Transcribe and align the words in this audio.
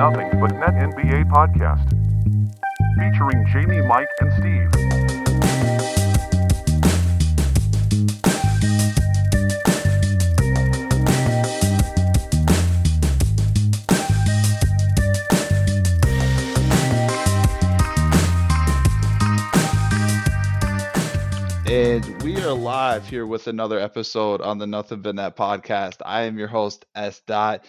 Nothing 0.00 0.40
But 0.40 0.52
Net 0.52 0.72
NBA 0.76 1.28
podcast. 1.30 1.90
Featuring 2.96 3.46
Jamie, 3.52 3.82
Mike, 3.82 4.08
and 4.20 4.32
Steve. 4.32 4.70
And 21.70 22.22
we 22.22 22.42
are 22.42 22.54
live 22.54 23.06
here 23.06 23.26
with 23.26 23.48
another 23.48 23.78
episode 23.78 24.40
on 24.40 24.56
the 24.56 24.66
Nothing 24.66 25.02
But 25.02 25.16
Net 25.16 25.36
podcast. 25.36 25.96
I 26.06 26.22
am 26.22 26.38
your 26.38 26.48
host, 26.48 26.86
S. 26.94 27.20
Dot. 27.26 27.66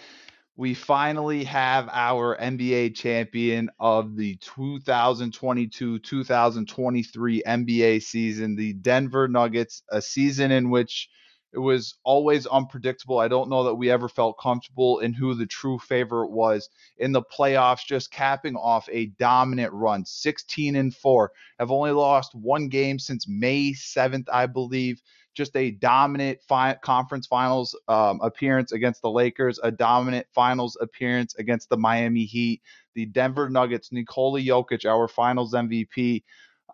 We 0.62 0.74
finally 0.74 1.42
have 1.42 1.88
our 1.90 2.36
NBA 2.36 2.94
champion 2.94 3.68
of 3.80 4.14
the 4.14 4.36
2022 4.36 5.98
2023 5.98 7.42
NBA 7.44 8.00
season, 8.00 8.54
the 8.54 8.72
Denver 8.74 9.26
Nuggets, 9.26 9.82
a 9.88 10.00
season 10.00 10.52
in 10.52 10.70
which 10.70 11.08
it 11.52 11.58
was 11.58 11.96
always 12.04 12.46
unpredictable. 12.46 13.18
I 13.18 13.26
don't 13.26 13.50
know 13.50 13.64
that 13.64 13.74
we 13.74 13.90
ever 13.90 14.08
felt 14.08 14.38
comfortable 14.38 15.00
in 15.00 15.12
who 15.12 15.34
the 15.34 15.46
true 15.46 15.80
favorite 15.80 16.30
was 16.30 16.68
in 16.96 17.10
the 17.10 17.22
playoffs, 17.22 17.84
just 17.84 18.12
capping 18.12 18.54
off 18.54 18.88
a 18.92 19.06
dominant 19.18 19.72
run 19.72 20.04
16 20.04 20.76
and 20.76 20.94
4. 20.94 21.32
Have 21.58 21.72
only 21.72 21.90
lost 21.90 22.36
one 22.36 22.68
game 22.68 23.00
since 23.00 23.26
May 23.26 23.72
7th, 23.72 24.28
I 24.32 24.46
believe. 24.46 25.02
Just 25.34 25.56
a 25.56 25.70
dominant 25.72 26.40
fi- 26.42 26.76
conference 26.82 27.26
finals 27.26 27.78
um, 27.88 28.20
appearance 28.22 28.72
against 28.72 29.02
the 29.02 29.10
Lakers, 29.10 29.58
a 29.62 29.70
dominant 29.70 30.26
finals 30.34 30.76
appearance 30.80 31.34
against 31.36 31.68
the 31.70 31.76
Miami 31.76 32.24
Heat. 32.24 32.62
The 32.94 33.06
Denver 33.06 33.48
Nuggets, 33.48 33.90
Nikola 33.90 34.40
Jokic, 34.40 34.84
our 34.84 35.08
finals 35.08 35.54
MVP, 35.54 36.24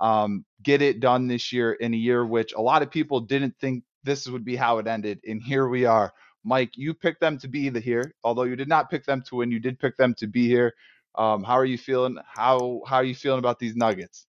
um, 0.01 0.45
get 0.63 0.83
it 0.83 1.01
done 1.01 1.29
this 1.29 1.53
year 1.53 1.73
in 1.75 1.95
a 1.95 1.97
year 1.97 2.27
which 2.27 2.53
a 2.55 2.61
lot 2.61 2.83
of 2.83 2.91
people 2.91 3.21
didn't 3.21 3.55
think 3.61 3.85
this 4.05 4.29
would 4.29 4.45
be 4.45 4.57
how 4.57 4.79
it 4.79 4.87
ended. 4.87 5.21
And 5.27 5.43
here 5.43 5.69
we 5.69 5.85
are. 5.85 6.13
Mike, 6.45 6.73
you 6.77 6.95
picked 6.95 7.21
them 7.21 7.39
to 7.39 7.49
be 7.49 7.69
the 7.69 7.81
here, 7.81 8.15
although 8.25 8.45
you 8.45 8.57
did 8.57 8.69
not 8.69 8.91
pick 8.91 9.05
them 9.05 9.23
to 9.29 9.37
win. 9.37 9.51
You 9.51 9.61
did 9.61 9.79
pick 9.79 9.97
them 9.97 10.15
to 10.15 10.27
be 10.27 10.47
here. 10.49 10.75
Um, 11.17 11.43
how 11.45 11.55
are 11.55 11.65
you 11.67 11.79
feeling? 11.79 12.17
How 12.27 12.83
how 12.87 12.97
are 12.97 13.05
you 13.05 13.15
feeling 13.17 13.41
about 13.41 13.59
these 13.59 13.77
Nuggets? 13.77 14.28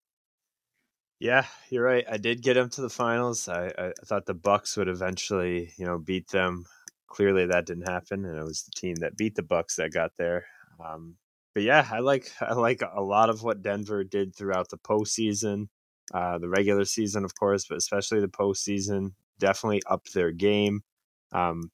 Yeah, 1.20 1.45
you're 1.70 1.84
right. 1.84 2.06
I 2.09 2.17
did 2.17 2.42
get 2.42 2.53
them 2.53 2.70
to 2.72 2.81
the 2.81 2.89
finals. 2.89 3.50
I, 3.50 3.72
I 3.78 3.92
thought 4.06 4.25
the 4.25 4.34
Bucks 4.34 4.78
would 4.78 4.88
eventually, 4.88 5.73
you 5.78 5.86
know, 5.86 5.98
beat 5.98 6.30
them. 6.30 6.66
Clearly, 7.08 7.45
that 7.48 7.66
didn't 7.66 7.89
happen, 7.89 8.23
and 8.23 8.38
it 8.38 8.44
was 8.44 8.64
the 8.64 8.72
team 8.80 8.95
that 8.98 9.17
beat 9.17 9.36
the 9.36 9.44
Bucks 9.44 9.75
that 9.75 9.92
got 9.92 10.12
there. 10.17 10.45
Um, 10.84 11.16
but 11.53 11.64
yeah, 11.64 11.86
I 11.92 12.00
like 12.00 12.31
I 12.40 12.53
like 12.53 12.81
a 12.81 13.02
lot 13.02 13.30
of 13.30 13.44
what 13.44 13.62
Denver 13.64 14.03
did 14.03 14.36
throughout 14.36 14.70
the 14.70 14.78
postseason, 14.78 15.67
uh, 16.14 16.38
the 16.38 16.47
regular 16.47 16.86
season, 16.86 17.25
of 17.25 17.34
course, 17.38 17.66
but 17.67 17.78
especially 17.78 18.22
the 18.22 18.28
postseason. 18.28 19.14
Definitely 19.40 19.81
upped 19.90 20.14
their 20.14 20.31
game. 20.31 20.84
Um, 21.31 21.72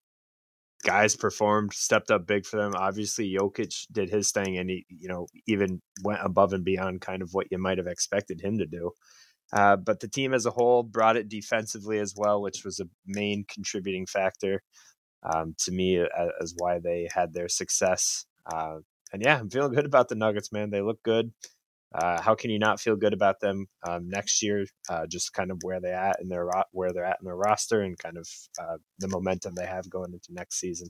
guys 0.83 1.15
performed, 1.15 1.73
stepped 1.73 2.11
up 2.11 2.25
big 2.25 2.45
for 2.45 2.57
them. 2.57 2.73
Obviously, 2.75 3.29
Jokic 3.31 3.87
did 3.91 4.09
his 4.09 4.31
thing, 4.31 4.57
and 4.57 4.69
he, 4.69 4.85
you 4.89 5.09
know, 5.09 5.27
even 5.47 5.81
went 6.03 6.21
above 6.23 6.53
and 6.53 6.63
beyond 6.63 7.01
kind 7.01 7.21
of 7.21 7.33
what 7.33 7.47
you 7.51 7.57
might 7.57 7.77
have 7.77 7.87
expected 7.87 8.41
him 8.41 8.57
to 8.59 8.65
do. 8.65 8.91
Uh, 9.53 9.75
but 9.75 9.99
the 9.99 10.07
team 10.07 10.33
as 10.33 10.45
a 10.45 10.51
whole 10.51 10.83
brought 10.83 11.17
it 11.17 11.29
defensively 11.29 11.99
as 11.99 12.13
well, 12.15 12.41
which 12.41 12.63
was 12.65 12.79
a 12.79 12.89
main 13.05 13.45
contributing 13.47 14.05
factor 14.05 14.61
um, 15.23 15.55
to 15.59 15.71
me 15.71 15.97
as, 15.97 16.29
as 16.41 16.53
why 16.57 16.79
they 16.79 17.07
had 17.13 17.33
their 17.33 17.47
success. 17.47 18.25
Uh, 18.45 18.77
and 19.13 19.23
yeah, 19.23 19.39
I'm 19.39 19.49
feeling 19.49 19.73
good 19.73 19.85
about 19.85 20.09
the 20.09 20.15
Nuggets, 20.15 20.51
man. 20.51 20.71
They 20.71 20.81
look 20.81 21.01
good. 21.03 21.31
Uh, 21.93 22.21
how 22.21 22.35
can 22.35 22.49
you 22.49 22.59
not 22.59 22.81
feel 22.81 22.97
good 22.97 23.13
about 23.13 23.39
them 23.39 23.67
um, 23.87 24.09
next 24.09 24.43
year? 24.43 24.65
Uh, 24.89 25.07
just 25.07 25.33
kind 25.33 25.49
of 25.49 25.59
where 25.63 25.79
they 25.79 25.93
at 25.93 26.19
in 26.19 26.27
their 26.27 26.45
ro- 26.45 26.63
where 26.71 26.91
they're 26.91 27.05
at 27.05 27.17
in 27.21 27.25
their 27.25 27.37
roster 27.37 27.81
and 27.81 27.97
kind 27.97 28.17
of 28.17 28.27
uh, 28.59 28.77
the 28.99 29.07
momentum 29.07 29.55
they 29.55 29.65
have 29.65 29.89
going 29.89 30.11
into 30.11 30.33
next 30.33 30.59
season. 30.59 30.89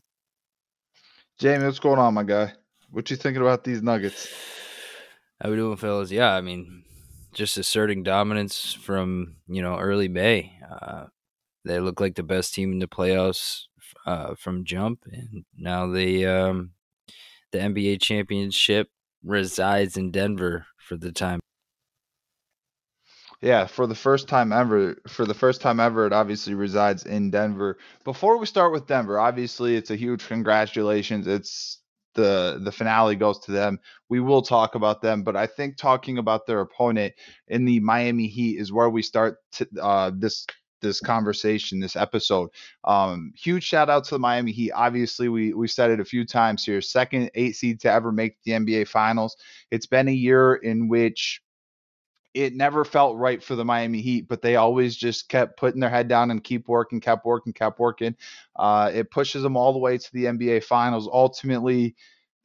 Jamie, 1.38 1.66
what's 1.66 1.80
going 1.80 2.00
on, 2.00 2.14
my 2.14 2.24
guy? 2.24 2.54
What 2.90 3.12
you 3.12 3.18
thinking 3.18 3.42
about 3.42 3.64
these 3.64 3.84
Nuggets? 3.84 4.28
How 5.42 5.52
we 5.52 5.58
doing, 5.58 5.78
fellas? 5.78 6.10
Yeah, 6.10 6.34
I 6.34 6.42
mean, 6.42 6.86
just 7.36 7.58
asserting 7.58 8.02
dominance 8.02 8.74
from 8.74 9.36
you 9.48 9.62
know 9.62 9.78
early 9.78 10.08
May. 10.08 10.58
Uh, 10.68 11.06
they 11.64 11.80
look 11.80 12.00
like 12.00 12.16
the 12.16 12.24
best 12.24 12.54
team 12.54 12.72
in 12.72 12.80
the 12.80 12.88
playoffs 12.88 13.64
uh, 14.08 14.34
from 14.36 14.66
jump, 14.66 15.02
and 15.12 15.46
now 15.56 15.88
the 15.88 16.26
um, 16.26 16.72
the 17.52 17.60
NBA 17.60 18.02
championship 18.02 18.90
resides 19.24 19.98
in 19.98 20.12
Denver 20.12 20.66
for 20.78 20.98
the 20.98 21.12
time. 21.12 21.40
Yeah, 23.42 23.68
for 23.68 23.86
the 23.86 23.96
first 23.96 24.28
time 24.28 24.52
ever, 24.52 24.96
for 25.08 25.26
the 25.26 25.34
first 25.34 25.62
time 25.62 25.80
ever, 25.80 26.08
it 26.08 26.14
obviously 26.14 26.54
resides 26.54 27.06
in 27.06 27.30
Denver. 27.30 27.78
Before 28.04 28.38
we 28.38 28.46
start 28.46 28.72
with 28.72 28.88
Denver, 28.88 29.20
obviously 29.20 29.76
it's 29.76 29.92
a 29.92 29.96
huge 29.96 30.26
congratulations. 30.26 31.28
It's 31.28 31.80
the 32.16 32.60
the 32.64 32.72
finale 32.72 33.16
goes 33.16 33.40
to 33.40 33.52
them. 33.52 33.80
We 34.10 34.20
will 34.20 34.42
talk 34.42 34.76
about 34.76 35.02
them, 35.02 35.24
but 35.24 35.36
I 35.36 35.46
think 35.46 35.78
talking 35.78 36.18
about 36.18 36.46
their 36.48 36.62
opponent 36.62 37.14
in 37.48 37.66
the 37.66 37.80
Miami 37.80 38.28
Heat 38.28 38.60
is 38.60 38.74
where 38.74 38.90
we 38.90 39.02
start 39.02 39.38
to, 39.54 39.68
uh, 39.82 40.12
this 40.16 40.46
this 40.82 41.00
conversation, 41.00 41.80
this 41.80 41.96
episode. 41.96 42.50
Um, 42.84 43.34
huge 43.36 43.64
shout 43.64 43.90
out 43.90 44.04
to 44.06 44.16
the 44.16 44.20
Miami 44.20 44.52
Heat. 44.52 44.72
Obviously, 44.72 45.30
we 45.30 45.54
we 45.54 45.68
said 45.68 45.92
it 45.92 46.00
a 46.00 46.06
few 46.06 46.26
times 46.26 46.64
here. 46.64 46.82
Second 46.82 47.32
eight 47.36 47.56
seed 47.56 47.80
to 47.82 47.92
ever 47.92 48.12
make 48.12 48.38
the 48.44 48.54
NBA 48.54 48.88
Finals. 48.88 49.36
It's 49.72 49.88
been 49.88 50.08
a 50.08 50.12
year 50.12 50.56
in 50.56 50.88
which 50.88 51.42
it 52.36 52.54
never 52.54 52.84
felt 52.84 53.18
right 53.18 53.42
for 53.42 53.56
the 53.56 53.64
Miami 53.64 54.02
Heat, 54.02 54.28
but 54.28 54.42
they 54.42 54.58
always 54.58 54.94
just 54.96 55.30
kept 55.30 55.58
putting 55.58 55.80
their 55.80 55.90
head 55.90 56.10
down 56.10 56.32
and 56.32 56.44
keep 56.44 56.68
working, 56.68 57.00
kept 57.00 57.26
working, 57.26 57.54
kept 57.54 57.80
working. 57.80 58.14
Uh, 58.58 58.92
it 58.94 59.10
pushes 59.10 59.42
them 59.42 59.56
all 59.56 59.72
the 59.72 59.80
way 59.80 59.98
to 59.98 60.14
the 60.14 60.26
NBA 60.26 60.66
Finals. 60.66 61.08
Ultimately, 61.12 61.96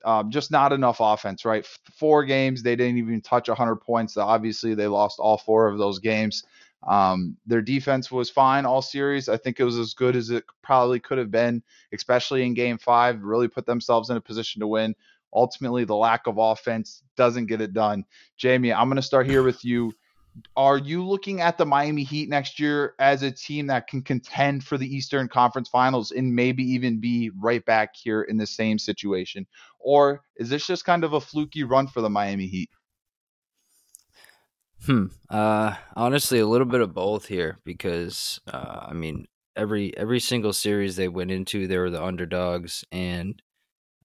um, 0.04 0.30
just 0.30 0.52
not 0.52 0.72
enough 0.72 0.98
offense, 1.00 1.44
right? 1.44 1.66
Four 1.96 2.24
games, 2.24 2.62
they 2.62 2.76
didn't 2.76 2.98
even 2.98 3.20
touch 3.20 3.48
100 3.48 3.76
points. 3.76 4.16
Obviously, 4.16 4.74
they 4.74 4.86
lost 4.86 5.18
all 5.18 5.38
four 5.38 5.66
of 5.66 5.76
those 5.76 5.98
games. 5.98 6.44
Um, 6.86 7.36
their 7.44 7.60
defense 7.60 8.12
was 8.12 8.30
fine 8.30 8.64
all 8.64 8.82
series. 8.82 9.28
I 9.28 9.36
think 9.36 9.58
it 9.58 9.64
was 9.64 9.76
as 9.76 9.92
good 9.92 10.14
as 10.14 10.30
it 10.30 10.44
probably 10.62 11.00
could 11.00 11.18
have 11.18 11.32
been, 11.32 11.64
especially 11.92 12.44
in 12.44 12.54
game 12.54 12.78
five. 12.78 13.22
Really 13.22 13.48
put 13.48 13.66
themselves 13.66 14.08
in 14.08 14.16
a 14.16 14.20
position 14.20 14.60
to 14.60 14.68
win. 14.68 14.94
Ultimately, 15.32 15.84
the 15.84 15.96
lack 15.96 16.26
of 16.26 16.38
offense 16.38 17.02
doesn't 17.16 17.46
get 17.46 17.60
it 17.60 17.72
done. 17.72 18.04
Jamie, 18.36 18.72
I'm 18.72 18.88
going 18.88 18.96
to 18.96 19.02
start 19.02 19.26
here 19.26 19.42
with 19.42 19.64
you. 19.64 19.92
Are 20.56 20.78
you 20.78 21.04
looking 21.04 21.40
at 21.40 21.58
the 21.58 21.66
Miami 21.66 22.04
Heat 22.04 22.28
next 22.28 22.60
year 22.60 22.94
as 22.98 23.22
a 23.22 23.30
team 23.30 23.66
that 23.66 23.88
can 23.88 24.02
contend 24.02 24.64
for 24.64 24.78
the 24.78 24.86
Eastern 24.86 25.28
Conference 25.28 25.68
Finals 25.68 26.12
and 26.12 26.34
maybe 26.34 26.62
even 26.62 27.00
be 27.00 27.30
right 27.40 27.64
back 27.64 27.94
here 27.94 28.22
in 28.22 28.36
the 28.36 28.46
same 28.46 28.78
situation? 28.78 29.46
Or 29.80 30.22
is 30.36 30.48
this 30.48 30.66
just 30.66 30.84
kind 30.84 31.04
of 31.04 31.14
a 31.14 31.20
fluky 31.20 31.64
run 31.64 31.88
for 31.88 32.00
the 32.00 32.10
Miami 32.10 32.46
Heat? 32.46 32.70
Hmm. 34.86 35.06
Uh, 35.28 35.74
honestly, 35.94 36.38
a 36.38 36.46
little 36.46 36.66
bit 36.66 36.80
of 36.80 36.94
both 36.94 37.26
here 37.26 37.58
because 37.64 38.40
uh, 38.50 38.86
I 38.88 38.94
mean, 38.94 39.26
every 39.54 39.96
every 39.96 40.20
single 40.20 40.52
series 40.52 40.96
they 40.96 41.08
went 41.08 41.30
into, 41.30 41.66
they 41.66 41.76
were 41.76 41.90
the 41.90 42.02
underdogs, 42.02 42.84
and 42.90 43.42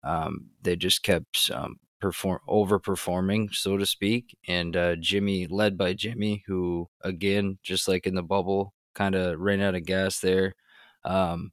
um, 0.05 0.47
they 0.61 0.75
just 0.75 1.03
kept 1.03 1.51
um, 1.53 1.77
perform 1.99 2.39
overperforming, 2.47 3.53
so 3.53 3.77
to 3.77 3.85
speak. 3.85 4.37
And 4.47 4.77
uh, 4.77 4.95
Jimmy, 4.97 5.47
led 5.47 5.77
by 5.77 5.93
Jimmy, 5.93 6.43
who 6.47 6.87
again, 7.01 7.57
just 7.63 7.87
like 7.87 8.07
in 8.07 8.15
the 8.15 8.23
bubble, 8.23 8.73
kind 8.93 9.15
of 9.15 9.39
ran 9.39 9.61
out 9.61 9.75
of 9.75 9.85
gas 9.85 10.19
there. 10.19 10.53
Um, 11.03 11.51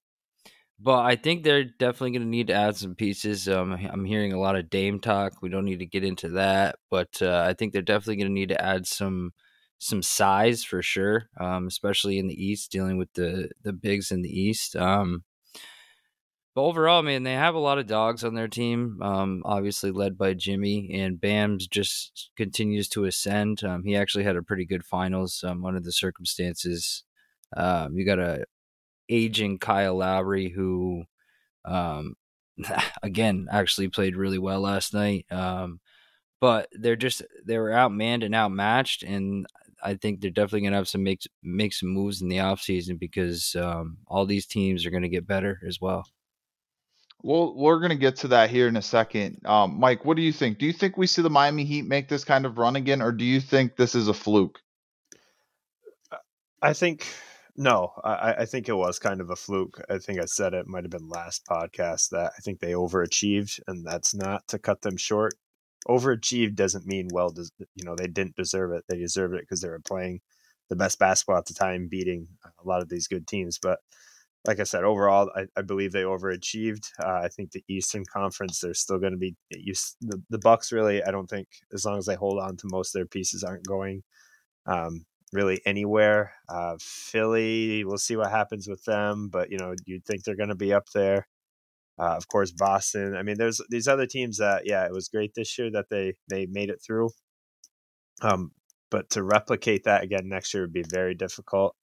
but 0.81 1.05
I 1.05 1.17
think 1.17 1.45
they're 1.45 1.65
definitely 1.65 2.11
going 2.13 2.23
to 2.23 2.29
need 2.29 2.49
to 2.49 2.55
add 2.55 2.77
some 2.77 2.95
pieces. 2.97 3.49
Um, 3.49 3.73
I'm 3.73 4.05
hearing 4.05 4.33
a 4.33 4.41
lot 4.41 4.57
of 4.57 4.69
Dame 4.69 4.99
talk. 4.99 5.35
We 5.41 5.49
don't 5.49 5.65
need 5.65 5.79
to 5.79 5.87
get 5.87 6.05
into 6.05 6.29
that, 6.31 6.77
but 6.91 7.23
uh, 7.23 7.45
I 7.47 7.55
think 7.55 7.73
they're 7.73 7.83
definitely 7.83 8.17
going 8.17 8.29
to 8.29 8.33
need 8.35 8.49
to 8.51 8.65
add 8.65 8.87
some 8.87 9.33
some 9.79 10.03
size 10.03 10.63
for 10.63 10.81
sure, 10.81 11.29
um, 11.41 11.67
especially 11.67 12.19
in 12.19 12.29
the 12.29 12.45
East, 12.45 12.71
dealing 12.73 12.99
with 12.99 13.13
the 13.15 13.51
the 13.63 13.73
bigs 13.73 14.11
in 14.11 14.23
the 14.23 14.41
East. 14.41 14.77
Um, 14.77 15.25
but 16.55 16.63
overall, 16.63 17.03
man, 17.03 17.23
they 17.23 17.33
have 17.33 17.55
a 17.55 17.61
lot 17.61 17.79
of 17.79 17.87
dogs 17.87 18.25
on 18.25 18.35
their 18.35 18.49
team. 18.49 19.01
Um, 19.01 19.43
obviously 19.47 19.91
led 19.91 20.19
by 20.19 20.35
Jimmy, 20.35 20.91
and 20.93 21.21
Bam's 21.21 21.67
just 21.67 22.31
continues 22.37 22.89
to 22.91 23.07
ascend. 23.07 23.65
Um, 23.65 23.85
he 23.85 23.97
actually 23.97 24.25
had 24.25 24.37
a 24.37 24.43
pretty 24.43 24.67
good 24.67 24.85
finals 24.85 25.43
um, 25.47 25.65
under 25.65 25.81
the 25.81 25.93
circumstances. 25.93 27.05
Um, 27.57 27.97
you 27.97 28.05
got 28.05 28.19
a 28.19 28.45
aging 29.09 29.59
Kyle 29.61 29.97
Lowry 29.97 30.51
who, 30.51 31.05
um, 31.65 32.17
again, 33.03 33.49
actually 33.51 33.89
played 33.89 34.17
really 34.17 34.39
well 34.39 34.61
last 34.61 34.93
night. 34.93 35.25
Um, 35.31 35.81
but 36.39 36.69
they're 36.73 36.97
just 36.97 37.23
they 37.47 37.57
were 37.57 37.71
outmanned 37.71 38.25
and 38.25 38.35
outmatched, 38.35 39.05
and 39.05 39.47
I 39.83 39.95
think 39.95 40.21
they're 40.21 40.31
definitely 40.31 40.63
gonna 40.63 40.77
have 40.77 40.89
some 40.89 41.03
make 41.05 41.23
make 41.43 41.73
some 41.73 41.89
moves 41.91 42.21
in 42.21 42.29
the 42.29 42.39
offseason 42.39 42.99
because 42.99 43.57
all 44.07 44.27
these 44.27 44.47
teams 44.47 44.85
are 44.85 44.91
gonna 44.91 45.09
get 45.09 45.27
better 45.27 45.61
as 45.67 45.81
well. 45.81 46.05
Well, 47.23 47.55
we're 47.55 47.79
going 47.79 47.91
to 47.91 47.97
get 47.97 48.17
to 48.17 48.29
that 48.29 48.51
here 48.51 48.67
in 48.67 48.77
a 48.77 48.83
second. 48.83 49.41
Um, 49.45 49.79
Mike, 49.79 50.05
what 50.05 50.17
do 50.17 50.23
you 50.23 50.33
think? 50.33 50.59
Do 50.59 50.67
you 50.67 50.73
think 50.73 50.97
we 50.97 51.07
see 51.07 51.23
the 51.23 51.31
Miami 51.31 51.65
Heat 51.65 51.83
make 51.83 52.09
this 52.09 52.25
kind 52.25 52.45
of 52.45 52.59
run 52.59 52.75
again, 52.75 53.01
or 53.01 53.13
do 53.13 53.25
you 53.25 53.41
think 53.41 53.77
this 53.77 53.95
is 53.95 54.09
a 54.09 54.15
fluke? 54.15 54.59
I 56.61 56.73
think 56.73 57.07
no. 57.57 57.93
I, 58.03 58.35
I 58.41 58.45
think 58.47 58.69
it 58.69 58.75
was 58.75 58.99
kind 58.99 59.21
of 59.21 59.31
a 59.31 59.37
fluke. 59.37 59.81
I 59.89 59.99
think 59.99 60.21
I 60.21 60.25
said 60.25 60.53
it 60.53 60.67
might 60.67 60.85
have 60.85 60.91
been 60.91 61.09
last 61.09 61.47
podcast 61.47 62.11
that 62.11 62.33
I 62.37 62.41
think 62.41 62.59
they 62.59 62.73
overachieved, 62.73 63.61
and 63.69 63.87
that's 63.87 64.15
not 64.15 64.47
to 64.49 64.59
cut 64.59 64.83
them 64.83 64.97
short. 64.97 65.35
Overachieved 65.89 66.57
doesn't 66.57 66.87
mean 66.87 67.09
well, 67.13 67.33
you 67.75 67.85
know, 67.85 67.95
they 67.95 68.07
didn't 68.09 68.37
deserve 68.37 68.73
it. 68.73 68.85
They 68.89 68.99
deserved 68.99 69.35
it 69.35 69.43
because 69.43 69.61
they 69.61 69.69
were 69.69 69.81
playing 69.81 70.21
the 70.69 70.77
best 70.77 70.99
basketball 70.99 71.39
at 71.39 71.47
the 71.47 71.55
time, 71.55 71.89
beating 71.89 72.27
a 72.45 72.67
lot 72.67 72.83
of 72.83 72.89
these 72.89 73.07
good 73.07 73.29
teams. 73.29 73.59
But 73.61 73.79
like 74.47 74.59
I 74.59 74.65
said, 74.65 74.85
overall, 74.85 75.31
I, 75.37 75.47
I 75.57 75.63
believe 75.63 75.93
they 75.93 76.03
overachieved. 76.03 76.89
Uh, 77.03 77.21
I 77.25 77.29
think 77.29 77.53
the 77.53 77.65
Eastern 77.69 78.05
Conference, 78.13 78.61
they're 78.61 78.75
still 78.75 78.99
going 78.99 79.13
to 79.13 79.19
be 79.19 79.37
you, 79.51 79.75
the 80.01 80.21
the 80.31 80.39
Bucks. 80.39 80.73
Really, 80.73 81.03
I 81.03 81.11
don't 81.11 81.29
think 81.29 81.49
as 81.73 81.85
long 81.85 81.99
as 81.99 82.07
they 82.07 82.17
hold 82.17 82.41
on 82.41 82.57
to 82.57 82.69
most 82.71 82.95
of 82.95 82.99
their 82.99 83.07
pieces, 83.07 83.45
aren't 83.45 83.67
going 83.67 84.03
um, 84.67 85.05
really 85.33 85.61
anywhere. 85.65 86.33
Uh, 86.49 86.77
Philly, 86.81 87.85
we'll 87.85 87.99
see 87.99 88.17
what 88.17 88.31
happens 88.31 88.67
with 88.69 88.85
them, 88.85 89.29
but 89.31 89.51
you 89.51 89.59
know, 89.59 89.75
you'd 89.87 90.05
think 90.05 90.25
they're 90.25 90.37
going 90.37 90.49
to 90.49 90.55
be 90.57 90.73
up 90.73 90.87
there. 90.95 91.29
Uh, 91.99 92.17
of 92.17 92.27
course, 92.27 92.51
Boston. 92.51 93.15
I 93.17 93.23
mean, 93.23 93.37
there's 93.39 93.61
these 93.71 93.87
other 93.87 94.07
teams 94.07 94.39
that, 94.39 94.63
yeah, 94.67 94.85
it 94.87 94.93
was 94.93 95.09
great 95.09 95.35
this 95.35 95.57
year 95.59 95.71
that 95.73 95.87
they 95.91 96.15
they 96.29 96.47
made 96.47 96.71
it 96.71 96.81
through. 96.85 97.11
Um, 98.23 98.53
but 98.91 99.11
to 99.11 99.23
replicate 99.23 99.85
that 99.85 100.03
again 100.03 100.29
next 100.29 100.53
year 100.53 100.65
would 100.65 100.73
be 100.73 100.85
very 100.89 101.15
difficult 101.15 101.77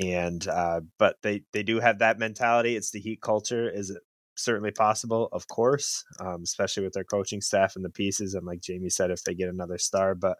and 0.00 0.46
uh, 0.48 0.80
but 0.98 1.16
they 1.22 1.42
they 1.52 1.62
do 1.62 1.80
have 1.80 1.98
that 1.98 2.18
mentality. 2.18 2.76
It's 2.76 2.90
the 2.90 3.00
Heat 3.00 3.20
culture. 3.20 3.68
Is 3.68 3.90
it 3.90 4.02
certainly 4.34 4.70
possible? 4.70 5.28
Of 5.32 5.46
course, 5.48 6.04
um, 6.20 6.42
especially 6.42 6.84
with 6.84 6.94
their 6.94 7.04
coaching 7.04 7.40
staff 7.40 7.76
and 7.76 7.84
the 7.84 7.90
pieces. 7.90 8.34
And 8.34 8.46
like 8.46 8.60
Jamie 8.62 8.90
said, 8.90 9.10
if 9.10 9.22
they 9.24 9.34
get 9.34 9.48
another 9.48 9.78
star, 9.78 10.14
but 10.14 10.38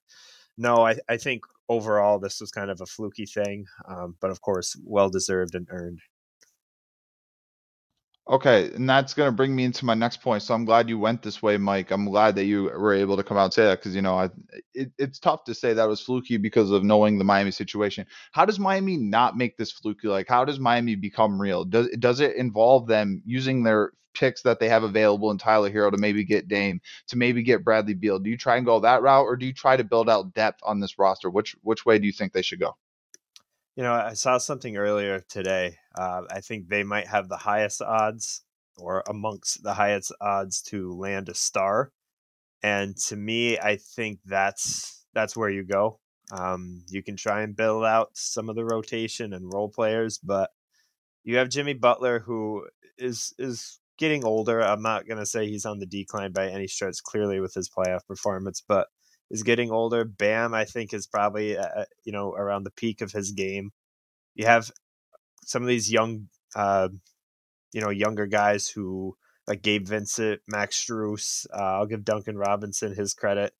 no, 0.56 0.86
I, 0.86 0.96
I 1.08 1.16
think 1.16 1.42
overall 1.68 2.18
this 2.18 2.40
was 2.40 2.50
kind 2.50 2.70
of 2.70 2.80
a 2.80 2.86
fluky 2.86 3.26
thing, 3.26 3.66
um, 3.88 4.16
but 4.20 4.30
of 4.30 4.40
course, 4.40 4.76
well 4.84 5.10
deserved 5.10 5.54
and 5.54 5.66
earned. 5.70 6.00
Okay, 8.28 8.70
and 8.74 8.88
that's 8.88 9.12
going 9.12 9.26
to 9.26 9.32
bring 9.36 9.56
me 9.56 9.64
into 9.64 9.84
my 9.84 9.94
next 9.94 10.18
point. 10.22 10.42
So 10.44 10.54
I'm 10.54 10.64
glad 10.64 10.88
you 10.88 10.98
went 11.00 11.20
this 11.22 11.42
way, 11.42 11.56
Mike. 11.56 11.90
I'm 11.90 12.04
glad 12.06 12.36
that 12.36 12.44
you 12.44 12.64
were 12.64 12.94
able 12.94 13.16
to 13.16 13.24
come 13.24 13.36
out 13.36 13.44
and 13.46 13.52
say 13.52 13.64
that 13.64 13.80
because 13.80 13.94
you 13.94 14.02
know 14.02 14.14
I, 14.14 14.30
it, 14.72 14.92
it's 14.98 15.18
tough 15.18 15.42
to 15.44 15.54
say 15.54 15.72
that 15.72 15.88
was 15.88 16.00
fluky 16.00 16.36
because 16.36 16.70
of 16.70 16.84
knowing 16.84 17.18
the 17.18 17.24
Miami 17.24 17.50
situation. 17.50 18.06
How 18.30 18.44
does 18.44 18.60
Miami 18.60 18.96
not 18.96 19.36
make 19.36 19.56
this 19.56 19.72
fluky? 19.72 20.06
Like, 20.06 20.28
how 20.28 20.44
does 20.44 20.60
Miami 20.60 20.94
become 20.94 21.40
real? 21.40 21.64
Does 21.64 21.88
does 21.98 22.20
it 22.20 22.36
involve 22.36 22.86
them 22.86 23.20
using 23.26 23.64
their 23.64 23.92
picks 24.14 24.42
that 24.42 24.60
they 24.60 24.68
have 24.68 24.84
available 24.84 25.32
in 25.32 25.38
Tyler 25.38 25.70
Herro 25.70 25.90
to 25.90 25.98
maybe 25.98 26.22
get 26.22 26.46
Dame, 26.46 26.80
to 27.08 27.16
maybe 27.16 27.42
get 27.42 27.64
Bradley 27.64 27.94
Beal? 27.94 28.20
Do 28.20 28.30
you 28.30 28.36
try 28.36 28.56
and 28.58 28.66
go 28.66 28.78
that 28.80 29.02
route, 29.02 29.24
or 29.24 29.36
do 29.36 29.46
you 29.46 29.52
try 29.54 29.76
to 29.76 29.82
build 29.84 30.08
out 30.08 30.34
depth 30.34 30.60
on 30.62 30.78
this 30.78 31.00
roster? 31.00 31.30
Which 31.30 31.56
which 31.62 31.84
way 31.84 31.98
do 31.98 32.06
you 32.06 32.12
think 32.12 32.32
they 32.32 32.42
should 32.42 32.60
go? 32.60 32.76
You 33.76 33.84
know, 33.84 33.92
I 33.94 34.14
saw 34.14 34.38
something 34.38 34.76
earlier 34.76 35.20
today. 35.28 35.76
Uh, 35.96 36.22
I 36.30 36.40
think 36.40 36.68
they 36.68 36.82
might 36.82 37.06
have 37.06 37.28
the 37.28 37.36
highest 37.36 37.80
odds 37.80 38.42
or 38.76 39.02
amongst 39.08 39.62
the 39.62 39.74
highest 39.74 40.12
odds 40.20 40.60
to 40.62 40.92
land 40.92 41.28
a 41.28 41.34
star. 41.34 41.92
And 42.62 42.96
to 43.08 43.16
me, 43.16 43.58
I 43.58 43.76
think 43.76 44.20
that's 44.24 45.06
that's 45.14 45.36
where 45.36 45.50
you 45.50 45.64
go. 45.64 46.00
Um, 46.32 46.84
you 46.88 47.02
can 47.02 47.16
try 47.16 47.42
and 47.42 47.56
build 47.56 47.84
out 47.84 48.10
some 48.14 48.48
of 48.48 48.56
the 48.56 48.64
rotation 48.64 49.32
and 49.32 49.52
role 49.52 49.68
players, 49.68 50.18
but 50.18 50.50
you 51.24 51.36
have 51.36 51.48
Jimmy 51.48 51.74
Butler 51.74 52.20
who 52.20 52.66
is 52.98 53.32
is 53.38 53.80
getting 53.98 54.24
older. 54.24 54.60
I'm 54.60 54.82
not 54.82 55.08
gonna 55.08 55.26
say 55.26 55.46
he's 55.46 55.64
on 55.64 55.78
the 55.78 55.86
decline 55.86 56.32
by 56.32 56.48
any 56.48 56.66
stretch, 56.66 57.02
clearly 57.02 57.40
with 57.40 57.54
his 57.54 57.70
playoff 57.70 58.06
performance, 58.06 58.62
but 58.66 58.88
is 59.30 59.42
getting 59.42 59.70
older. 59.70 60.04
Bam, 60.04 60.54
I 60.54 60.64
think, 60.64 60.92
is 60.92 61.06
probably 61.06 61.56
uh, 61.56 61.62
uh, 61.62 61.84
you 62.04 62.12
know 62.12 62.32
around 62.32 62.64
the 62.64 62.72
peak 62.72 63.00
of 63.00 63.12
his 63.12 63.32
game. 63.32 63.70
You 64.34 64.46
have 64.46 64.70
some 65.44 65.62
of 65.62 65.68
these 65.68 65.90
young, 65.90 66.28
uh, 66.54 66.88
you 67.72 67.80
know, 67.80 67.90
younger 67.90 68.26
guys 68.26 68.68
who 68.68 69.16
like 69.46 69.62
Gabe 69.62 69.86
Vincent, 69.86 70.40
Max 70.46 70.82
Strus. 70.82 71.46
Uh, 71.52 71.78
I'll 71.78 71.86
give 71.86 72.04
Duncan 72.04 72.36
Robinson 72.36 72.94
his 72.94 73.14
credit. 73.14 73.52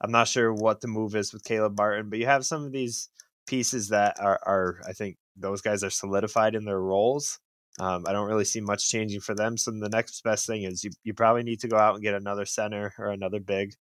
I'm 0.00 0.10
not 0.10 0.28
sure 0.28 0.52
what 0.52 0.80
the 0.80 0.88
move 0.88 1.14
is 1.14 1.32
with 1.32 1.44
Caleb 1.44 1.76
Martin, 1.76 2.10
but 2.10 2.18
you 2.18 2.26
have 2.26 2.44
some 2.44 2.64
of 2.64 2.72
these 2.72 3.08
pieces 3.46 3.88
that 3.88 4.16
are, 4.20 4.38
are 4.46 4.80
I 4.86 4.92
think 4.92 5.16
those 5.36 5.62
guys 5.62 5.82
are 5.82 5.90
solidified 5.90 6.54
in 6.54 6.64
their 6.64 6.80
roles. 6.80 7.38
Um, 7.78 8.04
I 8.06 8.12
don't 8.12 8.28
really 8.28 8.44
see 8.44 8.60
much 8.60 8.88
changing 8.88 9.20
for 9.20 9.34
them. 9.34 9.56
So 9.58 9.70
the 9.70 9.88
next 9.90 10.22
best 10.22 10.46
thing 10.46 10.62
is 10.62 10.82
you, 10.82 10.90
you 11.04 11.12
probably 11.12 11.42
need 11.42 11.60
to 11.60 11.68
go 11.68 11.76
out 11.76 11.94
and 11.94 12.02
get 12.02 12.14
another 12.14 12.46
center 12.46 12.94
or 12.98 13.10
another 13.10 13.40
big. 13.40 13.74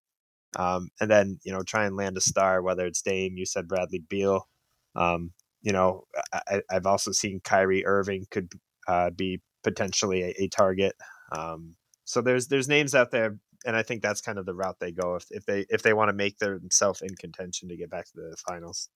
Um, 0.56 0.90
and 1.00 1.10
then 1.10 1.40
you 1.44 1.52
know 1.52 1.64
try 1.64 1.86
and 1.86 1.96
land 1.96 2.18
a 2.18 2.22
star, 2.22 2.62
whether 2.62 2.86
it's 2.86 3.02
Dame. 3.02 3.38
You 3.38 3.46
said 3.46 3.68
Bradley 3.68 4.04
Beal. 4.10 4.48
Um, 4.96 5.32
you 5.62 5.74
know, 5.74 6.04
I, 6.32 6.62
have 6.70 6.86
also 6.86 7.12
seen 7.12 7.42
Kyrie 7.44 7.86
Irving 7.86 8.26
could 8.30 8.54
uh, 8.88 9.10
be 9.10 9.42
potentially 9.64 10.22
a, 10.22 10.44
a 10.44 10.48
target. 10.48 10.94
Um, 11.32 11.76
so 12.06 12.22
there's 12.22 12.48
there's 12.48 12.68
names 12.68 12.94
out 12.94 13.12
there, 13.12 13.38
and 13.66 13.76
I 13.76 13.84
think 13.84 14.02
that's 14.02 14.22
kind 14.22 14.38
of 14.38 14.46
the 14.46 14.54
route 14.54 14.78
they 14.80 14.92
go 14.92 15.16
if, 15.16 15.26
if 15.32 15.46
they 15.46 15.66
if 15.70 15.82
they 15.82 15.94
want 15.94 16.10
to 16.10 16.14
make 16.14 16.38
themselves 16.38 17.02
in 17.02 17.16
contention 17.16 17.70
to 17.70 17.78
get 17.78 17.90
back 17.90 18.06
to 18.06 18.12
the 18.16 18.38
finals 18.48 18.90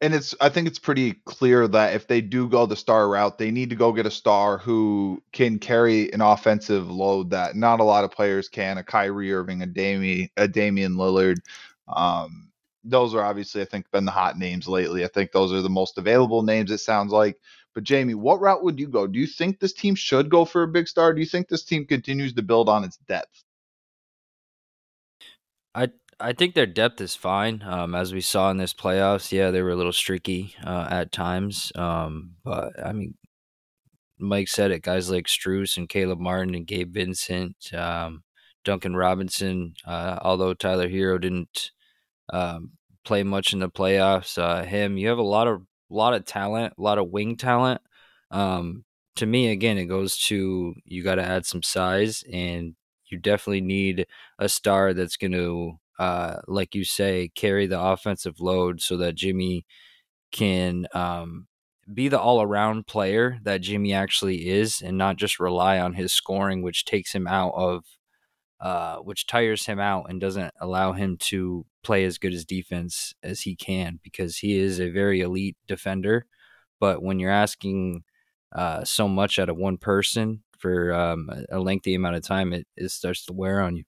and 0.00 0.14
it's 0.14 0.34
I 0.40 0.48
think 0.50 0.68
it's 0.68 0.78
pretty 0.78 1.14
clear 1.24 1.66
that 1.68 1.94
if 1.94 2.06
they 2.06 2.20
do 2.20 2.48
go 2.48 2.66
the 2.66 2.76
star 2.76 3.08
route, 3.08 3.38
they 3.38 3.50
need 3.50 3.70
to 3.70 3.76
go 3.76 3.92
get 3.92 4.06
a 4.06 4.10
star 4.10 4.58
who 4.58 5.22
can 5.32 5.58
carry 5.58 6.12
an 6.12 6.20
offensive 6.20 6.90
load 6.90 7.30
that 7.30 7.56
not 7.56 7.80
a 7.80 7.84
lot 7.84 8.04
of 8.04 8.10
players 8.10 8.48
can. 8.48 8.78
A 8.78 8.84
Kyrie 8.84 9.32
Irving, 9.32 9.62
a 9.62 9.66
Damian, 9.66 10.28
a 10.36 10.48
Damian 10.48 10.96
Lillard. 10.96 11.38
Um, 11.88 12.50
those 12.84 13.14
are 13.14 13.22
obviously 13.22 13.62
I 13.62 13.64
think 13.64 13.90
been 13.90 14.04
the 14.04 14.10
hot 14.10 14.38
names 14.38 14.68
lately. 14.68 15.04
I 15.04 15.08
think 15.08 15.32
those 15.32 15.52
are 15.52 15.62
the 15.62 15.70
most 15.70 15.98
available 15.98 16.42
names. 16.42 16.70
It 16.70 16.78
sounds 16.78 17.12
like. 17.12 17.38
But 17.74 17.84
Jamie, 17.84 18.14
what 18.14 18.40
route 18.40 18.64
would 18.64 18.78
you 18.78 18.88
go? 18.88 19.06
Do 19.06 19.18
you 19.18 19.26
think 19.26 19.60
this 19.60 19.74
team 19.74 19.94
should 19.94 20.30
go 20.30 20.46
for 20.46 20.62
a 20.62 20.68
big 20.68 20.88
star? 20.88 21.12
Do 21.12 21.20
you 21.20 21.26
think 21.26 21.48
this 21.48 21.64
team 21.64 21.84
continues 21.86 22.32
to 22.34 22.42
build 22.42 22.68
on 22.70 22.84
its 22.84 22.96
depth? 22.96 23.44
I 25.74 25.90
I 26.18 26.32
think 26.32 26.54
their 26.54 26.66
depth 26.66 27.00
is 27.00 27.14
fine. 27.14 27.62
Um, 27.62 27.94
as 27.94 28.14
we 28.14 28.20
saw 28.22 28.50
in 28.50 28.56
this 28.56 28.72
playoffs, 28.72 29.32
yeah, 29.32 29.50
they 29.50 29.60
were 29.60 29.70
a 29.70 29.76
little 29.76 29.92
streaky 29.92 30.54
uh, 30.64 30.88
at 30.90 31.12
times. 31.12 31.72
Um, 31.74 32.36
but 32.42 32.72
I 32.82 32.92
mean, 32.92 33.14
Mike 34.18 34.48
said 34.48 34.70
it. 34.70 34.82
Guys 34.82 35.10
like 35.10 35.26
Strus 35.26 35.76
and 35.76 35.88
Caleb 35.88 36.18
Martin 36.18 36.54
and 36.54 36.66
Gabe 36.66 36.92
Vincent, 36.92 37.72
um, 37.74 38.22
Duncan 38.64 38.96
Robinson. 38.96 39.74
Uh, 39.86 40.18
although 40.22 40.54
Tyler 40.54 40.88
Herro 40.88 41.20
didn't 41.20 41.72
um, 42.32 42.72
play 43.04 43.22
much 43.22 43.52
in 43.52 43.58
the 43.60 43.70
playoffs, 43.70 44.38
uh, 44.38 44.64
him. 44.64 44.96
You 44.96 45.08
have 45.08 45.18
a 45.18 45.22
lot 45.22 45.48
of 45.48 45.62
lot 45.90 46.14
of 46.14 46.24
talent, 46.24 46.74
a 46.78 46.82
lot 46.82 46.98
of 46.98 47.10
wing 47.10 47.36
talent. 47.36 47.80
Um, 48.30 48.84
to 49.16 49.26
me, 49.26 49.50
again, 49.50 49.78
it 49.78 49.86
goes 49.86 50.16
to 50.28 50.74
you 50.84 51.02
got 51.02 51.16
to 51.16 51.24
add 51.24 51.46
some 51.46 51.62
size, 51.62 52.24
and 52.32 52.74
you 53.10 53.18
definitely 53.18 53.60
need 53.60 54.06
a 54.38 54.48
star 54.48 54.94
that's 54.94 55.16
going 55.16 55.32
to 55.32 55.78
uh, 55.98 56.36
like 56.46 56.74
you 56.74 56.84
say, 56.84 57.30
carry 57.34 57.66
the 57.66 57.80
offensive 57.80 58.40
load 58.40 58.80
so 58.80 58.96
that 58.98 59.14
Jimmy 59.14 59.64
can 60.32 60.86
um, 60.94 61.46
be 61.92 62.08
the 62.08 62.20
all 62.20 62.42
around 62.42 62.86
player 62.86 63.38
that 63.42 63.60
Jimmy 63.62 63.92
actually 63.92 64.48
is 64.48 64.82
and 64.82 64.98
not 64.98 65.16
just 65.16 65.40
rely 65.40 65.78
on 65.78 65.94
his 65.94 66.12
scoring, 66.12 66.62
which 66.62 66.84
takes 66.84 67.14
him 67.14 67.26
out 67.26 67.52
of, 67.54 67.84
uh, 68.60 68.96
which 68.98 69.26
tires 69.26 69.66
him 69.66 69.78
out 69.78 70.06
and 70.08 70.20
doesn't 70.20 70.52
allow 70.60 70.92
him 70.92 71.16
to 71.18 71.64
play 71.82 72.04
as 72.04 72.18
good 72.18 72.34
as 72.34 72.44
defense 72.44 73.14
as 73.22 73.42
he 73.42 73.54
can 73.54 74.00
because 74.02 74.38
he 74.38 74.58
is 74.58 74.80
a 74.80 74.90
very 74.90 75.20
elite 75.20 75.56
defender. 75.68 76.26
But 76.80 77.02
when 77.02 77.18
you're 77.18 77.30
asking 77.30 78.04
uh, 78.54 78.84
so 78.84 79.08
much 79.08 79.38
out 79.38 79.48
of 79.48 79.56
one 79.56 79.78
person 79.78 80.42
for 80.58 80.92
um, 80.92 81.30
a 81.50 81.60
lengthy 81.60 81.94
amount 81.94 82.16
of 82.16 82.22
time, 82.22 82.52
it, 82.52 82.66
it 82.76 82.90
starts 82.90 83.24
to 83.26 83.32
wear 83.32 83.60
on 83.60 83.76
you. 83.76 83.84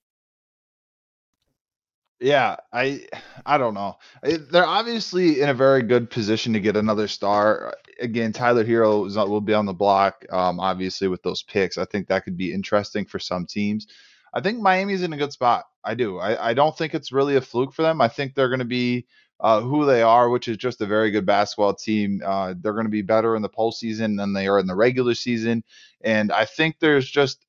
Yeah, 2.21 2.57
I 2.73 3.07
I 3.47 3.59
don't 3.59 3.75
know. 3.75 3.97
They're 4.23 4.67
obviously 4.67 5.41
in 5.41 5.49
a 5.51 5.55
very 5.55 5.83
good 5.83 6.11
position 6.11 6.53
to 6.53 6.61
get 6.61 6.77
another 6.77 7.07
star. 7.07 7.75
Again, 8.01 8.33
Tyler 8.33 8.65
Herro 8.65 9.07
is, 9.07 9.17
will 9.17 9.41
be 9.41 9.55
on 9.55 9.67
the 9.67 9.73
block. 9.73 10.25
Um, 10.31 10.59
obviously 10.59 11.07
with 11.07 11.23
those 11.23 11.43
picks, 11.45 11.79
I 11.79 11.85
think 11.85 12.09
that 12.09 12.25
could 12.25 12.37
be 12.37 12.53
interesting 12.53 13.05
for 13.05 13.21
some 13.21 13.47
teams. 13.47 13.87
I 14.35 14.41
think 14.41 14.61
Miami's 14.61 15.03
in 15.03 15.13
a 15.13 15.17
good 15.17 15.33
spot. 15.33 15.67
I 15.85 15.95
do. 15.95 16.19
I, 16.19 16.51
I 16.51 16.55
don't 16.55 16.77
think 16.77 16.93
it's 16.93 17.13
really 17.13 17.37
a 17.37 17.41
fluke 17.41 17.73
for 17.73 17.83
them. 17.83 18.01
I 18.01 18.09
think 18.09 18.35
they're 18.35 18.49
going 18.49 18.59
to 18.59 18.65
be 18.65 19.07
uh, 19.41 19.61
who 19.61 19.87
they 19.87 20.03
are, 20.03 20.29
which 20.29 20.49
is 20.49 20.57
just 20.57 20.81
a 20.81 20.87
very 20.87 21.13
good 21.13 21.25
basketball 21.25 21.75
team. 21.75 22.21
Uh, 22.25 22.55
they're 22.61 22.73
going 22.73 22.85
to 22.85 22.91
be 22.91 23.03
better 23.03 23.37
in 23.37 23.43
the 23.43 23.49
postseason 23.49 24.17
than 24.19 24.33
they 24.33 24.49
are 24.49 24.59
in 24.59 24.67
the 24.67 24.75
regular 24.75 25.15
season, 25.15 25.63
and 26.01 26.33
I 26.33 26.45
think 26.45 26.81
there's 26.81 27.09
just, 27.09 27.45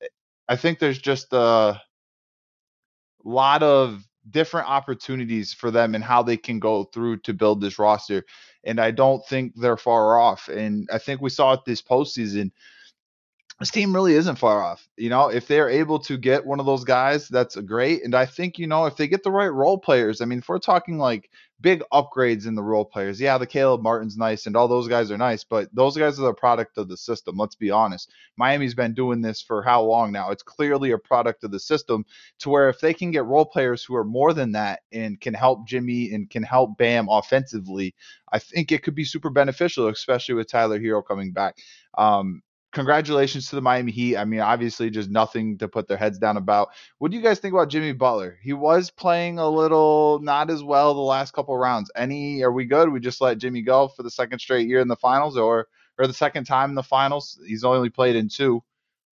I 0.48 0.54
think 0.54 0.78
there's 0.78 1.00
just 1.00 1.32
a 1.32 1.80
lot 3.24 3.62
of 3.64 4.06
different 4.30 4.68
opportunities 4.68 5.52
for 5.52 5.70
them 5.70 5.94
and 5.94 6.04
how 6.04 6.22
they 6.22 6.36
can 6.36 6.58
go 6.58 6.84
through 6.84 7.18
to 7.18 7.34
build 7.34 7.60
this 7.60 7.78
roster. 7.78 8.24
And 8.64 8.80
I 8.80 8.90
don't 8.90 9.24
think 9.26 9.54
they're 9.56 9.76
far 9.76 10.18
off. 10.18 10.48
And 10.48 10.88
I 10.92 10.98
think 10.98 11.20
we 11.20 11.30
saw 11.30 11.52
it 11.52 11.60
this 11.64 11.82
postseason. 11.82 12.50
this 13.58 13.70
team 13.70 13.94
really 13.94 14.14
isn't 14.14 14.36
far 14.36 14.62
off. 14.62 14.88
You 14.96 15.10
know, 15.10 15.28
if 15.28 15.46
they're 15.46 15.68
able 15.68 15.98
to 16.00 16.16
get 16.16 16.44
one 16.44 16.60
of 16.60 16.66
those 16.66 16.84
guys, 16.84 17.28
that's 17.28 17.56
great. 17.56 18.04
And 18.04 18.14
I 18.14 18.26
think, 18.26 18.58
you 18.58 18.66
know, 18.66 18.86
if 18.86 18.96
they 18.96 19.08
get 19.08 19.22
the 19.22 19.30
right 19.30 19.48
role 19.48 19.78
players, 19.78 20.20
I 20.20 20.24
mean, 20.24 20.38
if 20.38 20.48
we're 20.48 20.58
talking 20.58 20.98
like 20.98 21.30
big 21.60 21.82
upgrades 21.92 22.46
in 22.46 22.54
the 22.54 22.62
role 22.62 22.84
players, 22.84 23.20
yeah, 23.20 23.38
the 23.38 23.46
Caleb 23.46 23.82
Martin's 23.82 24.16
nice 24.16 24.46
and 24.46 24.56
all 24.56 24.68
those 24.68 24.88
guys 24.88 25.10
are 25.10 25.18
nice, 25.18 25.44
but 25.44 25.68
those 25.74 25.96
guys 25.96 26.18
are 26.18 26.26
the 26.26 26.34
product 26.34 26.78
of 26.78 26.88
the 26.88 26.96
system. 26.96 27.36
Let's 27.36 27.54
be 27.54 27.70
honest. 27.70 28.10
Miami's 28.36 28.74
been 28.74 28.94
doing 28.94 29.20
this 29.20 29.42
for 29.42 29.62
how 29.62 29.82
long 29.82 30.12
now? 30.12 30.30
It's 30.30 30.42
clearly 30.42 30.92
a 30.92 30.98
product 30.98 31.44
of 31.44 31.50
the 31.50 31.60
system 31.60 32.04
to 32.38 32.50
where 32.50 32.68
if 32.68 32.80
they 32.80 32.94
can 32.94 33.10
get 33.10 33.24
role 33.24 33.44
players 33.44 33.84
who 33.84 33.94
are 33.96 34.04
more 34.04 34.32
than 34.32 34.52
that 34.52 34.80
and 34.92 35.20
can 35.20 35.34
help 35.34 35.66
Jimmy 35.66 36.12
and 36.12 36.30
can 36.30 36.42
help 36.42 36.76
Bam 36.78 37.08
offensively, 37.10 37.94
I 38.32 38.38
think 38.38 38.72
it 38.72 38.82
could 38.82 38.94
be 38.94 39.04
super 39.04 39.30
beneficial, 39.30 39.88
especially 39.88 40.34
with 40.34 40.48
Tyler 40.48 40.78
Herro 40.78 41.06
coming 41.06 41.32
back. 41.32 41.56
Um, 41.98 42.42
congratulations 42.72 43.48
to 43.48 43.56
the 43.56 43.62
Miami 43.62 43.92
Heat. 43.92 44.16
I 44.16 44.24
mean, 44.24 44.40
obviously, 44.40 44.90
just 44.90 45.10
nothing 45.10 45.58
to 45.58 45.68
put 45.68 45.88
their 45.88 45.96
heads 45.96 46.18
down 46.18 46.36
about. 46.36 46.68
What 46.98 47.10
do 47.10 47.16
you 47.16 47.22
guys 47.22 47.38
think 47.38 47.54
about 47.54 47.68
Jimmy 47.68 47.92
Butler? 47.92 48.38
He 48.42 48.52
was 48.52 48.90
playing 48.90 49.38
a 49.38 49.48
little 49.48 50.20
not 50.20 50.50
as 50.50 50.62
well 50.62 50.94
the 50.94 51.00
last 51.00 51.32
couple 51.32 51.56
rounds. 51.56 51.90
Any? 51.96 52.42
Are 52.42 52.52
we 52.52 52.64
good? 52.64 52.88
We 52.88 53.00
just 53.00 53.20
let 53.20 53.38
Jimmy 53.38 53.62
go 53.62 53.88
for 53.88 54.02
the 54.02 54.10
second 54.10 54.38
straight 54.38 54.68
year 54.68 54.80
in 54.80 54.88
the 54.88 54.96
finals, 54.96 55.36
or 55.36 55.68
or 55.98 56.06
the 56.06 56.14
second 56.14 56.44
time 56.44 56.70
in 56.70 56.76
the 56.76 56.82
finals? 56.82 57.38
He's 57.46 57.64
only 57.64 57.90
played 57.90 58.16
in 58.16 58.28
two, 58.28 58.62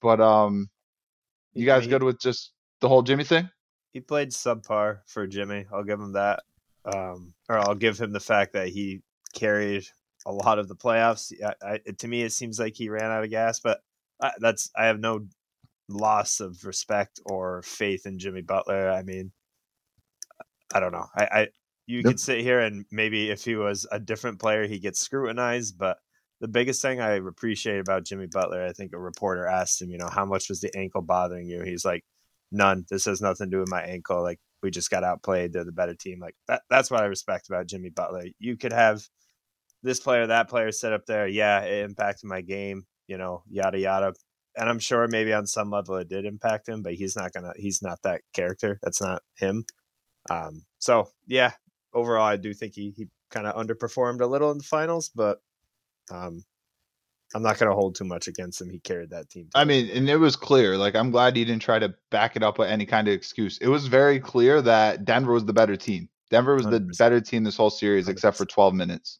but 0.01 0.21
um, 0.21 0.71
you 1.53 1.67
guys 1.67 1.87
good 1.87 2.03
with 2.03 2.21
just 2.21 2.53
the 2.81 2.89
whole 2.89 3.03
Jimmy 3.03 3.25
thing? 3.25 3.51
He 3.93 4.01
played 4.01 4.31
subpar 4.31 5.01
for 5.07 5.27
Jimmy. 5.27 5.67
I'll 5.73 5.85
give 5.85 6.01
him 6.01 6.13
that. 6.13 6.43
Um, 6.85 7.35
or 7.49 7.59
I'll 7.59 7.75
give 7.75 7.99
him 7.99 8.13
the 8.13 8.21
fact 8.21 8.55
that 8.55 8.69
he 8.69 9.03
carried 9.35 9.87
a 10.27 10.33
lot 10.33 10.59
of 10.59 10.69
the 10.69 10.77
playoffs. 10.77 11.33
I, 11.43 11.75
I, 11.75 11.79
to 11.99 12.09
me, 12.09 12.23
it 12.23 12.33
seems 12.33 12.59
like 12.59 12.75
he 12.77 12.89
ran 12.89 13.11
out 13.11 13.25
of 13.25 13.31
gas, 13.31 13.61
but 13.61 13.81
I, 14.21 14.33
that's 14.41 14.71
I 14.77 14.87
have 14.87 15.01
no 15.01 15.27
loss 15.89 16.41
of 16.41 16.65
respect 16.65 17.21
or 17.25 17.63
faith 17.63 18.07
in 18.07 18.19
Jimmy 18.19 18.43
Butler. 18.43 18.91
I 18.91 19.03
mean, 19.03 19.33
I 20.75 20.81
don't 20.81 20.93
know. 20.93 21.07
I, 21.15 21.25
I 21.25 21.49
you 21.87 21.99
yep. 21.99 22.05
could 22.05 22.21
sit 22.21 22.41
here 22.41 22.61
and 22.61 22.85
maybe 22.91 23.31
if 23.31 23.45
he 23.45 23.57
was 23.57 23.87
a 23.91 23.99
different 23.99 24.39
player, 24.39 24.67
he 24.67 24.79
gets 24.79 25.01
scrutinized. 25.01 25.79
But 25.79 25.99
the 26.41 26.49
biggest 26.49 26.83
thing 26.83 27.01
I 27.01 27.13
appreciate 27.13 27.79
about 27.79 28.05
Jimmy 28.05 28.27
Butler, 28.27 28.65
I 28.65 28.73
think 28.73 28.93
a 28.93 28.99
reporter 28.99 29.47
asked 29.47 29.81
him, 29.81 29.91
you 29.91 29.99
know, 29.99 30.09
how 30.09 30.27
much 30.27 30.49
was 30.49 30.61
the 30.61 30.71
ankle 30.77 31.03
bothering 31.03 31.49
you? 31.49 31.63
He's 31.63 31.85
like, 31.85 32.05
none. 32.53 32.85
This 32.91 33.07
has 33.07 33.21
nothing 33.21 33.51
to 33.51 33.57
do 33.57 33.61
with 33.61 33.71
my 33.71 33.83
ankle. 33.83 34.23
Like 34.23 34.39
we 34.63 34.71
just 34.71 34.91
got 34.91 35.05
outplayed. 35.05 35.53
They're 35.53 35.65
the 35.65 35.73
better 35.73 35.95
team. 35.95 36.21
Like 36.21 36.37
that. 36.47 36.63
That's 36.69 36.91
what 36.91 37.03
I 37.03 37.07
respect 37.07 37.49
about 37.49 37.67
Jimmy 37.67 37.91
Butler. 37.91 38.25
You 38.39 38.57
could 38.57 38.73
have 38.73 39.03
this 39.83 40.01
player, 40.01 40.27
that 40.27 40.49
player 40.49 40.73
set 40.73 40.93
up 40.93 41.07
there. 41.07 41.27
Yeah, 41.27 41.61
it 41.61 41.85
impacted 41.85 42.29
my 42.29 42.41
game, 42.41 42.85
you 43.07 43.19
know, 43.19 43.43
yada 43.49 43.79
yada. 43.79 44.15
And 44.57 44.69
I'm 44.69 44.79
sure 44.79 45.07
maybe 45.09 45.33
on 45.33 45.47
some 45.47 45.71
level 45.71 45.97
it 45.97 46.09
did 46.09 46.25
impact 46.25 46.69
him, 46.69 46.83
but 46.83 46.95
he's 46.95 47.17
not 47.17 47.33
gonna 47.33 47.53
he's 47.57 47.83
not 47.83 48.03
that 48.03 48.23
character. 48.35 48.79
That's 48.83 49.01
not 49.01 49.23
him. 49.37 49.65
Um, 50.31 50.65
so 50.79 51.11
yeah, 51.27 51.53
overall 51.95 52.27
I 52.27 52.37
do 52.37 52.53
think 52.55 52.75
he 52.75 52.93
he 52.97 53.09
kind 53.31 53.47
of 53.47 53.55
underperformed 53.55 54.21
a 54.21 54.27
little 54.27 54.51
in 54.51 54.59
the 54.59 54.65
finals, 54.65 55.11
but 55.15 55.41
um 56.11 56.45
I'm 57.35 57.43
not 57.43 57.59
going 57.59 57.71
to 57.71 57.77
hold 57.77 57.95
too 57.95 58.05
much 58.05 58.27
against 58.27 58.61
him. 58.61 58.71
He 58.71 58.79
carried 58.79 59.11
that 59.11 59.29
team. 59.29 59.49
I 59.55 59.65
mean, 59.65 59.91
and 59.91 60.09
it 60.09 60.17
was 60.17 60.35
clear. 60.35 60.79
Like, 60.79 60.95
I'm 60.95 61.11
glad 61.11 61.37
he 61.37 61.45
didn't 61.45 61.63
try 61.63 61.79
to 61.79 61.95
back 62.11 62.37
it 62.37 62.43
up 62.43 62.59
with 62.59 62.69
any 62.71 62.87
kind 62.87 63.07
of 63.07 63.15
excuse. 63.15 63.59
It 63.59 63.69
was 63.69 63.87
very 63.87 64.19
clear 64.19 64.63
that 64.63 65.05
Denver 65.05 65.33
was 65.33 65.45
the 65.45 65.53
better 65.53 65.77
team. 65.77 66.09
Denver 66.31 66.55
was 66.55 66.67
100%. 66.67 66.71
the 66.71 66.81
better 66.99 67.21
team 67.21 67.45
this 67.45 67.57
whole 67.57 67.71
series, 67.71 68.07
100%. 68.07 68.11
except 68.11 68.37
for 68.39 68.47
12 68.47 68.75
minutes. 68.75 69.19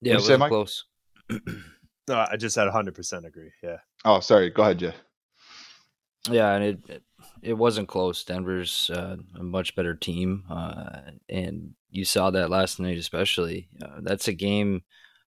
Yeah, 0.00 0.12
it 0.12 0.16
was 0.16 0.26
say, 0.26 0.36
close. 0.36 0.84
no, 1.30 2.26
I 2.30 2.36
just 2.36 2.56
had 2.56 2.68
100% 2.68 3.26
agree. 3.26 3.50
Yeah. 3.62 3.78
Oh, 4.04 4.20
sorry. 4.20 4.50
Go 4.50 4.62
ahead, 4.62 4.78
Jay. 4.78 4.94
Yeah, 6.30 6.52
and 6.54 6.64
it 6.64 7.02
it 7.42 7.54
wasn't 7.54 7.88
close. 7.88 8.24
Denver's 8.24 8.90
uh, 8.90 9.16
a 9.38 9.42
much 9.42 9.76
better 9.76 9.94
team, 9.94 10.44
uh, 10.50 11.00
and 11.28 11.74
you 11.90 12.04
saw 12.04 12.30
that 12.30 12.50
last 12.50 12.80
night, 12.80 12.98
especially. 12.98 13.68
Uh, 13.80 14.00
that's 14.00 14.26
a 14.26 14.32
game 14.32 14.82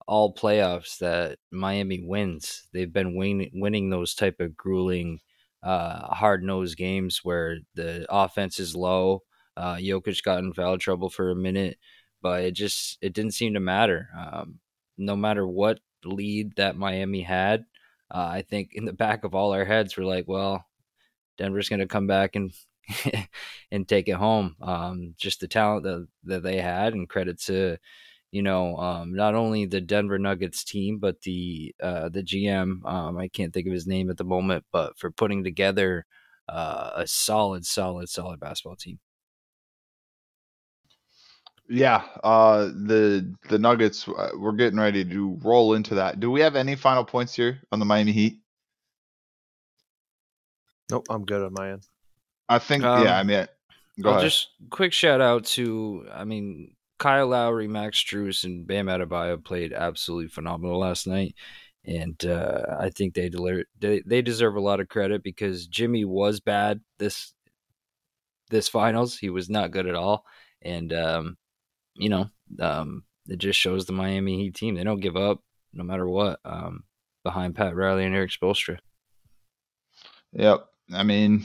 all 0.07 0.35
playoffs 0.35 0.99
that 0.99 1.39
Miami 1.53 2.01
wins. 2.03 2.67
They've 2.73 2.93
been 2.93 3.15
win- 3.15 3.51
winning 3.53 3.91
those 3.91 4.15
type 4.15 4.41
of 4.41 4.57
grueling, 4.57 5.21
uh, 5.63 6.15
hard 6.15 6.43
nosed 6.43 6.79
games 6.79 7.21
where 7.23 7.59
the 7.75 8.07
offense 8.09 8.59
is 8.59 8.75
low. 8.75 9.23
Uh, 9.55 9.75
Jokic 9.75 10.23
got 10.23 10.39
in 10.39 10.55
foul 10.55 10.79
trouble 10.79 11.11
for 11.11 11.31
a 11.31 11.37
minute 11.37 11.79
but 12.23 12.45
it 12.45 12.53
just 12.53 12.99
it 13.01 13.13
didn't 13.13 13.33
seem 13.35 13.55
to 13.55 13.61
matter. 13.61 14.09
Um, 14.19 14.61
no 14.97 15.17
matter 15.17 15.47
what 15.47 15.81
lead 16.05 16.57
that 16.57 16.77
Miami 16.77 17.23
had, 17.23 17.65
uh, 18.11 18.29
I 18.33 18.43
think 18.43 18.71
in 18.75 18.85
the 18.85 18.93
back 18.93 19.25
of 19.25 19.35
all 19.35 19.53
our 19.53 19.65
heads 19.65 19.97
we're 19.97 20.05
like, 20.05 20.27
well, 20.29 20.65
Denver's 21.39 21.69
going 21.69 21.81
to 21.81 21.87
come 21.87 22.07
back 22.07 22.37
and 22.37 22.53
and 23.71 23.87
take 23.89 24.09
it 24.09 24.13
home. 24.13 24.57
Um, 24.61 25.15
just 25.19 25.41
the 25.41 25.49
talent 25.49 25.85
that, 25.85 26.07
that 26.25 26.43
they 26.43 26.61
had, 26.61 26.95
and 26.95 27.09
credit 27.09 27.41
to 27.43 27.79
you 28.31 28.43
know 28.43 28.77
um, 28.77 29.15
not 29.15 29.35
only 29.35 29.67
the 29.67 29.81
Denver 29.81 30.19
Nuggets 30.19 30.65
team, 30.65 30.99
but 30.99 31.23
the 31.23 31.75
uh, 31.83 32.09
the 32.09 32.23
GM. 32.23 32.85
Um, 32.85 33.19
I 33.19 33.29
can't 33.29 33.53
think 33.53 33.67
of 33.67 33.73
his 33.73 33.87
name 33.87 34.11
at 34.11 34.17
the 34.17 34.25
moment, 34.25 34.65
but 34.73 34.99
for 34.99 35.11
putting 35.11 35.45
together 35.45 36.07
uh, 36.49 36.93
a 36.97 37.07
solid, 37.07 37.67
solid, 37.67 38.09
solid 38.09 38.41
basketball 38.41 38.77
team. 38.77 38.99
Yeah, 41.69 42.03
uh, 42.25 42.67
the 42.67 43.35
the 43.49 43.59
Nuggets. 43.59 44.09
Uh, 44.09 44.31
we're 44.39 44.53
getting 44.53 44.79
ready 44.79 45.05
to 45.05 45.39
roll 45.43 45.75
into 45.75 45.95
that. 45.97 46.19
Do 46.19 46.31
we 46.31 46.41
have 46.41 46.57
any 46.57 46.77
final 46.77 47.05
points 47.05 47.35
here 47.35 47.61
on 47.71 47.79
the 47.79 47.85
Miami 47.85 48.13
Heat? 48.13 48.41
Nope, 50.91 51.07
I'm 51.11 51.25
good 51.27 51.43
on 51.43 51.53
my 51.53 51.73
end. 51.73 51.87
I 52.49 52.59
think. 52.59 52.85
Um, 52.85 53.05
yeah, 53.05 53.19
I 53.19 53.23
mean, 53.23 53.47
go 54.01 54.09
I'll 54.09 54.17
ahead. 54.17 54.31
Just 54.31 54.49
quick 54.71 54.95
shout 54.95 55.21
out 55.21 55.45
to. 55.45 56.07
I 56.11 56.25
mean, 56.25 56.75
Kyle 56.99 57.29
Lowry, 57.29 57.69
Max 57.69 58.03
Strus, 58.03 58.45
and 58.45 58.67
Bam 58.67 58.87
Adebayo 58.87 59.43
played 59.45 59.75
absolutely 59.75 60.29
phenomenal 60.29 60.79
last 60.79 61.07
night, 61.07 61.35
and 61.85 62.23
uh, 62.25 62.63
I 62.81 62.89
think 62.89 63.13
they 63.13 63.29
deliver. 63.29 63.65
They, 63.79 64.03
they 64.07 64.23
deserve 64.23 64.57
a 64.57 64.61
lot 64.61 64.81
of 64.81 64.89
credit 64.89 65.23
because 65.23 65.67
Jimmy 65.67 66.07
was 66.07 66.41
bad 66.41 66.81
this 66.99 67.35
this 68.49 68.69
finals. 68.69 69.19
He 69.19 69.29
was 69.29 69.51
not 69.51 69.71
good 69.71 69.87
at 69.87 69.95
all, 69.95 70.25
and 70.63 70.93
um, 70.95 71.37
you 71.99 72.09
know, 72.09 72.31
um, 72.61 73.03
it 73.29 73.39
just 73.39 73.59
shows 73.59 73.85
the 73.85 73.93
Miami 73.93 74.37
Heat 74.37 74.55
team. 74.55 74.75
They 74.75 74.85
don't 74.85 75.01
give 75.01 75.17
up 75.17 75.41
no 75.73 75.85
matter 75.85 76.09
what 76.09 76.41
um, 76.45 76.85
behind 77.25 77.55
Pat 77.55 77.75
Riley 77.75 78.05
and 78.05 78.15
Erik 78.15 78.31
Spoelstra. 78.31 78.79
Yep. 80.33 80.67
I 80.93 81.03
mean, 81.03 81.45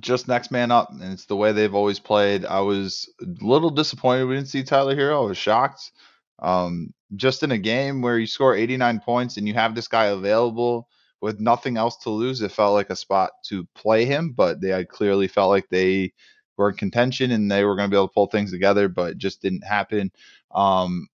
just 0.00 0.28
next 0.28 0.50
man 0.50 0.70
up, 0.70 0.90
and 0.92 1.12
it's 1.12 1.26
the 1.26 1.36
way 1.36 1.52
they've 1.52 1.74
always 1.74 1.98
played. 1.98 2.44
I 2.44 2.60
was 2.60 3.10
a 3.20 3.44
little 3.44 3.70
disappointed 3.70 4.26
we 4.26 4.36
didn't 4.36 4.48
see 4.48 4.62
Tyler 4.62 4.94
Herro. 4.94 5.24
I 5.24 5.28
was 5.28 5.38
shocked. 5.38 5.90
Um, 6.38 6.92
just 7.14 7.42
in 7.42 7.52
a 7.52 7.58
game 7.58 8.02
where 8.02 8.18
you 8.18 8.26
score 8.26 8.54
89 8.54 9.00
points 9.00 9.36
and 9.36 9.48
you 9.48 9.54
have 9.54 9.74
this 9.74 9.88
guy 9.88 10.06
available 10.06 10.88
with 11.20 11.40
nothing 11.40 11.76
else 11.76 11.96
to 11.98 12.10
lose, 12.10 12.42
it 12.42 12.52
felt 12.52 12.74
like 12.74 12.90
a 12.90 12.96
spot 12.96 13.30
to 13.46 13.66
play 13.74 14.04
him, 14.04 14.32
but 14.32 14.60
they 14.60 14.84
clearly 14.84 15.28
felt 15.28 15.50
like 15.50 15.68
they 15.70 16.12
were 16.56 16.70
in 16.70 16.76
contention 16.76 17.30
and 17.32 17.50
they 17.50 17.64
were 17.64 17.76
going 17.76 17.88
to 17.88 17.94
be 17.94 17.96
able 17.96 18.08
to 18.08 18.14
pull 18.14 18.26
things 18.26 18.50
together, 18.50 18.88
but 18.88 19.12
it 19.12 19.18
just 19.18 19.42
didn't 19.42 19.64
happen. 19.64 20.10
Um, 20.54 21.08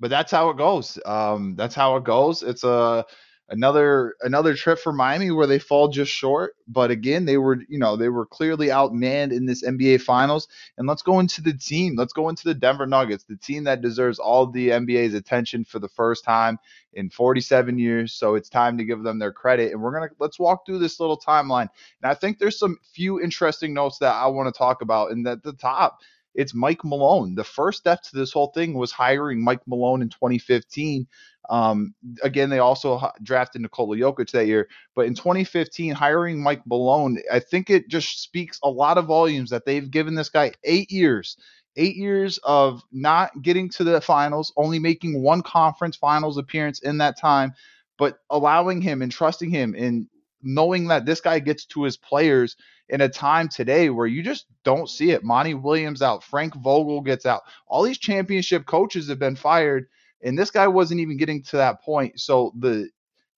but 0.00 0.10
that's 0.10 0.32
how 0.32 0.50
it 0.50 0.56
goes. 0.56 0.98
Um, 1.06 1.54
that's 1.56 1.74
how 1.74 1.96
it 1.96 2.04
goes. 2.04 2.42
It's 2.42 2.64
a 2.64 3.04
another 3.48 4.14
another 4.22 4.54
trip 4.54 4.78
for 4.78 4.92
Miami 4.92 5.30
where 5.30 5.46
they 5.46 5.58
fall 5.58 5.88
just 5.88 6.10
short. 6.10 6.54
But 6.66 6.90
again, 6.90 7.24
they 7.24 7.36
were 7.36 7.60
you 7.68 7.78
know 7.78 7.96
they 7.96 8.08
were 8.08 8.26
clearly 8.26 8.68
outmanned 8.68 9.32
in 9.32 9.46
this 9.46 9.64
NBA 9.64 10.00
Finals. 10.02 10.48
And 10.78 10.86
let's 10.86 11.02
go 11.02 11.20
into 11.20 11.42
the 11.42 11.52
team. 11.56 11.94
Let's 11.96 12.12
go 12.12 12.28
into 12.28 12.44
the 12.44 12.54
Denver 12.54 12.86
Nuggets, 12.86 13.24
the 13.24 13.36
team 13.36 13.64
that 13.64 13.82
deserves 13.82 14.18
all 14.18 14.46
the 14.46 14.70
NBA's 14.70 15.14
attention 15.14 15.64
for 15.64 15.78
the 15.78 15.88
first 15.88 16.24
time 16.24 16.58
in 16.94 17.10
47 17.10 17.78
years. 17.78 18.12
So 18.12 18.34
it's 18.34 18.48
time 18.48 18.78
to 18.78 18.84
give 18.84 19.02
them 19.02 19.18
their 19.18 19.32
credit. 19.32 19.72
And 19.72 19.82
we're 19.82 19.92
gonna 19.92 20.10
let's 20.18 20.38
walk 20.38 20.64
through 20.64 20.78
this 20.78 21.00
little 21.00 21.18
timeline. 21.18 21.68
And 22.02 22.10
I 22.10 22.14
think 22.14 22.38
there's 22.38 22.58
some 22.58 22.78
few 22.92 23.20
interesting 23.20 23.74
notes 23.74 23.98
that 23.98 24.14
I 24.14 24.26
want 24.26 24.52
to 24.52 24.58
talk 24.58 24.82
about. 24.82 25.10
And 25.10 25.26
at 25.26 25.42
the 25.42 25.52
top 25.52 26.00
it's 26.34 26.54
Mike 26.54 26.84
Malone. 26.84 27.34
The 27.34 27.44
first 27.44 27.78
step 27.78 28.02
to 28.02 28.16
this 28.16 28.32
whole 28.32 28.48
thing 28.48 28.74
was 28.74 28.92
hiring 28.92 29.42
Mike 29.42 29.62
Malone 29.66 30.02
in 30.02 30.08
2015 30.08 31.06
um, 31.50 31.94
again, 32.22 32.50
they 32.50 32.58
also 32.58 33.10
drafted 33.22 33.62
Nikola 33.62 33.96
Jokic 33.96 34.30
that 34.30 34.46
year. 34.46 34.68
But 34.94 35.06
in 35.06 35.14
2015, 35.14 35.92
hiring 35.92 36.42
Mike 36.42 36.62
Malone, 36.66 37.18
I 37.30 37.40
think 37.40 37.70
it 37.70 37.88
just 37.88 38.22
speaks 38.22 38.58
a 38.62 38.70
lot 38.70 38.98
of 38.98 39.06
volumes 39.06 39.50
that 39.50 39.66
they've 39.66 39.90
given 39.90 40.14
this 40.14 40.30
guy 40.30 40.52
eight 40.64 40.90
years, 40.90 41.36
eight 41.76 41.96
years 41.96 42.38
of 42.44 42.82
not 42.92 43.42
getting 43.42 43.68
to 43.70 43.84
the 43.84 44.00
finals, 44.00 44.52
only 44.56 44.78
making 44.78 45.22
one 45.22 45.42
conference 45.42 45.96
finals 45.96 46.38
appearance 46.38 46.80
in 46.80 46.98
that 46.98 47.18
time, 47.18 47.52
but 47.98 48.18
allowing 48.30 48.80
him 48.80 49.02
and 49.02 49.12
trusting 49.12 49.50
him 49.50 49.74
and 49.76 50.08
knowing 50.44 50.88
that 50.88 51.06
this 51.06 51.20
guy 51.20 51.38
gets 51.38 51.64
to 51.66 51.84
his 51.84 51.96
players 51.96 52.56
in 52.88 53.00
a 53.00 53.08
time 53.08 53.48
today 53.48 53.90
where 53.90 54.06
you 54.06 54.22
just 54.22 54.46
don't 54.62 54.90
see 54.90 55.10
it. 55.10 55.24
Monty 55.24 55.54
Williams 55.54 56.02
out, 56.02 56.22
Frank 56.22 56.54
Vogel 56.54 57.00
gets 57.00 57.26
out. 57.26 57.42
All 57.66 57.82
these 57.82 57.98
championship 57.98 58.66
coaches 58.66 59.08
have 59.08 59.18
been 59.18 59.36
fired 59.36 59.86
and 60.24 60.38
this 60.38 60.50
guy 60.50 60.66
wasn't 60.66 61.00
even 61.00 61.18
getting 61.18 61.42
to 61.44 61.58
that 61.58 61.82
point. 61.82 62.18
So 62.18 62.52
the 62.58 62.88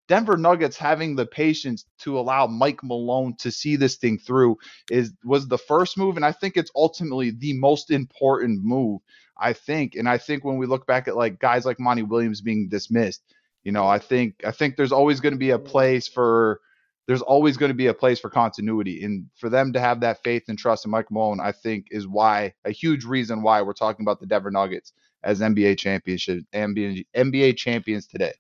Denver 0.09 0.37
Nuggets 0.37 0.77
having 0.77 1.17
the 1.17 1.27
patience 1.27 1.85
to 1.99 2.19
allow 2.19 2.47
Mike 2.47 2.83
Malone 2.85 3.35
to 3.39 3.51
see 3.51 3.75
this 3.75 3.97
thing 3.97 4.19
through 4.19 4.57
is 4.89 5.13
was 5.25 5.49
the 5.49 5.59
first 5.59 5.99
move, 5.99 6.17
and 6.17 6.25
I 6.25 6.31
think 6.33 6.57
it's 6.57 6.71
ultimately 6.77 7.31
the 7.33 7.59
most 7.59 7.91
important 7.91 8.63
move. 8.63 9.01
I 9.37 9.53
think, 9.53 9.97
and 9.97 10.09
I 10.09 10.17
think 10.17 10.45
when 10.45 10.57
we 10.57 10.67
look 10.67 10.87
back 10.87 11.09
at 11.09 11.17
like 11.17 11.41
guys 11.41 11.67
like 11.67 11.81
Monty 11.81 12.03
Williams 12.03 12.41
being 12.41 12.69
dismissed, 12.69 13.23
you 13.65 13.73
know, 13.73 13.87
I 13.87 13.99
think 13.99 14.37
I 14.47 14.53
think 14.53 14.77
there's 14.77 14.93
always 14.93 15.21
going 15.21 15.35
to 15.35 15.39
be 15.39 15.51
a 15.51 15.59
place 15.59 16.07
for 16.07 16.61
there's 17.07 17.23
always 17.23 17.57
going 17.57 17.71
to 17.71 17.75
be 17.75 17.87
a 17.87 17.95
place 17.95 18.19
for 18.19 18.31
continuity. 18.31 19.05
And 19.05 19.27
for 19.37 19.49
them 19.49 19.73
to 19.73 19.81
have 19.81 20.01
that 20.01 20.23
faith 20.23 20.45
and 20.49 20.59
trust 20.59 20.85
in 20.85 20.91
Mike 20.91 21.11
Malone, 21.11 21.41
I 21.41 21.53
think 21.53 21.87
is 21.91 22.07
why 22.07 22.53
a 22.65 22.71
huge 22.71 23.05
reason 23.05 23.43
why 23.43 23.63
we're 23.63 23.73
talking 23.73 24.05
about 24.05 24.21
the 24.21 24.27
Denver 24.27 24.51
Nuggets 24.51 24.93
as 25.23 25.41
NBA 25.41 25.79
championship 25.79 26.43
NBA, 26.53 27.07
NBA 27.15 27.57
champions 27.57 28.07
today. 28.07 28.35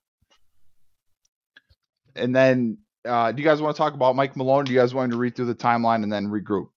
And 2.16 2.35
then 2.35 2.78
uh, 3.04 3.30
do 3.30 3.40
you 3.40 3.49
guys 3.49 3.62
want 3.62 3.76
to 3.76 3.78
talk 3.78 3.94
about 3.94 4.16
Mike 4.16 4.37
Malone? 4.37 4.64
do 4.64 4.73
you 4.73 4.78
guys 4.78 4.94
want 4.94 5.12
to 5.12 5.18
read 5.18 5.37
through 5.37 5.46
the 5.46 5.54
timeline 5.54 6.02
and 6.02 6.12
then 6.12 6.26
regroup? 6.26 6.68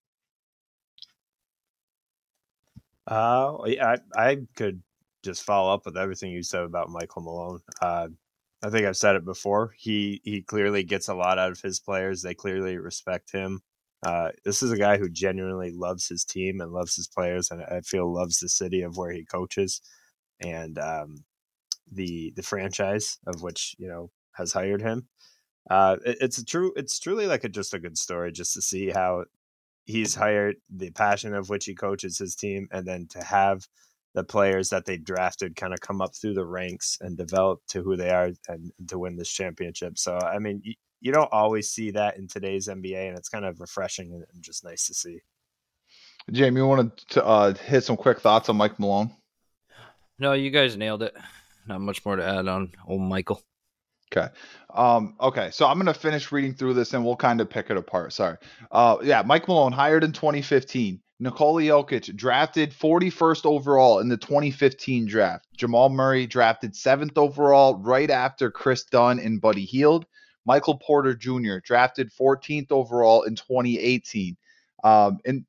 Uh, 3.07 3.57
I 3.63 3.97
I 4.15 4.37
could 4.55 4.83
just 5.23 5.43
follow 5.43 5.73
up 5.73 5.85
with 5.85 5.97
everything 5.97 6.31
you 6.31 6.43
said 6.43 6.61
about 6.61 6.89
Michael 6.89 7.23
Malone. 7.23 7.59
Uh, 7.81 8.07
I 8.61 8.69
think 8.69 8.85
I've 8.85 8.97
said 8.97 9.15
it 9.15 9.25
before. 9.25 9.73
He 9.77 10.21
he 10.23 10.41
clearly 10.41 10.83
gets 10.83 11.07
a 11.07 11.13
lot 11.15 11.39
out 11.39 11.51
of 11.51 11.61
his 11.61 11.79
players. 11.79 12.21
They 12.21 12.33
clearly 12.33 12.77
respect 12.77 13.31
him. 13.31 13.61
Uh, 14.03 14.31
this 14.45 14.61
is 14.63 14.71
a 14.71 14.77
guy 14.77 14.97
who 14.97 15.09
genuinely 15.09 15.71
loves 15.71 16.07
his 16.07 16.23
team 16.25 16.61
and 16.61 16.71
loves 16.71 16.95
his 16.95 17.07
players, 17.07 17.51
and 17.51 17.63
I 17.63 17.81
feel 17.81 18.11
loves 18.13 18.39
the 18.39 18.49
city 18.49 18.81
of 18.81 18.97
where 18.97 19.11
he 19.11 19.25
coaches, 19.25 19.81
and 20.41 20.77
um, 20.79 21.23
the 21.91 22.33
the 22.35 22.43
franchise 22.43 23.17
of 23.27 23.41
which 23.41 23.75
you 23.79 23.87
know 23.87 24.11
has 24.33 24.53
hired 24.53 24.81
him. 24.81 25.07
Uh, 25.69 25.97
it, 26.05 26.17
it's 26.21 26.37
a 26.37 26.45
true. 26.45 26.73
It's 26.75 26.99
truly 26.99 27.27
like 27.27 27.43
a 27.43 27.49
just 27.49 27.73
a 27.73 27.79
good 27.79 27.97
story 27.97 28.31
just 28.31 28.53
to 28.55 28.61
see 28.61 28.89
how 28.89 29.25
he's 29.85 30.15
hired 30.15 30.57
the 30.69 30.91
passion 30.91 31.33
of 31.33 31.49
which 31.49 31.65
he 31.65 31.75
coaches 31.75 32.17
his 32.17 32.35
team, 32.35 32.67
and 32.71 32.85
then 32.87 33.07
to 33.11 33.23
have 33.23 33.67
the 34.15 34.23
players 34.23 34.69
that 34.69 34.85
they 34.85 34.97
drafted 34.97 35.55
kind 35.55 35.73
of 35.73 35.81
come 35.81 36.01
up 36.01 36.15
through 36.15 36.33
the 36.33 36.45
ranks 36.45 36.97
and 37.01 37.17
develop 37.17 37.61
to 37.67 37.81
who 37.81 37.95
they 37.95 38.09
are 38.09 38.31
and 38.47 38.71
to 38.87 38.99
win 38.99 39.15
this 39.15 39.31
championship. 39.31 39.97
So, 39.97 40.17
I 40.17 40.39
mean, 40.39 40.61
you, 40.63 40.73
you 41.01 41.11
don't 41.11 41.31
always 41.31 41.71
see 41.71 41.91
that 41.91 42.17
in 42.17 42.27
today's 42.27 42.67
NBA, 42.67 43.07
and 43.07 43.17
it's 43.17 43.29
kind 43.29 43.45
of 43.45 43.59
refreshing 43.59 44.13
and 44.13 44.43
just 44.43 44.63
nice 44.63 44.87
to 44.87 44.93
see. 44.93 45.19
Jamie, 46.31 46.61
you 46.61 46.67
wanted 46.67 46.97
to 47.09 47.25
uh, 47.25 47.53
hit 47.53 47.83
some 47.83 47.97
quick 47.97 48.19
thoughts 48.19 48.49
on 48.49 48.57
Mike 48.57 48.79
Malone? 48.79 49.11
No, 50.19 50.33
you 50.33 50.51
guys 50.51 50.75
nailed 50.75 51.01
it. 51.01 51.15
Not 51.67 51.81
much 51.81 52.05
more 52.05 52.15
to 52.15 52.25
add 52.25 52.47
on 52.47 52.71
old 52.87 53.01
Michael. 53.01 53.41
Okay. 54.11 54.27
Um, 54.73 55.15
okay. 55.21 55.49
So 55.51 55.67
I'm 55.67 55.75
going 55.75 55.85
to 55.85 55.93
finish 55.93 56.31
reading 56.31 56.53
through 56.53 56.73
this 56.73 56.93
and 56.93 57.05
we'll 57.05 57.15
kind 57.15 57.41
of 57.41 57.49
pick 57.49 57.69
it 57.69 57.77
apart. 57.77 58.11
Sorry. 58.11 58.37
Uh, 58.71 58.97
yeah. 59.03 59.21
Mike 59.25 59.47
Malone 59.47 59.71
hired 59.71 60.03
in 60.03 60.11
2015. 60.11 60.99
Nikola 61.19 61.61
Jokic 61.61 62.15
drafted 62.15 62.71
41st 62.71 63.45
overall 63.45 63.99
in 63.99 64.07
the 64.07 64.17
2015 64.17 65.05
draft. 65.05 65.45
Jamal 65.55 65.89
Murray 65.89 66.25
drafted 66.25 66.73
7th 66.73 67.17
overall 67.17 67.75
right 67.75 68.09
after 68.09 68.49
Kris 68.49 68.85
Dunn 68.85 69.19
and 69.19 69.41
Buddy 69.41 69.65
Hield. 69.65 70.05
Michael 70.45 70.77
Porter 70.77 71.13
Jr. 71.13 71.57
drafted 71.63 72.09
14th 72.11 72.71
overall 72.71 73.23
in 73.23 73.35
2018. 73.35 74.37
Um, 74.83 75.19
and 75.25 75.45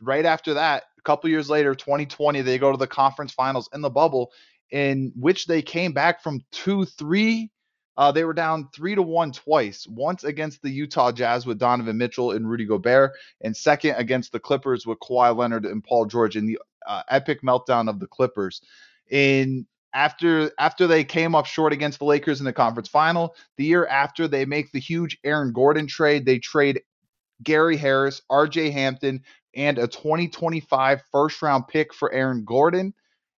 right 0.00 0.24
after 0.24 0.54
that, 0.54 0.84
a 0.98 1.02
couple 1.02 1.28
years 1.28 1.50
later, 1.50 1.74
2020, 1.74 2.40
they 2.40 2.58
go 2.58 2.72
to 2.72 2.78
the 2.78 2.86
conference 2.86 3.32
finals 3.32 3.68
in 3.74 3.82
the 3.82 3.90
bubble, 3.90 4.32
in 4.70 5.12
which 5.14 5.46
they 5.46 5.60
came 5.60 5.92
back 5.92 6.22
from 6.22 6.40
2 6.52 6.86
3 6.86 7.50
uh, 7.96 8.12
they 8.12 8.24
were 8.24 8.32
down 8.32 8.68
three 8.74 8.94
to 8.94 9.02
one 9.02 9.32
twice. 9.32 9.86
Once 9.86 10.24
against 10.24 10.62
the 10.62 10.70
Utah 10.70 11.12
Jazz 11.12 11.46
with 11.46 11.58
Donovan 11.58 11.98
Mitchell 11.98 12.32
and 12.32 12.48
Rudy 12.48 12.64
Gobert, 12.64 13.12
and 13.40 13.56
second 13.56 13.96
against 13.96 14.32
the 14.32 14.40
Clippers 14.40 14.86
with 14.86 14.98
Kawhi 15.00 15.36
Leonard 15.36 15.66
and 15.66 15.84
Paul 15.84 16.06
George 16.06 16.36
in 16.36 16.46
the 16.46 16.58
uh, 16.86 17.02
epic 17.08 17.42
meltdown 17.42 17.88
of 17.88 18.00
the 18.00 18.06
Clippers. 18.06 18.62
In 19.10 19.66
after 19.94 20.50
after 20.58 20.86
they 20.86 21.04
came 21.04 21.34
up 21.34 21.46
short 21.46 21.72
against 21.72 21.98
the 21.98 22.06
Lakers 22.06 22.40
in 22.40 22.46
the 22.46 22.52
conference 22.52 22.88
final, 22.88 23.34
the 23.56 23.64
year 23.64 23.86
after 23.86 24.26
they 24.26 24.44
make 24.46 24.72
the 24.72 24.80
huge 24.80 25.18
Aaron 25.24 25.52
Gordon 25.52 25.86
trade, 25.86 26.24
they 26.24 26.38
trade 26.38 26.80
Gary 27.42 27.76
Harris, 27.76 28.22
R.J. 28.30 28.70
Hampton, 28.70 29.22
and 29.54 29.78
a 29.78 29.86
2025 29.86 31.02
first 31.10 31.42
round 31.42 31.68
pick 31.68 31.92
for 31.92 32.12
Aaron 32.12 32.44
Gordon. 32.44 32.94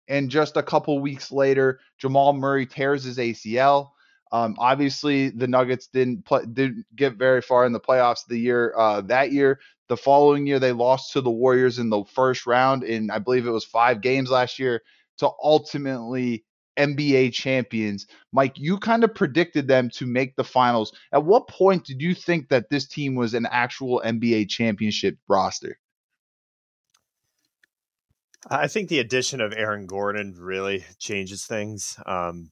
And 0.09 0.31
just 0.31 0.57
a 0.57 0.62
couple 0.62 0.99
weeks 0.99 1.33
later, 1.33 1.81
Jamal 1.99 2.33
Murray 2.33 2.67
tears 2.67 3.05
his 3.05 3.19
ACL. 3.19 3.91
Um, 4.33 4.57
obviously, 4.59 5.29
the 5.29 5.47
Nuggets 5.47 5.88
didn't 5.88 6.25
play, 6.25 6.42
didn't 6.51 6.87
get 6.97 7.16
very 7.16 7.42
far 7.42 7.66
in 7.66 7.73
the 7.73 7.81
playoffs 7.81 8.27
the 8.27 8.38
year 8.38 8.75
uh, 8.77 9.03
that 9.03 9.31
year. 9.31 9.61
The 9.88 9.97
following 9.97 10.47
year, 10.47 10.59
they 10.59 10.73
lost 10.73 11.12
to 11.12 11.21
the 11.21 11.31
Warriors 11.31 11.79
in 11.79 11.90
the 11.90 12.05
first 12.05 12.47
round, 12.47 12.83
in 12.83 13.11
I 13.11 13.18
believe 13.18 13.47
it 13.47 13.51
was 13.51 13.64
five 13.64 14.01
games 14.01 14.31
last 14.31 14.59
year, 14.59 14.83
to 15.18 15.31
ultimately 15.42 16.45
NBA 16.79 17.35
champions. 17.35 18.07
Mike, 18.33 18.55
you 18.57 18.79
kind 18.79 19.05
of 19.05 19.14
predicted 19.14 19.68
them 19.68 19.90
to 19.90 20.07
make 20.07 20.35
the 20.37 20.45
finals. 20.45 20.92
At 21.12 21.25
what 21.25 21.47
point 21.49 21.85
did 21.85 22.01
you 22.01 22.14
think 22.14 22.49
that 22.49 22.71
this 22.71 22.87
team 22.87 23.14
was 23.14 23.35
an 23.35 23.47
actual 23.51 24.03
NBA 24.03 24.49
championship 24.49 25.18
roster? 25.29 25.79
I 28.49 28.66
think 28.66 28.88
the 28.88 28.99
addition 28.99 29.40
of 29.40 29.53
Aaron 29.53 29.87
Gordon 29.87 30.35
really 30.37 30.85
changes 30.99 31.45
things. 31.45 31.97
Um, 32.07 32.51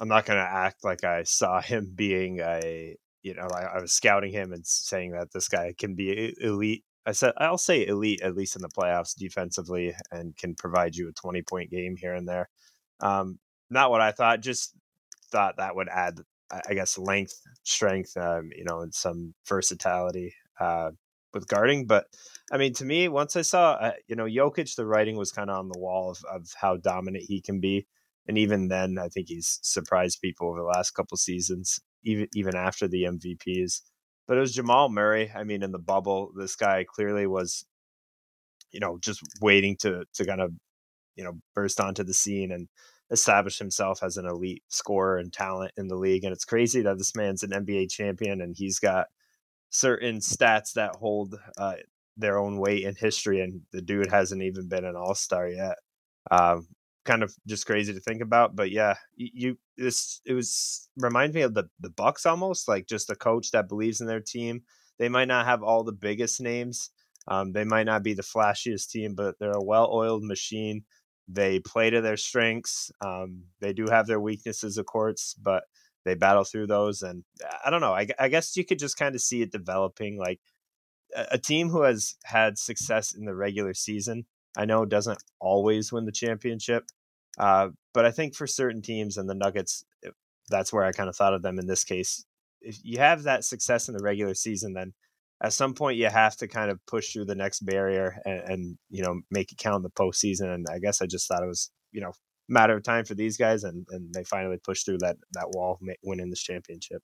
I'm 0.00 0.08
not 0.08 0.26
going 0.26 0.38
to 0.38 0.50
act 0.50 0.84
like 0.84 1.04
I 1.04 1.22
saw 1.24 1.60
him 1.62 1.92
being 1.94 2.40
a, 2.40 2.96
you 3.22 3.34
know, 3.34 3.48
I, 3.52 3.62
I, 3.62 3.80
was 3.80 3.92
scouting 3.92 4.32
him 4.32 4.52
and 4.52 4.66
saying 4.66 5.12
that 5.12 5.32
this 5.32 5.48
guy 5.48 5.74
can 5.76 5.94
be 5.94 6.34
elite. 6.40 6.84
I 7.06 7.12
said, 7.12 7.32
I'll 7.38 7.58
say 7.58 7.86
elite, 7.86 8.20
at 8.22 8.36
least 8.36 8.54
in 8.54 8.62
the 8.62 8.68
playoffs 8.68 9.16
defensively, 9.16 9.94
and 10.10 10.36
can 10.36 10.54
provide 10.54 10.94
you 10.94 11.08
a 11.08 11.12
20 11.12 11.42
point 11.42 11.70
game 11.70 11.96
here 11.96 12.14
and 12.14 12.28
there. 12.28 12.48
Um, 13.00 13.38
not 13.70 13.90
what 13.90 14.00
I 14.00 14.12
thought, 14.12 14.40
just 14.40 14.74
thought 15.30 15.56
that 15.56 15.74
would 15.74 15.88
add, 15.88 16.20
I 16.50 16.74
guess, 16.74 16.98
length, 16.98 17.40
strength, 17.62 18.16
um, 18.16 18.50
you 18.54 18.64
know, 18.64 18.80
and 18.80 18.94
some 18.94 19.34
versatility 19.48 20.34
uh, 20.60 20.90
with 21.32 21.48
guarding. 21.48 21.86
But 21.86 22.06
I 22.52 22.58
mean, 22.58 22.74
to 22.74 22.84
me, 22.84 23.08
once 23.08 23.36
I 23.36 23.42
saw, 23.42 23.72
uh, 23.72 23.92
you 24.06 24.16
know, 24.16 24.24
Jokic, 24.24 24.74
the 24.74 24.86
writing 24.86 25.16
was 25.16 25.32
kind 25.32 25.50
of 25.50 25.58
on 25.58 25.68
the 25.68 25.78
wall 25.78 26.10
of, 26.10 26.18
of 26.30 26.46
how 26.60 26.76
dominant 26.76 27.24
he 27.26 27.40
can 27.40 27.60
be 27.60 27.86
and 28.28 28.36
even 28.38 28.68
then, 28.68 28.98
I 28.98 29.08
think 29.08 29.28
he's 29.28 29.58
surprised 29.62 30.20
people 30.20 30.48
over 30.48 30.58
the 30.58 30.64
last 30.66 30.90
couple 30.92 31.16
seasons, 31.16 31.80
even 32.04 32.28
even 32.34 32.54
after 32.54 32.86
the 32.86 33.04
MVPs. 33.04 33.80
But 34.26 34.36
it 34.36 34.40
was 34.40 34.54
Jamal 34.54 34.90
Murray. 34.90 35.32
I 35.34 35.44
mean, 35.44 35.62
in 35.62 35.72
the 35.72 35.78
bubble, 35.78 36.30
this 36.36 36.54
guy 36.54 36.84
clearly 36.86 37.26
was, 37.26 37.64
you 38.70 38.80
know, 38.80 38.98
just 39.00 39.22
waiting 39.40 39.76
to 39.80 40.04
to 40.14 40.26
kind 40.26 40.42
of, 40.42 40.52
you 41.16 41.24
know, 41.24 41.34
burst 41.54 41.80
onto 41.80 42.04
the 42.04 42.14
scene 42.14 42.52
and 42.52 42.68
establish 43.10 43.58
himself 43.58 44.02
as 44.02 44.18
an 44.18 44.26
elite 44.26 44.62
scorer 44.68 45.18
and 45.18 45.32
talent 45.32 45.72
in 45.78 45.88
the 45.88 45.96
league. 45.96 46.24
And 46.24 46.32
it's 46.32 46.44
crazy 46.44 46.82
that 46.82 46.98
this 46.98 47.16
man's 47.16 47.42
an 47.42 47.50
NBA 47.50 47.90
champion 47.90 48.42
and 48.42 48.54
he's 48.56 48.78
got 48.78 49.06
certain 49.70 50.18
stats 50.18 50.74
that 50.74 50.96
hold 50.96 51.34
uh, 51.56 51.76
their 52.18 52.38
own 52.38 52.58
weight 52.58 52.84
in 52.84 52.94
history. 52.94 53.40
And 53.40 53.62
the 53.72 53.80
dude 53.80 54.10
hasn't 54.10 54.42
even 54.42 54.68
been 54.68 54.84
an 54.84 54.96
All 54.96 55.14
Star 55.14 55.48
yet. 55.48 55.78
Um, 56.30 56.66
kind 57.08 57.22
of 57.22 57.34
just 57.46 57.66
crazy 57.66 57.94
to 57.94 58.00
think 58.00 58.20
about. 58.20 58.54
But 58.54 58.70
yeah, 58.70 58.94
you, 59.16 59.58
this 59.76 60.20
it 60.26 60.34
was 60.34 60.88
remind 60.96 61.34
me 61.34 61.40
of 61.40 61.54
the 61.54 61.64
the 61.80 61.90
Bucks 61.90 62.26
almost 62.26 62.68
like 62.68 62.86
just 62.86 63.10
a 63.10 63.16
coach 63.16 63.50
that 63.50 63.68
believes 63.68 64.00
in 64.00 64.06
their 64.06 64.20
team. 64.20 64.62
They 64.98 65.08
might 65.08 65.28
not 65.28 65.46
have 65.46 65.62
all 65.62 65.82
the 65.84 65.92
biggest 65.92 66.40
names. 66.40 66.90
Um, 67.26 67.52
they 67.52 67.64
might 67.64 67.86
not 67.86 68.02
be 68.02 68.14
the 68.14 68.22
flashiest 68.22 68.90
team, 68.90 69.14
but 69.14 69.36
they're 69.38 69.52
a 69.52 69.62
well-oiled 69.62 70.24
machine. 70.24 70.84
They 71.28 71.60
play 71.60 71.90
to 71.90 72.00
their 72.00 72.16
strengths. 72.16 72.90
Um, 73.04 73.44
they 73.60 73.72
do 73.72 73.86
have 73.90 74.06
their 74.06 74.20
weaknesses, 74.20 74.78
of 74.78 74.86
course, 74.86 75.34
but 75.40 75.64
they 76.04 76.14
battle 76.14 76.44
through 76.44 76.68
those. 76.68 77.02
And 77.02 77.24
I 77.64 77.70
don't 77.70 77.82
know. 77.82 77.92
I, 77.92 78.08
I 78.18 78.28
guess 78.28 78.56
you 78.56 78.64
could 78.64 78.78
just 78.78 78.96
kind 78.96 79.14
of 79.14 79.20
see 79.20 79.42
it 79.42 79.52
developing. 79.52 80.18
Like 80.18 80.40
a, 81.14 81.26
a 81.32 81.38
team 81.38 81.68
who 81.68 81.82
has 81.82 82.16
had 82.24 82.58
success 82.58 83.14
in 83.14 83.24
the 83.26 83.34
regular 83.34 83.74
season 83.74 84.24
I 84.58 84.64
know 84.64 84.84
doesn't 84.84 85.22
always 85.40 85.92
win 85.92 86.04
the 86.04 86.12
championship, 86.12 86.84
uh, 87.38 87.68
but 87.94 88.04
I 88.04 88.10
think 88.10 88.34
for 88.34 88.46
certain 88.46 88.82
teams 88.82 89.16
and 89.16 89.28
the 89.28 89.34
Nuggets, 89.34 89.84
eh, 90.04 90.10
that's 90.50 90.72
where 90.72 90.84
I 90.84 90.92
kind 90.92 91.08
of 91.08 91.16
thought 91.16 91.34
of 91.34 91.42
them 91.42 91.58
in 91.58 91.66
this 91.66 91.84
case. 91.84 92.24
If 92.60 92.78
you 92.82 92.98
have 92.98 93.22
that 93.22 93.44
success 93.44 93.88
in 93.88 93.96
the 93.96 94.02
regular 94.02 94.34
season, 94.34 94.74
then 94.74 94.92
at 95.42 95.52
some 95.52 95.74
point 95.74 95.98
you 95.98 96.06
have 96.06 96.36
to 96.36 96.48
kind 96.48 96.70
of 96.70 96.84
push 96.86 97.12
through 97.12 97.26
the 97.26 97.34
next 97.34 97.60
barrier 97.60 98.16
and, 98.24 98.40
and 98.40 98.78
you 98.90 99.02
know 99.02 99.20
make 99.30 99.52
it 99.52 99.58
count 99.58 99.76
in 99.76 99.82
the 99.82 99.90
postseason. 99.90 100.52
And 100.52 100.66
I 100.70 100.78
guess 100.78 101.00
I 101.00 101.06
just 101.06 101.28
thought 101.28 101.42
it 101.42 101.48
was 101.48 101.70
you 101.92 102.00
know 102.00 102.12
matter 102.48 102.76
of 102.76 102.82
time 102.82 103.04
for 103.04 103.14
these 103.14 103.36
guys, 103.36 103.64
and 103.64 103.86
and 103.90 104.12
they 104.12 104.24
finally 104.24 104.58
pushed 104.64 104.86
through 104.86 104.98
that 104.98 105.16
that 105.32 105.50
wall, 105.50 105.78
winning 106.02 106.30
this 106.30 106.42
championship. 106.42 107.02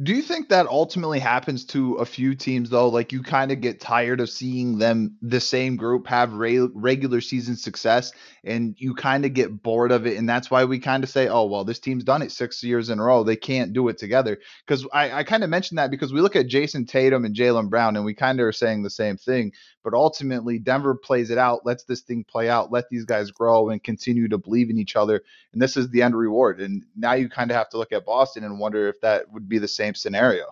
Do 0.00 0.14
you 0.14 0.22
think 0.22 0.48
that 0.48 0.66
ultimately 0.68 1.18
happens 1.18 1.66
to 1.66 1.96
a 1.96 2.06
few 2.06 2.34
teams 2.34 2.70
though? 2.70 2.88
Like 2.88 3.12
you 3.12 3.22
kind 3.22 3.52
of 3.52 3.60
get 3.60 3.78
tired 3.78 4.20
of 4.20 4.30
seeing 4.30 4.78
them, 4.78 5.18
the 5.20 5.38
same 5.38 5.76
group, 5.76 6.06
have 6.06 6.32
re- 6.32 6.66
regular 6.72 7.20
season 7.20 7.56
success, 7.56 8.10
and 8.42 8.74
you 8.78 8.94
kind 8.94 9.26
of 9.26 9.34
get 9.34 9.62
bored 9.62 9.92
of 9.92 10.06
it, 10.06 10.16
and 10.16 10.26
that's 10.26 10.50
why 10.50 10.64
we 10.64 10.78
kind 10.78 11.04
of 11.04 11.10
say, 11.10 11.28
"Oh, 11.28 11.44
well, 11.44 11.64
this 11.64 11.78
team's 11.78 12.04
done 12.04 12.22
it 12.22 12.32
six 12.32 12.62
years 12.62 12.88
in 12.88 13.00
a 13.00 13.02
row; 13.02 13.22
they 13.22 13.36
can't 13.36 13.74
do 13.74 13.88
it 13.88 13.98
together." 13.98 14.38
Because 14.66 14.86
I, 14.94 15.12
I 15.12 15.24
kind 15.24 15.44
of 15.44 15.50
mentioned 15.50 15.76
that 15.76 15.90
because 15.90 16.10
we 16.10 16.22
look 16.22 16.36
at 16.36 16.48
Jayson 16.48 16.86
Tatum 16.86 17.26
and 17.26 17.36
Jaylen 17.36 17.68
Brown, 17.68 17.94
and 17.94 18.04
we 18.06 18.14
kind 18.14 18.40
of 18.40 18.46
are 18.46 18.52
saying 18.52 18.82
the 18.82 18.90
same 18.90 19.18
thing. 19.18 19.52
But 19.84 19.94
ultimately, 19.94 20.58
Denver 20.58 20.94
plays 20.94 21.30
it 21.30 21.38
out, 21.38 21.66
lets 21.66 21.84
this 21.84 22.02
thing 22.02 22.24
play 22.24 22.48
out, 22.48 22.70
let 22.70 22.88
these 22.88 23.04
guys 23.04 23.30
grow 23.30 23.70
and 23.70 23.82
continue 23.82 24.28
to 24.28 24.38
believe 24.38 24.70
in 24.70 24.78
each 24.78 24.94
other, 24.96 25.22
and 25.52 25.60
this 25.60 25.76
is 25.76 25.90
the 25.90 26.02
end 26.02 26.16
reward. 26.16 26.60
And 26.60 26.84
now 26.96 27.14
you 27.14 27.28
kind 27.28 27.50
of 27.50 27.56
have 27.56 27.68
to 27.70 27.78
look 27.78 27.92
at 27.92 28.06
Boston 28.06 28.44
and 28.44 28.58
wonder 28.58 28.88
if 28.88 29.00
that 29.00 29.30
would 29.32 29.48
be 29.48 29.58
the 29.58 29.68
same 29.68 29.94
scenario. 29.94 30.44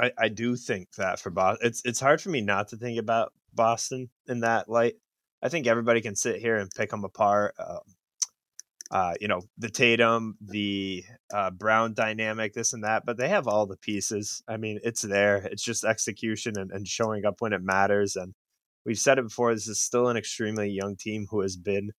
I, 0.00 0.12
I 0.16 0.28
do 0.28 0.54
think 0.54 0.92
that 0.92 1.18
for 1.18 1.30
Boston, 1.30 1.66
it's 1.66 1.82
it's 1.84 2.00
hard 2.00 2.20
for 2.20 2.28
me 2.28 2.40
not 2.40 2.68
to 2.68 2.76
think 2.76 2.98
about 2.98 3.32
Boston 3.52 4.10
in 4.28 4.40
that 4.40 4.68
light. 4.68 4.94
I 5.42 5.48
think 5.48 5.66
everybody 5.66 6.00
can 6.00 6.16
sit 6.16 6.40
here 6.40 6.56
and 6.56 6.70
pick 6.70 6.90
them 6.90 7.04
apart. 7.04 7.54
Uh, 7.58 7.78
uh, 8.90 9.14
you 9.20 9.28
know, 9.28 9.42
the 9.58 9.68
Tatum, 9.68 10.36
the 10.40 11.04
uh, 11.32 11.50
Brown 11.50 11.92
dynamic, 11.92 12.54
this 12.54 12.72
and 12.72 12.84
that, 12.84 13.04
but 13.04 13.18
they 13.18 13.28
have 13.28 13.46
all 13.46 13.66
the 13.66 13.76
pieces. 13.76 14.42
I 14.48 14.56
mean, 14.56 14.80
it's 14.82 15.02
there. 15.02 15.36
It's 15.36 15.62
just 15.62 15.84
execution 15.84 16.58
and, 16.58 16.70
and 16.70 16.88
showing 16.88 17.26
up 17.26 17.40
when 17.40 17.52
it 17.52 17.62
matters. 17.62 18.16
And 18.16 18.34
we've 18.86 18.98
said 18.98 19.18
it 19.18 19.24
before. 19.24 19.52
This 19.52 19.68
is 19.68 19.80
still 19.80 20.08
an 20.08 20.16
extremely 20.16 20.70
young 20.70 20.96
team 20.96 21.26
who 21.30 21.42
has 21.42 21.56
been 21.56 21.90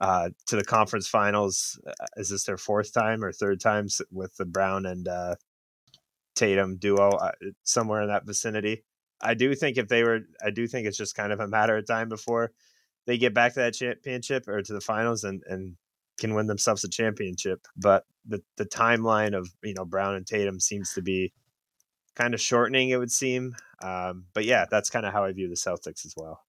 uh, 0.00 0.30
to 0.46 0.54
the 0.54 0.64
conference 0.64 1.08
finals. 1.08 1.80
Uh, 1.84 1.92
is 2.16 2.30
this 2.30 2.44
their 2.44 2.56
fourth 2.56 2.92
time 2.92 3.24
or 3.24 3.32
third 3.32 3.60
time 3.60 3.88
with 4.12 4.36
the 4.36 4.46
Brown 4.46 4.86
and 4.86 5.08
uh, 5.08 5.34
Tatum 6.36 6.76
duo 6.76 7.10
uh, 7.10 7.32
somewhere 7.64 8.02
in 8.02 8.08
that 8.08 8.26
vicinity. 8.26 8.84
I 9.20 9.34
do 9.34 9.52
think 9.56 9.76
if 9.76 9.88
they 9.88 10.04
were, 10.04 10.20
I 10.44 10.50
do 10.50 10.68
think 10.68 10.86
it's 10.86 10.96
just 10.96 11.16
kind 11.16 11.32
of 11.32 11.40
a 11.40 11.48
matter 11.48 11.76
of 11.76 11.86
time 11.86 12.08
before 12.08 12.52
they 13.06 13.18
get 13.18 13.34
back 13.34 13.54
to 13.54 13.60
that 13.60 13.74
championship 13.74 14.46
or 14.46 14.62
to 14.62 14.72
the 14.72 14.80
finals 14.80 15.24
and 15.24 15.42
and 15.48 15.76
can 16.18 16.34
win 16.34 16.46
themselves 16.46 16.84
a 16.84 16.88
championship. 16.88 17.60
But 17.76 18.04
the 18.26 18.42
the 18.56 18.66
timeline 18.66 19.36
of 19.36 19.48
you 19.62 19.74
know 19.74 19.84
Brown 19.84 20.14
and 20.14 20.26
Tatum 20.26 20.60
seems 20.60 20.92
to 20.94 21.02
be 21.02 21.32
kind 22.14 22.34
of 22.34 22.40
shortening. 22.40 22.90
It 22.90 22.98
would 22.98 23.12
seem. 23.12 23.54
Um, 23.82 24.24
but 24.34 24.44
yeah, 24.44 24.66
that's 24.70 24.90
kind 24.90 25.06
of 25.06 25.12
how 25.12 25.24
I 25.24 25.32
view 25.32 25.48
the 25.48 25.54
Celtics 25.54 26.04
as 26.04 26.14
well. 26.16 26.40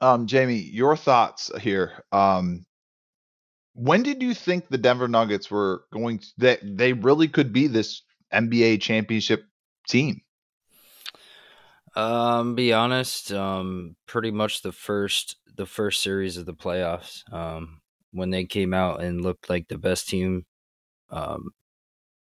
Um, 0.00 0.26
Jamie, 0.26 0.56
your 0.56 0.96
thoughts 0.96 1.50
here. 1.60 2.04
Um, 2.12 2.66
when 3.74 4.02
did 4.02 4.22
you 4.22 4.34
think 4.34 4.68
the 4.68 4.78
Denver 4.78 5.08
Nuggets 5.08 5.50
were 5.50 5.84
going 5.92 6.18
to, 6.18 6.26
that 6.38 6.60
they 6.62 6.92
really 6.92 7.28
could 7.28 7.52
be 7.52 7.66
this 7.66 8.02
NBA 8.32 8.80
championship 8.80 9.44
team? 9.88 10.20
Um, 11.96 12.54
be 12.54 12.72
honest, 12.72 13.32
um, 13.32 13.96
pretty 14.06 14.32
much 14.32 14.62
the 14.62 14.72
first 14.72 15.36
the 15.56 15.66
first 15.66 16.02
series 16.02 16.36
of 16.36 16.46
the 16.46 16.54
playoffs. 16.54 17.22
Um, 17.32 17.80
when 18.14 18.30
they 18.30 18.44
came 18.44 18.72
out 18.72 19.02
and 19.02 19.22
looked 19.22 19.50
like 19.50 19.68
the 19.68 19.78
best 19.78 20.08
team 20.08 20.46
um 21.10 21.50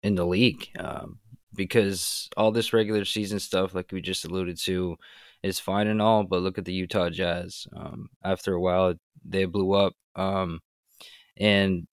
in 0.04 0.16
the 0.16 0.26
league. 0.26 0.68
Um, 0.78 1.20
because 1.54 2.30
all 2.38 2.52
this 2.52 2.74
regular 2.74 3.04
season 3.06 3.40
stuff, 3.40 3.74
like 3.74 3.92
we 3.92 4.02
just 4.02 4.26
alluded 4.26 4.58
to, 4.60 4.98
is 5.44 5.60
fine 5.60 5.88
and 5.88 6.02
all, 6.02 6.24
but 6.24 6.42
look 6.42 6.58
at 6.58 6.66
the 6.66 6.74
Utah 6.74 7.10
Jazz. 7.10 7.68
Um, 7.76 8.10
after 8.24 8.54
a 8.54 8.62
while, 8.62 8.94
they 9.26 9.46
blew 9.46 9.74
up. 9.74 9.94
Um, 10.16 10.60
and 11.36 11.88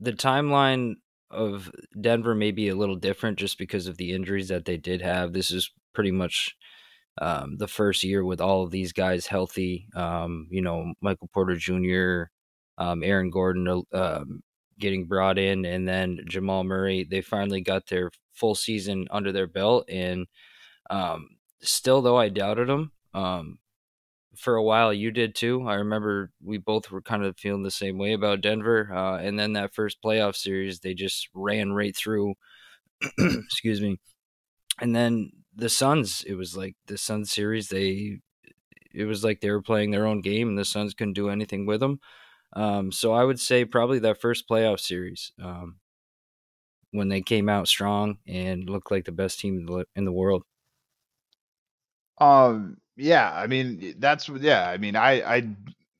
the 0.00 0.12
timeline 0.12 0.94
of 1.30 1.70
Denver 1.98 2.34
may 2.34 2.50
be 2.50 2.68
a 2.68 2.74
little 2.74 2.96
different 2.96 3.38
just 3.38 3.58
because 3.58 3.86
of 3.86 3.96
the 3.96 4.12
injuries 4.12 4.48
that 4.48 4.64
they 4.64 4.76
did 4.76 5.02
have. 5.02 5.32
This 5.32 5.50
is 5.50 5.70
pretty 5.94 6.10
much 6.10 6.56
um, 7.20 7.56
the 7.58 7.68
first 7.68 8.02
year 8.04 8.24
with 8.24 8.40
all 8.40 8.64
of 8.64 8.70
these 8.70 8.92
guys 8.92 9.26
healthy. 9.26 9.86
Um, 9.94 10.48
you 10.50 10.62
know, 10.62 10.92
Michael 11.00 11.30
Porter 11.32 11.56
Jr., 11.56 12.31
um, 12.78 13.02
Aaron 13.02 13.30
Gordon 13.30 13.84
uh, 13.92 14.24
getting 14.78 15.06
brought 15.06 15.38
in, 15.38 15.64
and 15.64 15.86
then 15.86 16.20
Jamal 16.28 16.64
Murray. 16.64 17.04
They 17.04 17.20
finally 17.20 17.60
got 17.60 17.86
their 17.86 18.10
full 18.32 18.54
season 18.54 19.06
under 19.10 19.32
their 19.32 19.46
belt, 19.46 19.88
and 19.88 20.26
um, 20.90 21.28
still, 21.60 22.02
though, 22.02 22.16
I 22.16 22.28
doubted 22.28 22.68
them. 22.68 22.92
Um, 23.14 23.58
for 24.36 24.56
a 24.56 24.62
while 24.62 24.92
you 24.92 25.10
did 25.10 25.34
too. 25.34 25.66
I 25.68 25.74
remember 25.74 26.32
we 26.42 26.58
both 26.58 26.90
were 26.90 27.02
kind 27.02 27.24
of 27.24 27.38
feeling 27.38 27.62
the 27.62 27.70
same 27.70 27.98
way 27.98 28.12
about 28.12 28.40
Denver. 28.40 28.90
Uh, 28.92 29.18
and 29.18 29.38
then 29.38 29.52
that 29.54 29.74
first 29.74 30.02
playoff 30.02 30.36
series, 30.36 30.80
they 30.80 30.94
just 30.94 31.28
ran 31.34 31.72
right 31.72 31.94
through. 31.94 32.34
excuse 33.18 33.80
me. 33.80 33.98
And 34.80 34.94
then 34.96 35.32
the 35.54 35.68
Suns, 35.68 36.24
it 36.26 36.34
was 36.34 36.56
like 36.56 36.76
the 36.86 36.96
Suns 36.96 37.30
series. 37.30 37.68
They, 37.68 38.20
it 38.94 39.04
was 39.04 39.22
like 39.24 39.40
they 39.40 39.50
were 39.50 39.62
playing 39.62 39.90
their 39.90 40.06
own 40.06 40.20
game, 40.20 40.48
and 40.48 40.58
the 40.58 40.64
Suns 40.64 40.94
couldn't 40.94 41.14
do 41.14 41.28
anything 41.28 41.66
with 41.66 41.80
them. 41.80 42.00
Um, 42.54 42.92
so 42.92 43.12
I 43.12 43.24
would 43.24 43.40
say 43.40 43.64
probably 43.64 43.98
that 44.00 44.20
first 44.20 44.48
playoff 44.48 44.80
series 44.80 45.32
um, 45.42 45.76
when 46.92 47.08
they 47.08 47.22
came 47.22 47.48
out 47.48 47.66
strong 47.68 48.18
and 48.26 48.68
looked 48.68 48.90
like 48.90 49.04
the 49.04 49.12
best 49.12 49.40
team 49.40 49.58
in 49.58 49.66
the, 49.66 49.86
in 49.96 50.04
the 50.04 50.12
world. 50.12 50.44
Um, 52.18 52.76
yeah, 52.96 53.32
I 53.34 53.46
mean 53.46 53.94
that's 53.98 54.28
yeah. 54.28 54.68
I 54.68 54.76
mean 54.76 54.96
I 54.96 55.36
I 55.36 55.48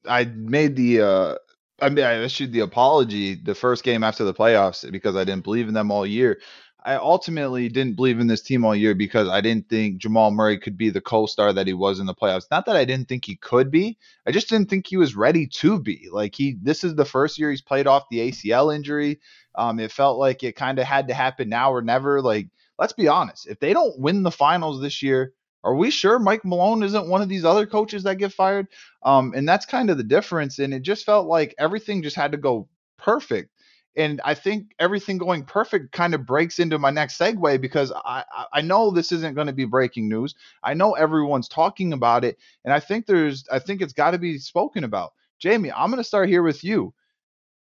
I 0.07 0.25
made 0.27 0.77
the 0.77 1.01
uh 1.01 1.35
I 1.81 1.89
mean 1.89 2.05
I 2.05 2.23
issued 2.23 2.53
the 2.53 2.61
apology 2.61 3.35
the 3.35 3.55
first 3.55 3.83
game 3.83 4.05
after 4.05 4.25
the 4.25 4.35
playoffs 4.35 4.91
because 4.93 5.17
I 5.17 5.25
didn't 5.25 5.45
believe 5.45 5.69
in 5.69 5.75
them 5.75 5.91
all 5.91 6.07
year. 6.07 6.41
I 6.85 6.97
ultimately 6.97 7.69
didn't 7.69 7.97
believe 7.97 8.19
in 8.19 8.27
this 8.27 8.43
team 8.43 8.65
all 8.65 8.75
year 8.75 8.95
because 8.95 9.29
I 9.29 9.41
didn't 9.41 9.69
think 9.69 9.99
Jamal 9.99 10.33
Murray 10.33 10.59
could 10.59 10.77
be 10.77 10.91
the 10.91 11.01
co-star 11.01 11.53
that 11.53 11.67
he 11.67 11.73
was 11.73 12.01
in 12.01 12.07
the 12.07 12.15
playoffs. 12.15 12.51
Not 12.51 12.67
that 12.67 12.77
I 12.77 12.85
didn't 12.85 13.09
think 13.09 13.25
he 13.25 13.37
could 13.37 13.71
be. 13.71 13.99
I 14.27 14.33
just 14.33 14.49
didn't 14.49 14.69
think 14.69 14.87
he 14.87 14.97
was 14.97 15.15
ready 15.15 15.47
to 15.47 15.79
be. 15.79 16.09
Like 16.11 16.35
he 16.35 16.57
this 16.61 16.83
is 16.83 16.95
the 16.95 17.05
first 17.05 17.39
year 17.39 17.51
he's 17.51 17.63
played 17.63 17.87
off 17.87 18.09
the 18.11 18.19
ACL 18.31 18.75
injury. 18.75 19.21
Um 19.55 19.79
it 19.79 19.93
felt 19.93 20.19
like 20.19 20.43
it 20.43 20.57
kind 20.57 20.79
of 20.79 20.85
had 20.85 21.09
to 21.09 21.15
happen 21.15 21.49
now 21.49 21.73
or 21.73 21.83
never. 21.83 22.21
Like 22.21 22.49
let's 22.79 22.93
be 22.93 23.09
honest. 23.09 23.47
If 23.47 23.61
they 23.61 23.73
don't 23.73 23.99
win 23.99 24.25
the 24.25 24.31
finals 24.31 24.81
this 24.81 25.03
year, 25.03 25.33
are 25.65 25.75
we 25.77 25.91
sure 25.91 26.19
Mike 26.19 26.45
Malone 26.45 26.83
isn't 26.83 27.09
one 27.09 27.23
of 27.23 27.29
these 27.29 27.45
other 27.45 27.67
coaches 27.67 28.03
that 28.03 28.19
get 28.19 28.33
fired? 28.33 28.67
Um, 29.05 29.33
and 29.37 29.49
that's 29.49 29.67
kind 29.67 29.91
of 29.91 29.97
the 29.97 30.03
difference. 30.03 30.59
And 30.59 30.75
it 30.75 30.83
just 30.83 31.07
felt 31.07 31.29
like 31.29 31.55
everything 31.59 32.03
just 32.03 32.17
had 32.17 32.33
to 32.33 32.39
go 32.39 32.69
perfect. 32.99 33.51
And 33.97 34.21
I 34.25 34.35
think 34.35 34.75
everything 34.79 35.19
going 35.19 35.45
perfect 35.45 35.93
kind 35.93 36.15
of 36.15 36.25
breaks 36.27 36.59
into 36.59 36.79
my 36.79 36.91
next 36.91 37.19
segue 37.19 37.61
because 37.61 37.93
I, 37.93 38.25
I 38.53 38.61
know 38.63 38.91
this 38.91 39.13
isn't 39.13 39.35
going 39.35 39.49
to 39.49 39.53
be 39.53 39.67
breaking 39.67 40.09
news. 40.09 40.35
I 40.63 40.75
know 40.75 40.93
everyone's 40.93 41.49
talking 41.49 41.93
about 41.93 42.25
it, 42.25 42.39
and 42.65 42.73
I 42.73 42.81
think 42.81 43.07
there's 43.07 43.45
I 43.53 43.59
think 43.59 43.83
it's 43.83 43.93
got 43.93 44.13
to 44.13 44.19
be 44.19 44.39
spoken 44.39 44.85
about. 44.85 45.13
Jamie, 45.39 45.73
I'm 45.73 45.91
going 45.91 46.03
to 46.03 46.09
start 46.09 46.29
here 46.29 46.43
with 46.43 46.65
you. 46.65 46.95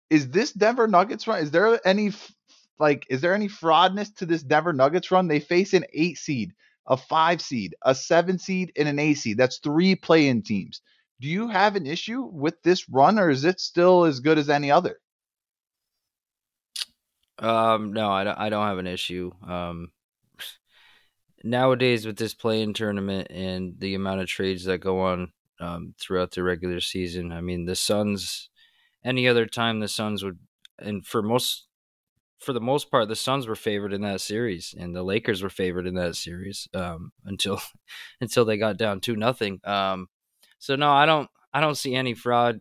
Is 0.08 0.30
this 0.30 0.52
Denver 0.52 0.88
Nuggets 0.88 1.26
run? 1.26 1.40
Is 1.40 1.50
there 1.50 1.80
any 1.86 2.12
like 2.78 3.06
is 3.10 3.20
there 3.20 3.34
any 3.34 3.48
fraudness 3.48 4.14
to 4.16 4.26
this 4.26 4.42
Denver 4.42 4.72
Nuggets 4.72 5.10
run? 5.10 5.28
They 5.28 5.40
face 5.40 5.74
an 5.74 5.84
eight 5.92 6.18
seed 6.18 6.52
a 6.86 6.96
five 6.96 7.40
seed, 7.40 7.74
a 7.82 7.94
seven 7.94 8.38
seed, 8.38 8.72
and 8.76 8.88
an 8.88 8.98
A 8.98 9.14
seed. 9.14 9.38
That's 9.38 9.58
three 9.58 9.94
play 9.94 10.28
in 10.28 10.42
teams. 10.42 10.80
Do 11.20 11.28
you 11.28 11.48
have 11.48 11.76
an 11.76 11.86
issue 11.86 12.22
with 12.22 12.60
this 12.62 12.88
run, 12.88 13.18
or 13.18 13.30
is 13.30 13.44
it 13.44 13.60
still 13.60 14.04
as 14.04 14.20
good 14.20 14.38
as 14.38 14.50
any 14.50 14.70
other? 14.70 14.98
Um, 17.42 17.92
no, 17.92 18.10
I 18.10 18.24
don't, 18.24 18.38
I 18.38 18.48
don't 18.48 18.66
have 18.66 18.78
an 18.78 18.86
issue. 18.86 19.32
Um, 19.46 19.90
nowadays 21.44 22.06
with 22.06 22.16
this 22.16 22.34
play-in 22.34 22.72
tournament 22.72 23.28
and 23.30 23.74
the 23.78 23.94
amount 23.94 24.20
of 24.20 24.28
trades 24.28 24.64
that 24.64 24.78
go 24.78 25.00
on 25.00 25.32
um, 25.60 25.94
throughout 26.00 26.30
the 26.30 26.42
regular 26.42 26.80
season, 26.80 27.32
I 27.32 27.40
mean, 27.40 27.66
the 27.66 27.76
Suns. 27.76 28.48
Any 29.04 29.26
other 29.26 29.46
time, 29.46 29.80
the 29.80 29.88
Suns 29.88 30.22
would, 30.22 30.38
and 30.78 31.04
for 31.04 31.22
most 31.22 31.66
for 32.38 32.52
the 32.52 32.60
most 32.60 32.90
part, 32.90 33.08
the 33.08 33.16
Suns 33.16 33.46
were 33.46 33.56
favored 33.56 33.92
in 33.92 34.02
that 34.02 34.20
series, 34.20 34.74
and 34.78 34.94
the 34.94 35.02
Lakers 35.02 35.42
were 35.42 35.50
favored 35.50 35.86
in 35.86 35.94
that 35.94 36.16
series 36.16 36.68
um, 36.74 37.12
until 37.24 37.60
until 38.20 38.44
they 38.44 38.56
got 38.56 38.76
down 38.76 39.00
two 39.00 39.16
nothing. 39.16 39.60
Um, 39.64 40.08
so 40.58 40.76
no, 40.76 40.90
I 40.90 41.06
don't 41.06 41.28
I 41.52 41.60
don't 41.60 41.76
see 41.76 41.94
any 41.94 42.14
fraud 42.14 42.60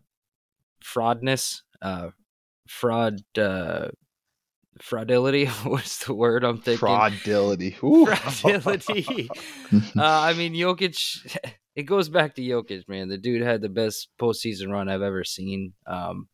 fraudness 0.84 1.62
uh, 1.82 2.10
fraud 2.68 3.22
uh, 3.38 3.90
fraudility. 4.80 5.48
What's 5.70 6.06
the 6.06 6.14
word 6.14 6.44
I'm 6.44 6.60
thinking? 6.60 6.88
Fraudility. 6.88 7.76
Fraudility. 7.76 9.30
uh, 9.98 10.22
I 10.22 10.34
mean, 10.34 10.54
Jokic. 10.54 11.38
It 11.74 11.84
goes 11.84 12.10
back 12.10 12.36
to 12.36 12.42
Jokic, 12.42 12.90
man. 12.90 13.08
The 13.08 13.18
dude 13.18 13.42
had 13.42 13.62
the 13.62 13.70
best 13.70 14.10
postseason 14.20 14.74
run 14.74 14.90
I've 14.90 15.02
ever 15.02 15.24
seen. 15.24 15.72
Um, 15.88 16.28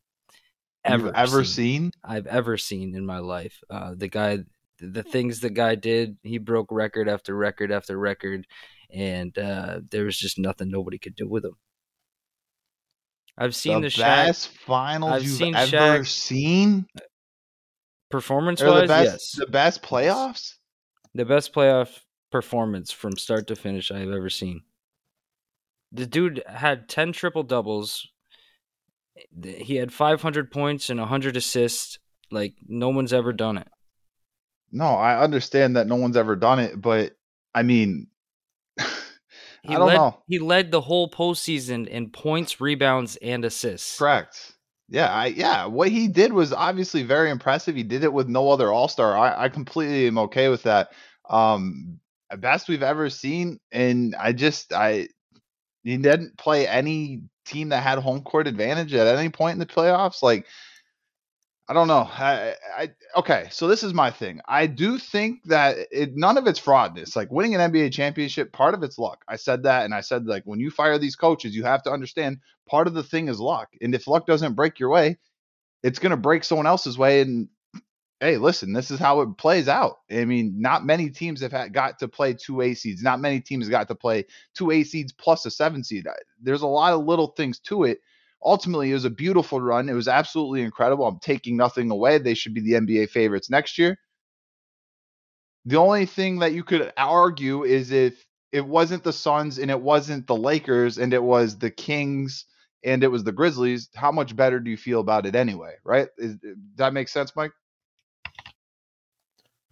ever 0.83 1.15
ever 1.15 1.43
seen. 1.43 1.91
seen. 1.91 1.91
I've 2.03 2.25
ever 2.25 2.57
seen 2.57 2.95
in 2.95 3.05
my 3.05 3.19
life. 3.19 3.59
Uh, 3.69 3.93
the 3.95 4.07
guy, 4.07 4.39
the 4.79 5.03
things 5.03 5.39
the 5.39 5.51
guy 5.51 5.75
did, 5.75 6.17
he 6.23 6.39
broke 6.39 6.71
record 6.71 7.07
after 7.07 7.35
record 7.35 7.71
after 7.71 7.95
record, 7.99 8.47
and 8.91 9.37
uh, 9.37 9.81
there 9.91 10.05
was 10.05 10.17
just 10.17 10.39
nothing 10.39 10.71
nobody 10.71 10.97
could 10.97 11.15
do 11.15 11.27
with 11.27 11.45
him. 11.45 11.55
I've 13.37 13.55
seen 13.55 13.81
the, 13.81 13.89
the 13.89 14.01
best 14.01 14.51
Shaq, 14.51 14.57
finals 14.57 15.11
I've 15.11 15.23
you've 15.23 15.37
seen 15.37 15.55
ever 15.55 15.71
Shaq, 15.71 16.07
seen. 16.07 16.87
Performance 18.09 18.61
Or 18.61 18.71
the 18.71 18.83
wise, 18.83 18.87
best 18.87 19.31
yes, 19.31 19.31
the 19.33 19.47
best 19.47 19.81
playoffs? 19.81 20.55
the 21.13 21.25
best 21.25 21.53
playoff 21.53 21.99
performance 22.31 22.91
from 22.93 23.17
start 23.17 23.47
to 23.47 23.55
finish 23.57 23.91
I've 23.91 24.09
ever 24.11 24.29
seen. 24.29 24.63
The 25.91 26.05
dude 26.05 26.43
had 26.47 26.87
10 26.87 27.11
triple 27.11 27.43
doubles. 27.43 28.07
He 29.43 29.75
had 29.75 29.93
500 29.93 30.51
points 30.51 30.89
and 30.89 30.99
100 30.99 31.37
assists. 31.37 31.99
Like 32.31 32.55
no 32.67 32.89
one's 32.89 33.13
ever 33.13 33.31
done 33.31 33.57
it. 33.57 33.67
No, 34.71 34.85
I 34.95 35.21
understand 35.21 35.75
that 35.75 35.87
no 35.87 35.95
one's 35.95 36.17
ever 36.17 36.35
done 36.35 36.59
it, 36.59 36.79
but 36.81 37.17
I 37.53 37.63
mean 37.63 38.07
He 39.61 39.75
I 39.75 39.77
don't 39.77 39.87
led, 39.87 39.93
know. 39.93 40.23
He 40.27 40.39
led 40.39 40.71
the 40.71 40.81
whole 40.81 41.09
postseason 41.11 41.87
in 41.87 42.09
points, 42.09 42.59
rebounds, 42.59 43.17
and 43.17 43.45
assists. 43.45 44.07
Correct. 44.07 44.56
Yeah, 44.89 45.11
I 45.13 45.27
yeah, 45.27 45.65
what 45.65 45.89
he 45.89 46.07
did 46.07 46.31
was 46.31 46.53
obviously 46.53 47.03
very 47.03 47.29
impressive. 47.29 47.75
He 47.75 47.83
did 47.83 48.03
it 48.03 48.13
with 48.13 48.27
no 48.29 48.49
other 48.49 48.71
All-Star. 48.71 49.17
I, 49.17 49.45
I 49.45 49.49
completely 49.49 50.07
am 50.07 50.17
okay 50.17 50.49
with 50.49 50.63
that. 50.63 50.91
Um 51.29 51.99
best 52.37 52.67
we've 52.67 52.83
ever 52.83 53.09
seen 53.09 53.57
and 53.71 54.13
I 54.15 54.33
just 54.33 54.73
I 54.73 55.07
he 55.83 55.97
didn't 55.97 56.37
play 56.37 56.67
any 56.67 57.23
team 57.45 57.69
that 57.69 57.83
had 57.83 57.99
home 57.99 58.21
court 58.21 58.47
advantage 58.47 58.93
at 58.93 59.07
any 59.17 59.29
point 59.29 59.53
in 59.53 59.59
the 59.59 59.65
playoffs. 59.65 60.21
Like 60.21 60.45
I 61.69 61.73
don't 61.73 61.87
know. 61.89 62.09
I, 62.09 62.55
I 62.77 62.89
okay. 63.17 63.47
So 63.51 63.67
this 63.67 63.83
is 63.83 63.93
my 63.93 64.09
thing. 64.09 64.39
I 64.47 64.67
do 64.67 64.97
think 64.97 65.43
that 65.45 65.77
it, 65.91 66.15
none 66.15 66.37
of 66.37 66.47
it's 66.47 66.59
fraudness. 66.59 67.15
Like 67.15 67.29
winning 67.29 67.55
an 67.55 67.71
NBA 67.71 67.91
championship, 67.91 68.53
part 68.53 68.73
of 68.73 68.83
it's 68.83 68.97
luck. 68.97 69.23
I 69.27 69.35
said 69.35 69.63
that, 69.63 69.83
and 69.83 69.93
I 69.93 69.99
said 69.99 70.27
like 70.27 70.43
when 70.45 70.61
you 70.61 70.71
fire 70.71 70.97
these 70.97 71.17
coaches, 71.17 71.53
you 71.55 71.63
have 71.63 71.83
to 71.83 71.91
understand 71.91 72.39
part 72.69 72.87
of 72.87 72.93
the 72.93 73.03
thing 73.03 73.27
is 73.27 73.39
luck. 73.41 73.69
And 73.81 73.93
if 73.93 74.07
luck 74.07 74.25
doesn't 74.25 74.53
break 74.53 74.79
your 74.79 74.89
way, 74.89 75.17
it's 75.83 75.99
gonna 75.99 76.17
break 76.17 76.45
someone 76.45 76.67
else's 76.67 76.97
way. 76.97 77.19
And 77.19 77.49
hey, 78.21 78.37
listen, 78.37 78.71
this 78.71 78.89
is 78.89 78.99
how 78.99 79.21
it 79.21 79.37
plays 79.37 79.67
out. 79.67 79.99
I 80.09 80.23
mean, 80.23 80.61
not 80.61 80.85
many 80.85 81.09
teams 81.09 81.41
have 81.41 81.51
had, 81.51 81.73
got 81.73 81.99
to 81.99 82.07
play 82.07 82.33
two 82.33 82.61
A 82.61 82.73
seeds. 82.75 83.03
Not 83.03 83.19
many 83.19 83.41
teams 83.41 83.67
got 83.67 83.89
to 83.89 83.95
play 83.95 84.25
two 84.55 84.71
A 84.71 84.83
seeds 84.83 85.11
plus 85.11 85.45
a 85.45 85.51
seven 85.51 85.83
seed. 85.83 86.07
There's 86.41 86.61
a 86.61 86.67
lot 86.67 86.93
of 86.93 87.05
little 87.05 87.27
things 87.27 87.59
to 87.59 87.83
it. 87.83 87.99
Ultimately, 88.43 88.91
it 88.91 88.93
was 88.93 89.05
a 89.05 89.09
beautiful 89.09 89.59
run. 89.59 89.89
It 89.89 89.93
was 89.93 90.07
absolutely 90.07 90.61
incredible. 90.61 91.05
I'm 91.05 91.19
taking 91.19 91.57
nothing 91.57 91.91
away. 91.91 92.17
They 92.17 92.33
should 92.33 92.53
be 92.53 92.61
the 92.61 92.73
NBA 92.73 93.09
favorites 93.09 93.49
next 93.49 93.77
year. 93.77 93.97
The 95.65 95.77
only 95.77 96.05
thing 96.05 96.39
that 96.39 96.53
you 96.53 96.63
could 96.63 96.93
argue 96.95 97.63
is 97.63 97.91
if 97.91 98.25
it 98.51 98.65
wasn't 98.65 99.03
the 99.03 99.11
Suns 99.11 99.57
and 99.57 99.69
it 99.69 99.81
wasn't 99.81 100.27
the 100.27 100.35
Lakers 100.35 100.97
and 100.97 101.13
it 101.13 101.21
was 101.21 101.57
the 101.57 101.71
Kings 101.71 102.45
and 102.83 103.03
it 103.03 103.09
was 103.09 103.23
the 103.23 103.31
Grizzlies, 103.31 103.89
how 103.93 104.11
much 104.11 104.35
better 104.35 104.59
do 104.59 104.69
you 104.71 104.77
feel 104.77 105.01
about 105.01 105.25
it 105.25 105.35
anyway? 105.35 105.75
Right? 105.83 106.07
Is, 106.17 106.35
does 106.35 106.55
that 106.77 106.93
make 106.93 107.09
sense, 107.09 107.35
Mike? 107.35 107.51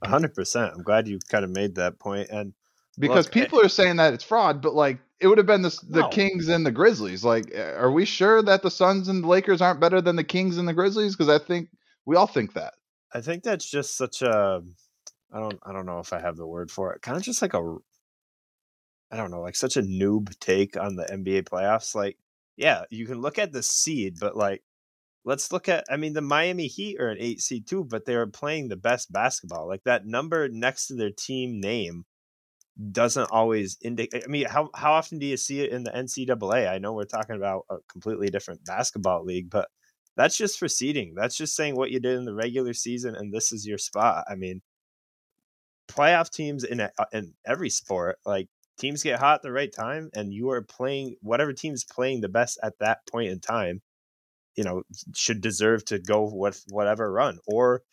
Hundred 0.03 0.33
percent. 0.33 0.73
I'm 0.75 0.83
glad 0.83 1.07
you 1.07 1.19
kind 1.29 1.45
of 1.45 1.51
made 1.51 1.75
that 1.75 1.97
point. 1.99 2.29
And 2.29 2.53
because 2.99 3.25
Look, 3.27 3.37
eh 3.37 3.39
people 3.41 3.61
are 3.61 3.69
saying 3.69 3.95
that 3.97 4.13
it's 4.13 4.23
fraud, 4.23 4.61
but 4.61 4.75
like 4.75 4.99
it 5.19 5.27
would 5.27 5.37
have 5.37 5.47
been 5.47 5.61
the 5.61 5.77
the 5.89 6.01
No. 6.01 6.09
Kings 6.09 6.47
and 6.49 6.65
the 6.65 6.71
Grizzlies. 6.71 7.23
Like, 7.23 7.53
are 7.55 7.91
we 7.91 8.05
sure 8.05 8.41
that 8.43 8.61
the 8.61 8.71
Suns 8.71 9.07
and 9.07 9.23
the 9.23 9.27
Lakers 9.27 9.61
aren't 9.61 9.79
better 9.79 10.01
than 10.01 10.15
the 10.15 10.23
Kings 10.23 10.57
and 10.57 10.67
the 10.67 10.73
Grizzlies? 10.73 11.15
Because 11.15 11.29
I 11.29 11.43
think 11.43 11.69
we 12.05 12.15
all 12.15 12.27
think 12.27 12.53
that. 12.53 12.73
I 13.13 13.21
think 13.21 13.43
that's 13.43 13.69
just 13.69 13.95
such 13.95 14.21
a 14.21 14.61
I 15.31 15.39
don't 15.39 15.59
I 15.63 15.71
don't 15.71 15.85
know 15.85 15.99
if 15.99 16.13
I 16.13 16.19
have 16.19 16.37
the 16.37 16.47
word 16.47 16.69
for 16.71 16.93
it. 16.93 17.01
Kind 17.01 17.17
of 17.17 17.23
just 17.23 17.41
like 17.41 17.53
a 17.53 17.77
I 19.11 19.17
don't 19.17 19.31
know, 19.31 19.41
like 19.41 19.55
such 19.55 19.77
a 19.77 19.81
noob 19.81 20.37
take 20.39 20.75
on 20.77 20.95
the 20.95 21.05
NBA 21.05 21.43
playoffs. 21.43 21.95
Like, 21.95 22.17
yeah, 22.57 22.83
you 22.89 23.05
can 23.05 23.21
look 23.21 23.39
at 23.39 23.51
the 23.53 23.63
seed, 23.63 24.17
but 24.19 24.35
like 24.35 24.63
let's 25.23 25.51
look 25.51 25.69
at 25.69 25.85
I 25.89 25.97
mean 25.97 26.13
the 26.13 26.21
Miami 26.21 26.67
Heat 26.67 26.99
are 26.99 27.09
an 27.09 27.17
8 27.19 27.41
seed 27.41 27.67
too, 27.67 27.85
but 27.85 28.05
they 28.05 28.15
are 28.15 28.27
playing 28.27 28.67
the 28.67 28.75
best 28.75 29.11
basketball. 29.11 29.67
Like 29.67 29.83
that 29.85 30.05
number 30.05 30.49
next 30.49 30.87
to 30.87 30.95
their 30.95 31.11
team 31.11 31.61
name 31.61 32.05
doesn't 32.91 33.31
always 33.31 33.77
indicate 33.81 34.23
I 34.25 34.27
mean, 34.27 34.47
how 34.47 34.69
how 34.75 34.93
often 34.93 35.19
do 35.19 35.25
you 35.25 35.37
see 35.37 35.61
it 35.61 35.71
in 35.71 35.83
the 35.83 35.91
NCAA? 35.91 36.69
I 36.69 36.77
know 36.77 36.93
we're 36.93 37.05
talking 37.05 37.35
about 37.35 37.65
a 37.69 37.77
completely 37.89 38.29
different 38.29 38.65
basketball 38.65 39.23
league, 39.23 39.49
but 39.49 39.69
that's 40.17 40.37
just 40.37 40.59
for 40.59 40.67
seeding. 40.67 41.13
That's 41.15 41.37
just 41.37 41.55
saying 41.55 41.75
what 41.75 41.91
you 41.91 41.99
did 41.99 42.17
in 42.17 42.25
the 42.25 42.33
regular 42.33 42.73
season, 42.73 43.15
and 43.15 43.33
this 43.33 43.51
is 43.51 43.65
your 43.65 43.77
spot. 43.77 44.25
I 44.29 44.35
mean, 44.35 44.61
playoff 45.87 46.31
teams 46.31 46.63
in 46.63 46.79
a, 46.81 46.91
uh, 46.97 47.05
in 47.13 47.33
every 47.45 47.69
sport, 47.69 48.17
like 48.25 48.47
teams 48.77 49.03
get 49.03 49.19
hot 49.19 49.35
at 49.35 49.41
the 49.43 49.51
right 49.51 49.71
time, 49.73 50.09
and 50.13 50.33
you 50.33 50.49
are 50.51 50.61
playing 50.61 51.15
whatever 51.21 51.53
team's 51.53 51.83
playing 51.83 52.21
the 52.21 52.29
best 52.29 52.59
at 52.63 52.79
that 52.79 52.99
point 53.09 53.29
in 53.29 53.39
time. 53.39 53.81
You 54.55 54.63
know, 54.63 54.83
should 55.15 55.41
deserve 55.41 55.83
to 55.85 55.99
go 55.99 56.29
with 56.33 56.63
whatever 56.69 57.11
run, 57.11 57.39
or 57.47 57.83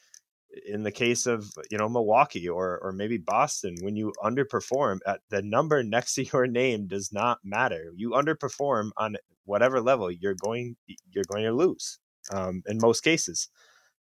in 0.66 0.82
the 0.82 0.92
case 0.92 1.26
of 1.26 1.50
you 1.70 1.78
know 1.78 1.88
Milwaukee 1.88 2.48
or 2.48 2.78
or 2.82 2.92
maybe 2.92 3.18
Boston, 3.18 3.76
when 3.80 3.96
you 3.96 4.12
underperform, 4.22 4.98
at 5.06 5.20
the 5.30 5.42
number 5.42 5.82
next 5.82 6.14
to 6.16 6.24
your 6.24 6.46
name 6.46 6.86
does 6.86 7.12
not 7.12 7.38
matter. 7.44 7.92
You 7.94 8.10
underperform 8.10 8.90
on 8.96 9.16
whatever 9.44 9.80
level, 9.80 10.10
you're 10.10 10.34
going 10.34 10.76
you're 11.10 11.24
going 11.28 11.44
to 11.44 11.52
lose 11.52 11.98
um, 12.30 12.62
in 12.66 12.78
most 12.80 13.02
cases. 13.02 13.48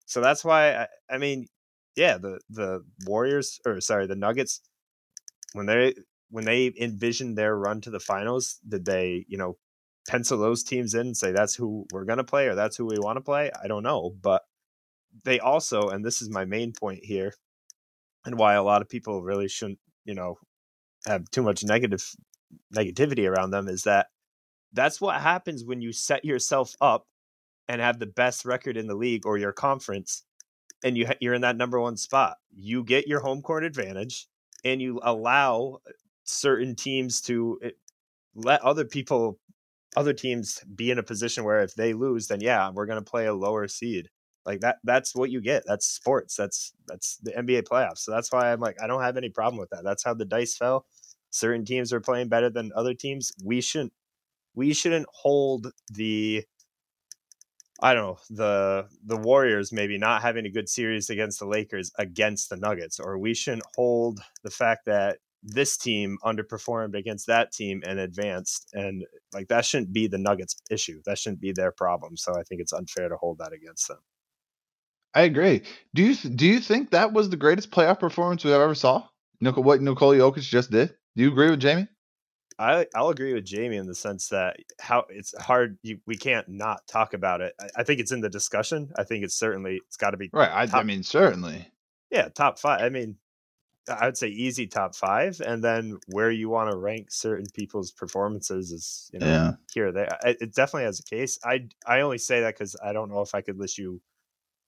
So 0.05 0.21
that's 0.21 0.43
why 0.43 0.73
I, 0.75 0.87
I 1.09 1.17
mean, 1.17 1.47
yeah, 1.95 2.17
the 2.17 2.39
the 2.49 2.83
Warriors 3.05 3.59
or 3.65 3.81
sorry, 3.81 4.07
the 4.07 4.15
Nuggets 4.15 4.61
when 5.53 5.65
they 5.65 5.93
when 6.29 6.45
they 6.45 6.73
envisioned 6.79 7.37
their 7.37 7.55
run 7.57 7.81
to 7.81 7.89
the 7.89 7.99
finals, 7.99 8.59
did 8.67 8.85
they 8.85 9.25
you 9.27 9.37
know 9.37 9.57
pencil 10.07 10.37
those 10.37 10.63
teams 10.63 10.93
in 10.93 11.01
and 11.07 11.17
say 11.17 11.31
that's 11.31 11.55
who 11.55 11.85
we're 11.91 12.05
going 12.05 12.17
to 12.17 12.23
play 12.23 12.47
or 12.47 12.55
that's 12.55 12.75
who 12.75 12.85
we 12.85 12.99
want 12.99 13.17
to 13.17 13.21
play? 13.21 13.51
I 13.63 13.67
don't 13.67 13.83
know, 13.83 14.13
but 14.21 14.43
they 15.23 15.39
also, 15.39 15.89
and 15.89 16.03
this 16.05 16.21
is 16.21 16.29
my 16.29 16.45
main 16.45 16.73
point 16.73 17.03
here, 17.03 17.33
and 18.25 18.37
why 18.37 18.53
a 18.53 18.63
lot 18.63 18.81
of 18.81 18.89
people 18.89 19.23
really 19.23 19.47
shouldn't 19.47 19.79
you 20.05 20.13
know 20.13 20.37
have 21.05 21.29
too 21.31 21.41
much 21.41 21.63
negative 21.63 22.03
negativity 22.75 23.29
around 23.29 23.51
them 23.51 23.67
is 23.67 23.83
that 23.83 24.07
that's 24.73 25.01
what 25.01 25.21
happens 25.21 25.65
when 25.65 25.81
you 25.81 25.91
set 25.91 26.23
yourself 26.23 26.75
up 26.81 27.05
and 27.67 27.81
have 27.81 27.99
the 27.99 28.05
best 28.05 28.45
record 28.45 28.77
in 28.77 28.87
the 28.87 28.95
league 28.95 29.25
or 29.25 29.37
your 29.37 29.51
conference 29.51 30.23
and 30.83 30.97
you 30.97 31.07
you're 31.19 31.33
in 31.33 31.41
that 31.41 31.57
number 31.57 31.79
one 31.79 31.97
spot. 31.97 32.37
You 32.55 32.83
get 32.83 33.07
your 33.07 33.19
home 33.19 33.41
court 33.41 33.63
advantage 33.63 34.27
and 34.63 34.81
you 34.81 34.99
allow 35.03 35.79
certain 36.23 36.75
teams 36.75 37.21
to 37.21 37.59
eh, 37.63 37.69
let 38.35 38.61
other 38.61 38.85
people 38.85 39.39
other 39.95 40.13
teams 40.13 40.61
be 40.75 40.89
in 40.89 40.99
a 40.99 41.03
position 41.03 41.43
where 41.43 41.61
if 41.61 41.75
they 41.75 41.93
lose 41.93 42.27
then 42.27 42.39
yeah 42.39 42.69
we're 42.73 42.85
going 42.85 43.03
to 43.03 43.09
play 43.09 43.25
a 43.25 43.33
lower 43.33 43.67
seed 43.67 44.07
like 44.45 44.59
that 44.61 44.77
that's 44.83 45.15
what 45.15 45.29
you 45.29 45.41
get 45.41 45.63
that's 45.65 45.85
sports 45.85 46.35
that's 46.35 46.73
that's 46.87 47.17
the 47.17 47.31
NBA 47.31 47.63
playoffs 47.63 47.99
so 47.99 48.11
that's 48.11 48.31
why 48.31 48.51
I'm 48.51 48.59
like 48.59 48.81
I 48.81 48.87
don't 48.87 49.01
have 49.01 49.17
any 49.17 49.29
problem 49.29 49.59
with 49.59 49.69
that 49.69 49.83
that's 49.83 50.03
how 50.03 50.13
the 50.13 50.25
dice 50.25 50.55
fell 50.55 50.85
certain 51.29 51.65
teams 51.65 51.93
are 51.93 52.01
playing 52.01 52.27
better 52.27 52.49
than 52.49 52.71
other 52.75 52.93
teams 52.93 53.31
we 53.43 53.61
shouldn't 53.61 53.93
we 54.55 54.73
shouldn't 54.73 55.07
hold 55.11 55.71
the 55.93 56.43
I 57.81 57.93
don't 57.93 58.03
know 58.03 58.17
the 58.29 58.87
the 59.05 59.17
Warriors 59.17 59.71
maybe 59.71 59.97
not 59.97 60.21
having 60.21 60.45
a 60.45 60.51
good 60.51 60.69
series 60.69 61.09
against 61.09 61.39
the 61.39 61.47
Lakers 61.47 61.91
against 61.97 62.49
the 62.49 62.57
Nuggets, 62.57 62.99
or 62.99 63.17
we 63.17 63.33
shouldn't 63.33 63.63
hold 63.75 64.19
the 64.43 64.51
fact 64.51 64.85
that 64.85 65.17
this 65.43 65.77
team 65.77 66.17
underperformed 66.23 66.95
against 66.95 67.25
that 67.27 67.51
team 67.51 67.81
and 67.85 67.99
advanced, 67.99 68.69
and 68.73 69.03
like 69.33 69.47
that 69.47 69.65
shouldn't 69.65 69.93
be 69.93 70.07
the 70.07 70.19
Nuggets' 70.19 70.61
issue. 70.69 71.01
That 71.05 71.17
shouldn't 71.17 71.41
be 71.41 71.51
their 71.53 71.71
problem. 71.71 72.17
So 72.17 72.33
I 72.33 72.43
think 72.43 72.61
it's 72.61 72.73
unfair 72.73 73.09
to 73.09 73.17
hold 73.17 73.39
that 73.39 73.53
against 73.53 73.87
them. 73.87 73.97
I 75.13 75.23
agree. 75.23 75.63
Do 75.93 76.03
you 76.03 76.15
do 76.15 76.45
you 76.47 76.59
think 76.59 76.91
that 76.91 77.13
was 77.13 77.29
the 77.29 77.37
greatest 77.37 77.71
playoff 77.71 77.99
performance 77.99 78.43
we 78.43 78.51
have 78.51 78.61
ever 78.61 78.75
saw? 78.75 79.07
What 79.41 79.81
Nikola 79.81 80.15
Jokic 80.17 80.43
just 80.43 80.71
did? 80.71 80.95
Do 81.15 81.23
you 81.23 81.31
agree 81.31 81.49
with 81.49 81.59
Jamie? 81.59 81.87
I 82.59 82.85
I'll 82.95 83.09
agree 83.09 83.33
with 83.33 83.43
Jamie 83.45 83.77
in 83.77 83.87
the 83.87 83.95
sense 83.95 84.29
that 84.29 84.57
how 84.79 85.05
it's 85.09 85.33
hard 85.41 85.77
you, 85.81 85.99
we 86.05 86.15
can't 86.15 86.47
not 86.47 86.87
talk 86.87 87.13
about 87.13 87.41
it. 87.41 87.53
I, 87.59 87.67
I 87.77 87.83
think 87.83 87.99
it's 87.99 88.11
in 88.11 88.21
the 88.21 88.29
discussion. 88.29 88.91
I 88.97 89.03
think 89.03 89.23
it's 89.23 89.35
certainly 89.35 89.81
it's 89.87 89.97
got 89.97 90.11
to 90.11 90.17
be 90.17 90.29
Right. 90.31 90.69
I, 90.71 90.79
I 90.79 90.83
mean, 90.83 91.03
certainly. 91.03 91.67
Yeah, 92.11 92.29
top 92.29 92.59
five. 92.59 92.81
I 92.81 92.89
mean, 92.89 93.17
I 93.89 94.05
would 94.05 94.17
say 94.17 94.27
easy 94.27 94.67
top 94.67 94.95
five, 94.95 95.41
and 95.41 95.63
then 95.63 95.97
where 96.11 96.29
you 96.29 96.49
want 96.49 96.69
to 96.71 96.77
rank 96.77 97.11
certain 97.11 97.47
people's 97.53 97.91
performances 97.91 98.71
is 98.71 99.09
you 99.11 99.19
know 99.19 99.25
Yeah. 99.25 99.51
here 99.73 99.87
or 99.87 99.91
there. 99.91 100.13
I- 100.23 100.37
It 100.39 100.53
definitely 100.53 100.83
has 100.83 100.99
a 100.99 101.03
case. 101.03 101.39
I 101.43 101.67
I 101.87 102.01
only 102.01 102.19
say 102.19 102.41
that 102.41 102.53
because 102.53 102.75
I 102.83 102.93
don't 102.93 103.09
know 103.09 103.21
if 103.21 103.33
I 103.33 103.41
could 103.41 103.57
list 103.57 103.77
you 103.77 104.01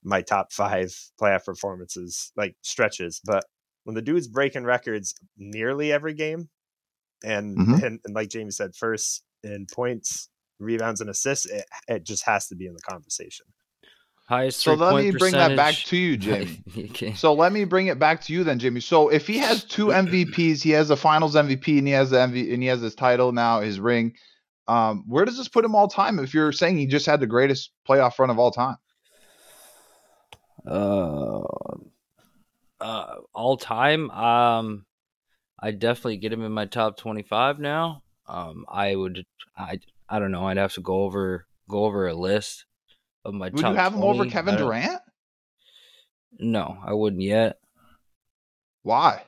my 0.04 0.20
top 0.22 0.52
five 0.52 0.94
playoff 1.20 1.44
performances 1.44 2.30
like 2.36 2.54
stretches, 2.62 3.20
but 3.24 3.44
when 3.84 3.94
the 3.94 4.02
dude's 4.02 4.28
breaking 4.28 4.64
records 4.64 5.14
nearly 5.36 5.92
every 5.92 6.14
game, 6.14 6.48
and 7.24 7.56
Mhm. 7.56 7.82
and, 7.82 8.00
and 8.04 8.14
like 8.14 8.28
Jamie 8.28 8.50
said, 8.50 8.74
first 8.76 9.22
in 9.42 9.66
points, 9.72 10.28
rebounds, 10.58 11.00
and 11.00 11.10
assists, 11.10 11.46
it, 11.46 11.64
it 11.88 12.04
just 12.04 12.24
has 12.24 12.46
to 12.48 12.54
be 12.56 12.66
in 12.66 12.74
the 12.74 12.80
conversation. 12.82 13.46
Highest 14.26 14.60
So 14.60 14.72
let 14.72 14.88
three-point 14.92 15.14
me 15.14 15.18
bring 15.18 15.32
that 15.32 15.56
back 15.56 15.74
to 15.74 15.96
you, 15.96 16.16
Jamie. 16.16 16.62
You 16.74 16.88
can't- 16.88 17.16
So 17.18 17.34
let 17.34 17.52
me 17.52 17.64
bring 17.64 17.88
it 17.88 17.98
back 17.98 18.22
to 18.22 18.32
you 18.32 18.42
then, 18.42 18.58
Jimmy. 18.58 18.80
So 18.80 19.10
if 19.10 19.26
he 19.26 19.36
has 19.38 19.64
two 19.64 19.88
MVPs, 19.92 20.62
he 20.62 20.70
has 20.70 20.88
a 20.90 20.96
Finals 20.96 21.34
MVP, 21.34 21.78
and 21.78 21.86
he 21.86 21.92
has 21.92 22.10
the 22.10 22.16
MV, 22.18 22.52
and 22.54 22.62
he 22.62 22.68
has 22.68 22.80
his 22.80 22.94
title 22.94 23.32
now, 23.32 23.60
his 23.60 23.78
ring. 23.78 24.14
Um, 24.66 25.04
where 25.06 25.26
does 25.26 25.36
this 25.36 25.48
put 25.48 25.64
him 25.64 25.74
all 25.74 25.88
time? 25.88 26.18
If 26.18 26.32
you're 26.32 26.52
saying 26.52 26.78
he 26.78 26.86
just 26.86 27.04
had 27.04 27.20
the 27.20 27.26
greatest 27.26 27.70
playoff 27.86 28.18
run 28.18 28.30
of 28.30 28.38
all 28.38 28.50
time, 28.50 28.76
Uh, 30.66 31.42
uh, 32.80 33.14
all 33.34 33.56
time. 33.56 34.10
Um, 34.10 34.86
I 35.58 35.70
definitely 35.70 36.18
get 36.18 36.32
him 36.32 36.42
in 36.42 36.52
my 36.52 36.66
top 36.66 36.96
twenty-five 36.96 37.58
now. 37.58 38.02
Um, 38.26 38.64
I 38.68 38.94
would. 38.94 39.24
I. 39.56 39.80
I 40.08 40.18
don't 40.18 40.32
know. 40.32 40.46
I'd 40.46 40.58
have 40.58 40.74
to 40.74 40.80
go 40.80 41.02
over 41.02 41.46
go 41.68 41.84
over 41.84 42.06
a 42.06 42.14
list 42.14 42.66
of 43.24 43.34
my 43.34 43.48
Would 43.48 43.60
you 43.60 43.74
have 43.74 43.94
him 43.94 44.02
over 44.02 44.26
Kevin 44.26 44.56
Durant? 44.56 45.00
No, 46.38 46.78
I 46.84 46.92
wouldn't 46.92 47.22
yet. 47.22 47.58
Why? 48.82 49.22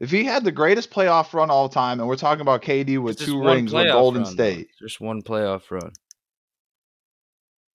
If 0.00 0.10
he 0.10 0.24
had 0.24 0.44
the 0.44 0.52
greatest 0.52 0.90
playoff 0.90 1.32
run 1.32 1.50
all 1.50 1.68
time, 1.68 2.00
and 2.00 2.08
we're 2.08 2.16
talking 2.16 2.42
about 2.42 2.62
KD 2.62 2.98
with 2.98 3.18
two 3.18 3.42
rings 3.42 3.72
with 3.72 3.86
Golden 3.86 4.22
run. 4.24 4.32
State, 4.32 4.68
Just 4.78 5.00
one 5.00 5.22
playoff 5.22 5.70
run. 5.70 5.92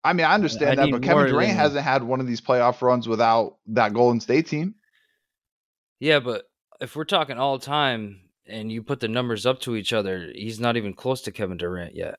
I 0.04 0.14
mean, 0.14 0.26
I 0.26 0.34
understand 0.34 0.80
I 0.80 0.86
that, 0.86 0.92
but 0.92 1.04
Kevin 1.04 1.28
Durant 1.28 1.50
than- 1.50 1.58
hasn't 1.58 1.84
had 1.84 2.04
one 2.04 2.20
of 2.20 2.28
these 2.28 2.42
playoff 2.42 2.82
runs 2.82 3.08
without 3.08 3.58
that 3.68 3.94
Golden 3.94 4.20
State 4.22 4.48
team. 4.48 4.76
Yeah, 6.00 6.20
but 6.20 6.46
if 6.80 6.96
we're 6.96 7.04
talking 7.04 7.38
all 7.38 7.60
time 7.60 8.22
and 8.46 8.72
you 8.72 8.82
put 8.82 9.02
the 9.02 9.10
numbers 9.10 9.46
up 9.46 9.60
to 9.62 9.76
each 9.76 9.92
other, 9.92 10.32
he's 10.34 10.60
not 10.60 10.78
even 10.78 10.94
close 10.94 11.22
to 11.24 11.32
Kevin 11.32 11.58
Durant 11.58 11.96
yet. 11.96 12.16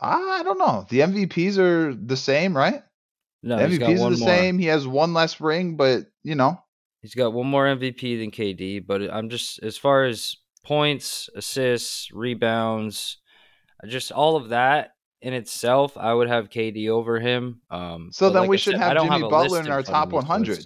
I 0.00 0.42
don't 0.44 0.58
know. 0.58 0.86
The 0.88 1.00
MVPs 1.00 1.58
are 1.58 1.94
the 1.94 2.16
same, 2.16 2.56
right? 2.56 2.82
No, 3.42 3.56
the 3.56 3.64
MVPs 3.64 3.94
are 4.00 4.10
the 4.10 4.18
more. 4.18 4.28
same. 4.28 4.58
He 4.58 4.66
has 4.66 4.86
one 4.86 5.12
less 5.12 5.40
ring, 5.40 5.76
but 5.76 6.06
you 6.22 6.34
know, 6.34 6.58
He's 7.02 7.14
got 7.14 7.32
one 7.32 7.46
more 7.46 7.64
MVP 7.66 8.18
than 8.18 8.30
KD, 8.30 8.84
but 8.84 9.02
I'm 9.02 9.28
just 9.28 9.62
as 9.62 9.76
far 9.76 10.04
as 10.04 10.34
points, 10.64 11.28
assists, 11.36 12.10
rebounds, 12.12 13.18
just 13.86 14.10
all 14.10 14.36
of 14.36 14.48
that 14.48 14.90
in 15.20 15.32
itself, 15.34 15.96
I 15.96 16.14
would 16.14 16.28
have 16.28 16.48
KD 16.48 16.88
over 16.88 17.18
him. 17.18 17.60
Um, 17.70 18.10
so 18.12 18.30
then 18.30 18.42
like 18.42 18.50
we 18.50 18.56
I 18.56 18.58
should 18.58 18.74
said, 18.74 18.82
I 18.82 18.88
have 18.88 18.94
don't 18.96 19.10
Jimmy 19.10 19.26
a 19.26 19.28
Butler 19.28 19.60
in 19.60 19.70
our 19.70 19.82
top 19.82 20.12
100. 20.12 20.64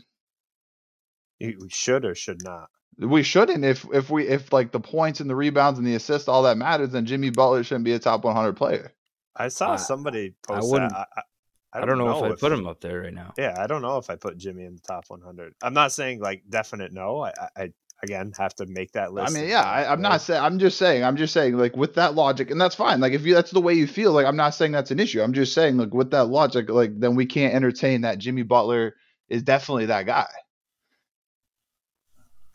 You 1.39 1.59
we 1.61 1.69
should 1.71 2.05
or 2.05 2.15
should 2.15 2.43
not. 2.45 2.69
We 2.99 3.23
shouldn't 3.23 3.65
if 3.65 3.87
if 3.93 4.11
we 4.11 4.29
if 4.29 4.53
like 4.53 4.71
the 4.71 4.81
points 4.81 5.21
and 5.21 5.29
the 5.29 5.35
rebounds 5.35 5.79
and 5.79 5.87
the 5.89 5.95
assists 5.95 6.29
all 6.29 6.43
that 6.43 6.57
matters, 6.59 6.91
then 6.91 7.07
Jimmy 7.07 7.31
Butler 7.31 7.65
shouldn't 7.65 7.85
be 7.85 7.93
a 7.93 7.99
top 7.99 8.25
100 8.25 8.53
player. 8.55 8.93
I 9.35 9.49
saw 9.49 9.73
I- 9.73 9.77
somebody 9.77 10.35
I 10.49 10.55
post 10.55 10.71
wouldn't- 10.71 10.93
that. 10.93 11.09
I, 11.17 11.21
I, 11.21 11.81
I 11.83 11.87
don't 11.87 11.97
know, 11.97 12.27
if 12.27 12.33
I 12.33 12.35
put 12.35 12.53
him 12.53 12.67
up 12.67 12.83
there 12.83 13.01
right 13.01 13.15
now. 13.15 13.33
Yeah, 13.39 13.55
I 13.59 13.67
don't 13.67 13.81
know 13.81 13.97
if 13.97 14.11
I 14.11 14.17
put 14.17 14.37
Jimmy 14.37 14.67
in 14.67 14.75
the 14.75 14.81
top 14.83 15.07
100. 15.09 15.55
I'm 15.63 15.73
not 15.73 15.91
saying 15.91 16.21
like 16.21 16.43
definite 16.51 16.93
no. 16.93 17.21
I, 17.21 17.31
I, 17.31 17.49
I 17.63 17.73
again 18.03 18.33
have 18.39 18.55
to 18.57 18.67
make 18.67 18.93
that 18.93 19.13
list. 19.13 19.37
I 19.37 19.41
mean, 19.41 19.49
yeah, 19.49 19.63
I, 19.63 19.91
I'm 19.91 20.01
not 20.03 20.21
saying. 20.21 20.43
I'm 20.43 20.59
just 20.59 20.79
saying. 20.79 21.05
I'm 21.05 21.17
just 21.17 21.33
saying. 21.33 21.57
Like 21.57 21.77
with 21.77 21.95
that 21.95 22.15
logic, 22.15 22.51
and 22.51 22.61
that's 22.61 22.75
fine. 22.75 23.01
Like 23.01 23.13
if 23.13 23.25
you 23.25 23.35
that's 23.35 23.51
the 23.51 23.61
way 23.61 23.75
you 23.75 23.87
feel. 23.87 24.13
Like 24.13 24.27
I'm 24.27 24.37
not 24.37 24.55
saying 24.55 24.73
that's 24.73 24.91
an 24.91 25.01
issue. 25.01 25.23
I'm 25.23 25.33
just 25.33 25.55
saying. 25.55 25.77
Like 25.77 25.95
with 25.95 26.11
that 26.11 26.27
logic, 26.29 26.69
like 26.69 26.99
then 26.99 27.15
we 27.15 27.27
can't 27.27 27.55
entertain 27.55 28.03
that 28.03 28.19
Jimmy 28.19 28.43
Butler 28.43 28.97
is 29.29 29.43
definitely 29.43 29.87
that 29.87 30.07
guy. 30.07 30.29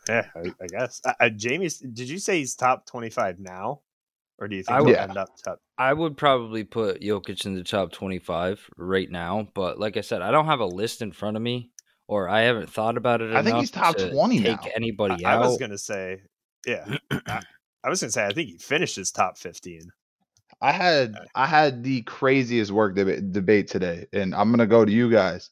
Yeah, 0.08 0.26
I, 0.34 0.52
I 0.62 0.66
guess. 0.68 1.00
Uh, 1.04 1.12
uh, 1.20 1.28
Jamie, 1.28 1.68
did 1.92 2.08
you 2.08 2.18
say 2.18 2.38
he's 2.38 2.54
top 2.54 2.86
25 2.86 3.40
now, 3.40 3.80
or 4.38 4.48
do 4.48 4.56
you 4.56 4.62
think 4.62 4.74
I 4.74 4.78
he'll 4.78 4.86
would- 4.86 4.96
end 4.96 5.16
up 5.18 5.28
top? 5.44 5.60
I 5.76 5.92
would 5.92 6.16
probably 6.16 6.64
put 6.64 7.02
Jokic 7.02 7.46
in 7.46 7.54
the 7.54 7.62
top 7.62 7.92
25 7.92 8.70
right 8.76 9.08
now, 9.10 9.48
but 9.54 9.78
like 9.78 9.96
I 9.96 10.00
said, 10.00 10.22
I 10.22 10.30
don't 10.32 10.46
have 10.46 10.60
a 10.60 10.66
list 10.66 11.02
in 11.02 11.12
front 11.12 11.36
of 11.36 11.42
me, 11.42 11.70
or 12.08 12.28
I 12.28 12.40
haven't 12.40 12.70
thought 12.70 12.96
about 12.96 13.20
it. 13.20 13.32
I 13.34 13.42
think 13.42 13.58
he's 13.58 13.70
top 13.70 13.96
to 13.96 14.10
20 14.10 14.42
take 14.42 14.64
now. 14.64 14.70
anybody 14.74 15.24
I, 15.24 15.34
I 15.34 15.36
was 15.36 15.58
gonna 15.58 15.78
say, 15.78 16.22
yeah, 16.66 16.96
I, 17.26 17.42
I 17.84 17.88
was 17.88 18.00
gonna 18.00 18.10
say 18.10 18.26
I 18.26 18.32
think 18.32 18.48
he 18.48 18.58
finishes 18.58 19.12
top 19.12 19.38
15. 19.38 19.92
I 20.60 20.72
had 20.72 21.14
uh, 21.14 21.24
I 21.34 21.46
had 21.46 21.84
the 21.84 22.02
craziest 22.02 22.72
work 22.72 22.96
debate, 22.96 23.30
debate 23.30 23.68
today, 23.68 24.06
and 24.12 24.34
I'm 24.34 24.50
gonna 24.50 24.66
go 24.66 24.84
to 24.84 24.90
you 24.90 25.10
guys 25.10 25.50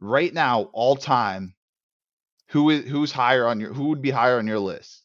right 0.00 0.32
now, 0.32 0.70
all 0.72 0.96
time. 0.96 1.54
Who 2.48 2.70
is 2.70 2.88
who's 2.88 3.12
higher 3.12 3.46
on 3.46 3.60
your 3.60 3.72
who 3.72 3.88
would 3.88 4.02
be 4.02 4.10
higher 4.10 4.38
on 4.38 4.46
your 4.46 4.58
list? 4.58 5.04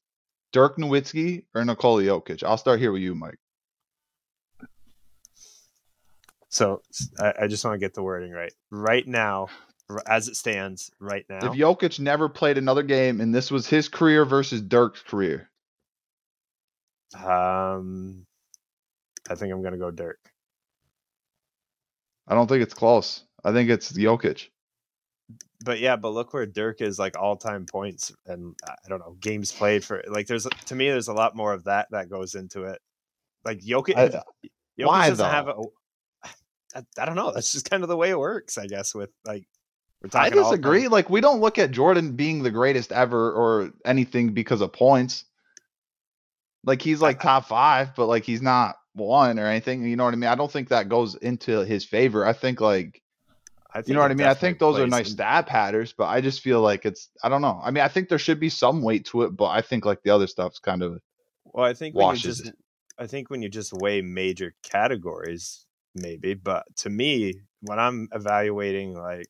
Dirk 0.52 0.78
Nowitzki 0.78 1.44
or 1.54 1.66
Nikola 1.66 2.02
Jokic? 2.04 2.44
I'll 2.44 2.58
start 2.58 2.80
here 2.80 2.92
with 2.92 3.02
you, 3.02 3.14
Mike. 3.14 3.38
So 6.50 6.82
I 7.20 7.48
just 7.48 7.66
want 7.66 7.76
to 7.76 7.80
get 7.80 7.94
the 7.94 8.02
wording 8.02 8.32
right. 8.32 8.54
Right 8.72 9.06
now, 9.06 9.42
r- 9.42 9.50
as 10.08 10.28
it 10.28 10.36
stands, 10.36 10.92
right 11.00 11.26
now, 11.30 11.38
If 11.38 11.54
Jokic 11.54 12.00
never 12.00 12.28
played 12.30 12.58
another 12.58 12.84
game 12.84 13.22
and 13.22 13.34
this 13.34 13.52
was 13.52 13.68
his 13.68 13.88
career 13.88 14.26
versus 14.26 14.62
Dirk's 14.62 15.02
career, 15.02 15.50
um, 17.16 18.26
I 19.30 19.36
think 19.36 19.54
I'm 19.54 19.62
gonna 19.62 19.78
go 19.78 19.92
Dirk. 19.92 20.20
I 22.28 22.34
don't 22.36 22.48
think 22.48 22.64
it's 22.64 22.74
close. 22.74 23.24
I 23.44 23.52
think 23.52 23.70
it's 23.70 23.92
Jokic. 23.92 24.50
But 25.64 25.80
yeah, 25.80 25.96
but 25.96 26.10
look 26.10 26.34
where 26.34 26.46
Dirk 26.46 26.82
is 26.82 27.00
like 27.00 27.18
all 27.18 27.38
time 27.38 27.66
points 27.66 28.12
and 28.26 28.56
uh, 28.68 28.74
I 28.86 28.90
don't 28.90 29.00
know 29.00 29.16
games 29.20 29.52
played 29.52 29.84
for 29.84 30.04
like 30.08 30.28
there's 30.28 30.46
to 30.66 30.76
me 30.76 30.90
there's 30.90 31.08
a 31.08 31.14
lot 31.14 31.36
more 31.36 31.54
of 31.54 31.64
that 31.66 31.88
that 31.92 32.10
goes 32.10 32.36
into 32.36 32.64
it. 32.64 32.82
Like 33.44 33.62
Jokic, 33.62 33.96
I- 33.96 34.10
Jokic 34.10 34.88
why, 34.88 35.10
doesn't 35.10 35.30
have 35.30 35.48
a. 35.48 35.54
though? 35.54 35.74
I, 36.76 36.84
I 37.00 37.06
don't 37.06 37.16
know. 37.16 37.32
That's 37.32 37.52
just 37.52 37.70
kind 37.70 37.84
of 37.84 37.90
the 37.90 37.98
way 37.98 38.10
it 38.10 38.20
works, 38.20 38.58
I 38.58 38.68
guess. 38.68 38.94
With 38.94 39.12
like, 39.26 39.48
I 40.14 40.30
talking 40.30 40.40
all 40.40 40.44
time. 40.46 40.52
disagree. 40.52 40.88
Like 40.88 41.10
we 41.10 41.22
don't 41.22 41.42
look 41.42 41.58
at 41.58 41.72
Jordan 41.72 42.16
being 42.16 42.44
the 42.44 42.52
greatest 42.52 42.92
ever 42.92 43.32
or 43.32 43.72
anything 43.86 44.34
because 44.34 44.62
of 44.62 44.74
points. 44.74 45.26
Like 46.64 46.82
he's 46.82 47.02
like 47.02 47.20
top 47.20 47.48
five, 47.48 47.96
but 47.96 48.08
like 48.08 48.24
he's 48.24 48.42
not 48.42 48.76
one 48.94 49.38
or 49.40 49.46
anything. 49.46 49.86
You 49.86 49.96
know 49.96 50.06
what 50.06 50.14
I 50.14 50.18
mean? 50.18 50.30
I 50.30 50.36
don't 50.36 50.52
think 50.52 50.70
that 50.70 50.90
goes 50.90 51.16
into 51.16 51.60
his 51.60 51.86
favor. 51.86 52.26
I 52.26 52.34
think 52.34 52.60
like 52.62 53.02
I 53.72 53.80
think 53.80 53.90
you 53.90 53.94
know 53.96 54.02
what 54.02 54.12
I 54.12 54.14
mean. 54.14 54.28
I 54.28 54.34
think 54.34 54.58
those 54.58 54.80
are 54.80 54.88
nice 54.88 55.08
in- 55.08 55.14
stat 55.14 55.48
patterns, 55.48 55.94
but 55.96 56.06
I 56.06 56.22
just 56.22 56.42
feel 56.42 56.62
like 56.62 56.86
it's 56.86 57.10
I 57.22 57.30
don't 57.30 57.42
know. 57.42 57.60
I 57.62 57.72
mean, 57.72 57.84
I 57.84 57.90
think 57.90 58.08
there 58.08 58.18
should 58.18 58.40
be 58.40 58.50
some 58.50 58.82
weight 58.82 59.06
to 59.08 59.24
it, 59.24 59.36
but 59.36 59.48
I 59.48 59.62
think 59.62 59.86
like 59.86 60.02
the 60.04 60.12
other 60.12 60.28
stuff's 60.28 60.60
kind 60.60 60.82
of 60.82 61.02
Well, 61.44 61.66
I 61.66 61.74
think 61.74 61.94
when 61.94 62.04
you 62.04 62.08
washes 62.08 62.40
just. 62.40 62.54
I 62.98 63.08
think 63.08 63.30
when 63.30 63.42
you 63.42 63.50
just 63.50 63.74
weigh 63.74 64.02
major 64.02 64.56
categories, 64.64 65.66
maybe. 65.94 66.34
But 66.36 66.64
to 66.78 66.90
me, 66.90 67.42
when 67.62 67.78
I'm 67.78 68.08
evaluating 68.14 68.94
like 68.94 69.30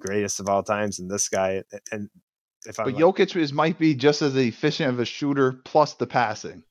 greatest 0.00 0.40
of 0.40 0.48
all 0.48 0.62
times 0.62 0.98
and 0.98 1.10
this 1.10 1.28
guy, 1.28 1.62
and 1.92 2.08
if 2.66 2.78
I'm 2.78 2.86
But 2.86 2.94
like, 2.94 3.02
Jokic 3.02 3.36
is 3.36 3.52
might 3.52 3.78
be 3.78 3.94
just 3.94 4.22
as 4.22 4.36
efficient 4.36 4.90
of 4.90 5.00
a 5.00 5.04
shooter 5.04 5.60
plus 5.64 5.94
the 5.94 6.06
passing. 6.06 6.62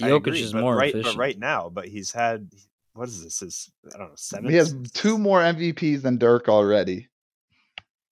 Jokic 0.00 0.16
agree, 0.28 0.40
is 0.40 0.54
more 0.54 0.76
right, 0.76 0.90
efficient. 0.94 1.16
but 1.16 1.20
right 1.20 1.38
now, 1.38 1.68
but 1.68 1.86
he's 1.88 2.12
had 2.12 2.50
what 2.94 3.08
is 3.08 3.24
this? 3.24 3.40
His 3.40 3.72
I 3.94 3.98
don't 3.98 4.08
know 4.08 4.14
seven. 4.16 4.50
He 4.50 4.56
has 4.56 4.74
two 4.92 5.18
more 5.18 5.40
MVPs 5.40 6.02
than 6.02 6.18
Dirk 6.18 6.48
already. 6.48 7.08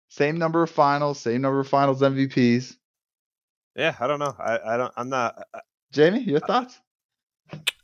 Same 0.09 0.39
number 0.39 0.63
of 0.63 0.71
finals, 0.71 1.21
same 1.21 1.41
number 1.43 1.61
of 1.61 1.69
finals 1.69 2.01
MVPs. 2.01 2.77
Yeah, 3.77 3.95
I 4.01 4.07
don't 4.09 4.19
know. 4.19 4.35
I, 4.39 4.59
I 4.75 4.77
don't. 4.77 4.93
I'm 4.97 5.09
not. 5.09 5.41
I- 5.55 5.61
Jamie, 5.93 6.21
your 6.21 6.41
thoughts? 6.41 6.81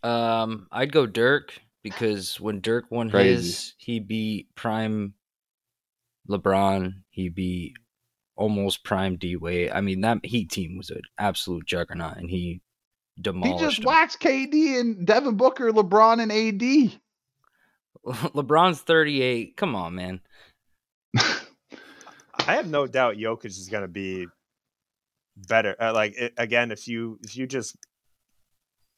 Um, 0.03 0.69
I'd 0.71 0.93
go 0.93 1.07
Dirk 1.07 1.53
because 1.83 2.41
when 2.41 2.61
Dirk 2.61 2.85
won 2.91 3.11
Crazy. 3.11 3.49
his, 3.49 3.75
he 3.79 3.99
beat 3.99 4.55
prime 4.55 5.15
LeBron. 6.29 6.93
He 7.11 7.29
beat 7.29 7.75
almost 8.37 8.85
prime 8.85 9.17
D 9.17 9.37
Wade. 9.37 9.71
I 9.73 9.81
mean, 9.81 10.01
that 10.03 10.25
Heat 10.25 10.51
team 10.51 10.77
was 10.77 10.91
an 10.91 11.01
absolute 11.19 11.67
juggernaut, 11.67 12.17
and 12.17 12.31
he 12.31 12.61
demolished. 13.21 13.61
He 13.61 13.67
just 13.67 13.77
them. 13.79 13.87
waxed 13.87 14.21
KD 14.21 14.79
and 14.81 15.07
Devin 15.07 15.37
Booker, 15.37 15.73
LeBron, 15.73 16.21
and 16.23 16.33
AD. 16.33 17.01
LeBron's 18.35 18.81
thirty 18.81 19.23
eight. 19.23 19.57
Come 19.57 19.75
on, 19.75 19.95
man. 19.95 20.21
I 21.19 22.55
have 22.55 22.69
no 22.69 22.87
doubt 22.87 23.17
Jokic 23.17 23.47
is 23.47 23.69
going 23.71 23.83
to 23.83 23.89
be 23.89 24.27
better. 25.49 25.75
Uh, 25.81 25.93
like 25.93 26.17
it, 26.17 26.35
again, 26.37 26.71
if 26.71 26.87
you 26.87 27.19
if 27.23 27.37
you 27.37 27.47
just 27.47 27.77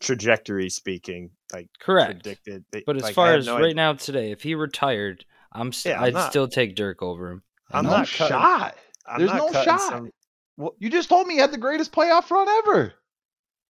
trajectory 0.01 0.69
speaking, 0.69 1.31
like 1.53 1.69
Correct. 1.81 2.23
predicted. 2.23 2.64
it- 2.73 2.85
But 2.87 2.97
as 2.97 3.03
like, 3.03 3.11
I 3.12 3.14
far 3.14 3.35
as 3.35 3.47
no 3.47 3.55
right 3.55 3.64
idea- 3.64 3.75
now 3.75 3.93
today, 3.95 4.31
if 4.33 4.43
he 4.43 4.55
retired, 4.55 5.25
I'm 5.52 5.72
st- 5.72 5.92
Yeah, 5.94 5.98
I'm 6.00 6.04
I'd 6.06 6.14
not- 6.14 6.30
still 6.30 6.48
take 6.48 6.76
Dirk 6.76 7.02
over 7.02 7.30
him. 7.30 7.42
I'm 7.70 7.84
no 7.84 7.90
not 7.90 8.08
cutting- 8.08 8.37
shot. 8.37 8.76
I'm 9.06 9.18
There's 9.18 9.30
not 9.32 9.52
no 9.52 9.62
shot. 9.64 9.80
some- 9.80 10.12
well, 10.56 10.74
You 10.78 10.90
just 10.90 11.08
told 11.08 11.26
me 11.26 11.34
he 11.34 11.40
had 11.40 11.52
the 11.52 11.58
greatest 11.58 11.92
playoff 11.92 12.30
run 12.30 12.48
ever. 12.48 12.94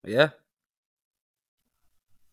Yeah. 0.04 0.30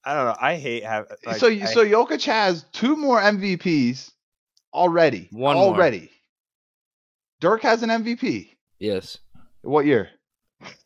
I 0.03 0.13
don't 0.13 0.25
know. 0.25 0.35
I 0.39 0.55
hate 0.57 0.83
have 0.83 1.07
like, 1.25 1.37
so 1.37 1.47
you 1.47 1.63
I- 1.63 1.65
so 1.65 1.83
Jokic 1.85 2.23
has 2.25 2.63
two 2.71 2.95
more 2.95 3.19
MVPs 3.19 4.11
already. 4.73 5.27
One 5.31 5.55
more. 5.57 5.65
already. 5.73 6.11
Dirk 7.39 7.63
has 7.63 7.81
an 7.83 7.89
MVP. 7.89 8.55
Yes. 8.79 9.17
What 9.61 9.85
year? 9.85 10.09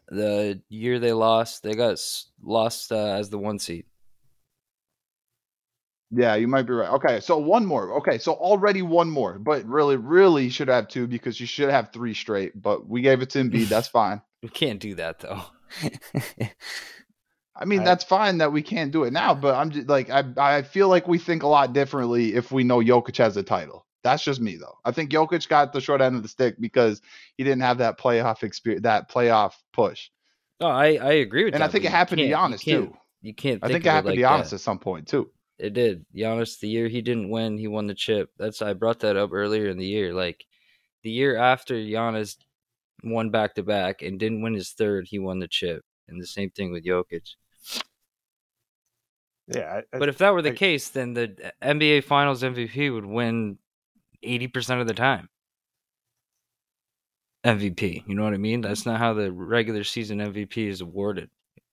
The 0.07 0.61
year 0.69 0.99
they 0.99 1.13
lost, 1.13 1.63
they 1.63 1.73
got 1.75 1.99
lost 2.41 2.91
uh, 2.91 2.95
as 3.13 3.29
the 3.29 3.37
one 3.37 3.59
seed. 3.59 3.85
Yeah, 6.11 6.35
you 6.35 6.47
might 6.47 6.63
be 6.63 6.73
right. 6.73 6.89
Okay, 6.93 7.19
so 7.19 7.37
one 7.37 7.65
more. 7.65 7.97
Okay, 7.99 8.17
so 8.17 8.33
already 8.33 8.81
one 8.81 9.09
more, 9.11 9.37
but 9.37 9.63
really, 9.65 9.95
really 9.95 10.49
should 10.49 10.67
have 10.67 10.87
two 10.87 11.05
because 11.07 11.39
you 11.39 11.45
should 11.45 11.69
have 11.69 11.91
three 11.93 12.13
straight. 12.15 12.59
But 12.59 12.87
we 12.87 13.01
gave 13.01 13.21
it 13.21 13.29
to 13.31 13.39
Embiid. 13.43 13.67
That's 13.69 13.87
fine. 13.87 14.21
We 14.41 14.49
can't 14.49 14.79
do 14.79 14.95
that 14.95 15.19
though. 15.19 15.41
I 17.55 17.65
mean, 17.65 17.81
I- 17.81 17.85
that's 17.85 18.03
fine 18.05 18.37
that 18.37 18.51
we 18.53 18.61
can't 18.61 18.91
do 18.91 19.03
it 19.03 19.11
now, 19.11 19.33
but 19.35 19.53
I'm 19.55 19.69
just 19.71 19.87
like 19.89 20.09
I 20.09 20.23
I 20.37 20.61
feel 20.61 20.87
like 20.87 21.07
we 21.07 21.17
think 21.17 21.43
a 21.43 21.47
lot 21.47 21.73
differently 21.73 22.33
if 22.35 22.51
we 22.51 22.63
know 22.63 22.79
Jokic 22.79 23.17
has 23.17 23.35
a 23.37 23.43
title. 23.43 23.85
That's 24.01 24.23
just 24.23 24.39
me 24.39 24.55
though. 24.55 24.77
I 24.85 24.91
think 24.91 25.11
Jokic 25.11 25.47
got 25.49 25.73
the 25.73 25.81
short 25.81 25.99
end 26.01 26.15
of 26.15 26.23
the 26.23 26.29
stick 26.29 26.55
because 26.59 27.01
he 27.35 27.43
didn't 27.43 27.61
have 27.63 27.79
that 27.79 27.99
playoff 27.99 28.43
experience, 28.43 28.83
that 28.83 29.11
playoff 29.11 29.53
push. 29.73 30.09
No, 30.61 30.67
I, 30.67 30.93
I 30.95 31.11
agree 31.13 31.43
with 31.45 31.53
And 31.53 31.61
that. 31.61 31.65
And 31.65 31.69
I 31.69 31.71
think 31.71 31.83
it 31.85 31.91
happened 31.91 32.19
to 32.19 32.27
can't- 32.29 32.51
you 32.51 32.57
Giannis 32.57 32.63
too. 32.63 32.95
You 33.21 33.33
can't. 33.33 33.59
I 33.61 33.67
think 33.67 33.85
it 33.85 33.89
happened 33.89 34.05
like 34.11 34.15
to 34.15 34.21
that. 34.21 34.45
Giannis 34.45 34.53
at 34.53 34.61
some 34.61 34.79
point 34.79 35.09
too. 35.09 35.29
It 35.59 35.73
did. 35.73 36.05
Giannis, 36.15 36.59
the 36.59 36.69
year 36.69 36.87
he 36.87 37.01
didn't 37.01 37.29
win, 37.29 37.57
he 37.57 37.67
won 37.67 37.87
the 37.87 37.93
chip. 37.93 38.29
That's 38.37 38.61
I 38.61 38.73
brought 38.73 38.99
that 39.01 39.17
up 39.17 39.31
earlier 39.33 39.67
in 39.69 39.77
the 39.77 39.85
year. 39.85 40.13
Like 40.13 40.45
the 41.03 41.11
year 41.11 41.37
after 41.37 41.75
Giannis 41.75 42.37
won 43.03 43.29
back 43.29 43.55
to 43.55 43.63
back 43.63 44.01
and 44.01 44.19
didn't 44.19 44.41
win 44.41 44.53
his 44.53 44.71
third, 44.71 45.07
he 45.09 45.19
won 45.19 45.39
the 45.39 45.47
chip. 45.47 45.83
And 46.07 46.21
the 46.21 46.25
same 46.27 46.49
thing 46.49 46.71
with 46.71 46.85
Jokic. 46.85 47.35
Yeah, 49.47 49.81
I, 49.93 49.97
But 49.97 50.09
if 50.09 50.17
that 50.19 50.33
were 50.33 50.41
the 50.41 50.51
I- 50.51 50.55
case, 50.55 50.89
then 50.89 51.13
the 51.13 51.35
uh, 51.43 51.65
NBA 51.65 52.03
Finals 52.03 52.43
MVP 52.43 52.93
would 52.93 53.05
win 53.05 53.57
eighty 54.23 54.47
percent 54.47 54.79
of 54.81 54.87
the 54.87 54.93
time. 54.93 55.29
MVP, 57.45 58.03
you 58.07 58.15
know 58.15 58.23
what 58.23 58.33
I 58.33 58.37
mean? 58.37 58.61
That's 58.61 58.85
not 58.85 58.99
how 58.99 59.13
the 59.13 59.31
regular 59.31 59.83
season 59.85 60.19
MVP 60.19 60.67
is 60.67 60.81
awarded. 60.81 61.29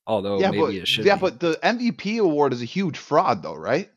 Although 0.07 0.39
yeah, 0.41 0.51
maybe 0.51 0.63
but 0.63 0.75
it 0.75 0.89
should. 0.89 1.05
yeah, 1.05 1.17
be. 1.17 1.21
but 1.23 1.41
the 1.41 1.59
MVP 1.63 2.19
award 2.21 2.53
is 2.53 2.63
a 2.63 2.67
huge 2.67 2.97
fraud 2.97 3.43
though, 3.43 3.55
right? 3.57 3.91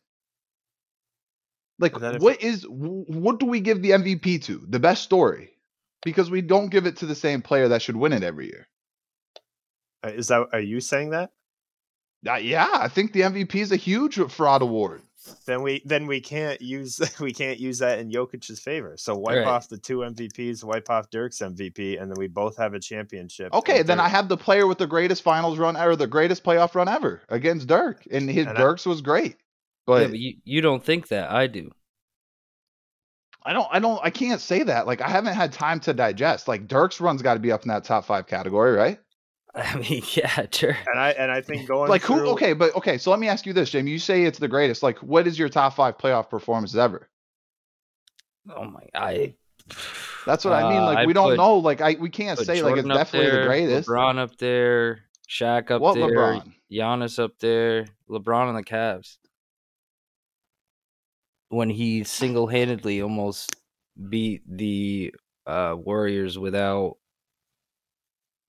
Like, 1.78 1.93
And 1.93 2.03
then 2.03 2.16
if- 2.16 2.22
what 2.22 2.41
is 2.41 2.66
what 2.68 3.39
do 3.39 3.45
we 3.45 3.60
give 3.62 3.82
the 3.82 3.91
MVP 3.91 4.43
to? 4.43 4.66
The 4.68 4.80
best 4.80 5.03
story, 5.03 5.51
because 6.03 6.30
we 6.30 6.41
don't 6.41 6.70
give 6.70 6.86
it 6.86 6.97
to 6.97 7.05
the 7.05 7.16
same 7.16 7.41
player 7.41 7.70
that 7.70 7.82
should 7.82 7.95
win 7.95 8.14
it 8.14 8.24
every 8.24 8.47
year. 8.47 8.68
uh, 10.03 10.10
is 10.10 10.28
that 10.30 10.47
are 10.53 10.60
you 10.60 10.80
saying 10.82 11.12
that? 11.12 11.32
Uh, 12.28 12.36
yeah, 12.36 12.68
I 12.74 12.88
think 12.89 13.14
the 13.14 13.22
MVP 13.22 13.55
is 13.62 13.72
a 13.72 13.78
huge 13.78 14.16
fraud 14.32 14.62
award. 14.62 15.01
Then 15.45 15.61
we 15.63 15.82
then 15.86 16.07
we 16.07 16.22
can't 16.22 16.61
use 16.61 16.99
we 17.20 17.34
can't 17.34 17.59
use 17.59 17.80
that 17.80 17.99
in 17.99 18.09
Jokic's 18.09 18.57
favor. 18.59 18.95
So 18.97 19.15
wipe 19.15 19.38
Right. 19.38 19.47
off 19.47 19.67
the 19.67 19.78
two 19.78 19.97
MVPs, 19.99 20.63
wipe 20.63 20.89
off 20.89 21.09
Dirk's 21.09 21.39
MVP, 21.39 22.01
and 22.01 22.09
then 22.09 22.17
we 22.17 22.28
both 22.28 22.55
have 22.57 22.74
a 22.74 22.80
championship. 22.80 23.53
Okay, 23.53 23.84
then 23.84 23.97
Dirk- 23.97 24.05
I 24.05 24.09
have 24.09 24.30
the 24.30 24.38
player 24.38 24.65
with 24.65 24.78
the 24.78 24.88
greatest 24.88 25.22
finals 25.22 25.57
run 25.57 25.76
or 25.76 25.95
the 25.97 26.07
greatest 26.07 26.43
playoff 26.43 26.74
run 26.74 26.88
ever 26.88 27.22
against 27.30 27.67
Dirk, 27.67 28.05
and 28.09 28.30
his 28.30 28.47
And 28.47 28.57
I- 28.57 28.61
Dirk's 28.61 28.86
was 28.86 29.01
great. 29.01 29.32
yeah, 29.32 29.36
But 29.86 30.09
but 30.11 30.20
you, 30.20 30.36
you 30.45 30.61
don't 30.61 30.84
think 30.84 31.09
that 31.09 31.30
I 31.30 31.47
do. 31.47 31.70
I 33.43 33.53
don't, 33.53 33.67
I 33.72 33.80
don't, 33.80 33.99
I 34.03 34.09
can't 34.09 34.41
say 34.41 34.63
that. 34.63 34.86
Like 34.86 35.01
I 35.01 35.09
haven't 35.09 35.34
had 35.34 35.53
time 35.53 35.80
to 35.82 35.93
digest. 35.93 36.47
Like 36.47 36.67
Dirk's 36.67 36.99
run's 37.01 37.22
got 37.22 37.36
to 37.36 37.39
be 37.39 37.51
up 37.51 37.63
in 37.63 37.70
that 37.70 37.84
top 37.86 38.05
five 38.05 38.28
category, 38.28 38.74
right? 38.74 38.99
I 39.55 39.75
mean, 39.77 40.03
yeah, 40.13 40.45
sure. 40.51 40.77
and 40.87 40.99
I 40.99 41.09
and 41.11 41.31
I 41.31 41.41
think 41.41 41.67
going 41.67 41.89
like 41.89 42.03
who? 42.03 42.27
Okay, 42.29 42.53
but 42.53 42.75
okay. 42.75 42.97
So 42.97 43.09
let 43.11 43.19
me 43.19 43.27
ask 43.27 43.45
you 43.45 43.53
this, 43.53 43.69
Jamie. 43.71 43.91
You 43.91 43.99
say 43.99 44.23
it's 44.23 44.37
the 44.39 44.47
greatest. 44.47 44.83
Like, 44.83 44.99
what 44.99 45.25
is 45.27 45.39
your 45.39 45.49
top 45.49 45.75
five 45.75 45.97
playoff 45.97 46.29
performances 46.29 46.77
ever? 46.77 47.09
Oh 48.55 48.65
my, 48.65 48.81
I. 48.93 49.35
That's 50.25 50.45
what 50.45 50.53
I 50.53 50.69
mean. 50.69 50.79
Uh, 50.79 50.85
Like 50.85 50.97
I'd 50.99 51.07
we 51.07 51.13
don't 51.13 51.29
put- 51.31 51.37
know. 51.37 51.57
Like 51.57 51.81
I, 51.81 51.95
we 51.99 52.09
can't 52.09 52.37
put 52.37 52.45
say 52.45 52.61
like 52.61 52.73
it's 52.77 52.81
Jordan 52.81 52.91
up 52.91 52.97
definitely 52.97 53.39
the 53.39 53.45
greatest. 53.45 53.89
LeBron 53.89 54.17
up 54.19 54.37
there, 54.37 54.99
Shaq 55.27 55.71
up 55.71 55.81
what 55.81 55.95
there, 55.95 56.09
LeBron? 56.09 56.53
Giannis 56.71 57.17
up 57.17 57.37
there, 57.39 57.85
LeBron 58.09 58.49
and 58.49 58.57
the 58.57 58.63
Cavs. 58.63 59.17
When 61.49 61.69
he 61.71 62.03
single-handedly 62.03 63.01
almost 63.01 63.55
beat 64.09 64.43
the 64.47 65.13
uh, 65.47 65.73
Warriors 65.75 66.37
without, 66.37 66.97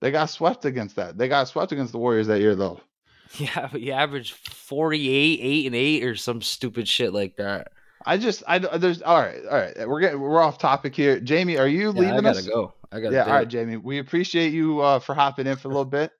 They 0.01 0.11
got 0.11 0.25
swept 0.29 0.65
against 0.65 0.95
that. 0.97 1.17
They 1.17 1.27
got 1.27 1.47
swept 1.47 1.71
against 1.71 1.91
the 1.91 1.99
Warriors 1.99 2.27
that 2.27 2.41
year, 2.41 2.55
though. 2.55 2.81
yeah, 3.37 3.69
but 3.71 3.79
he 3.79 3.91
averaged 3.91 4.33
forty-eight, 4.33 5.39
eight 5.41 5.65
and 5.67 5.75
eight, 5.75 6.03
or 6.03 6.15
some 6.15 6.41
stupid 6.41 6.87
shit 6.87 7.13
like 7.13 7.37
that. 7.37 7.67
I 8.05 8.17
just, 8.17 8.41
I 8.47 8.57
there's 8.57 9.01
all 9.03 9.21
right, 9.21 9.39
all 9.45 9.57
right. 9.57 9.87
We're 9.87 9.99
getting, 9.99 10.19
we're 10.19 10.41
off 10.41 10.57
topic 10.57 10.95
here. 10.95 11.19
Jamie, 11.19 11.57
are 11.57 11.67
you 11.67 11.91
Yeah, 11.91 12.01
leaving 12.01 12.17
I 12.17 12.21
gotta 12.21 12.39
us? 12.39 12.47
go. 12.47 12.73
I 12.91 12.99
gotta. 12.99 13.13
Yeah, 13.15 13.23
dip. 13.23 13.27
all 13.27 13.37
right, 13.37 13.47
Jamie. 13.47 13.77
We 13.77 13.99
appreciate 13.99 14.53
you 14.53 14.79
uh, 14.81 14.99
for 14.99 15.13
hopping 15.13 15.45
in 15.47 15.55
for 15.55 15.67
a 15.67 15.71
little 15.71 15.85
bit. 15.85 16.11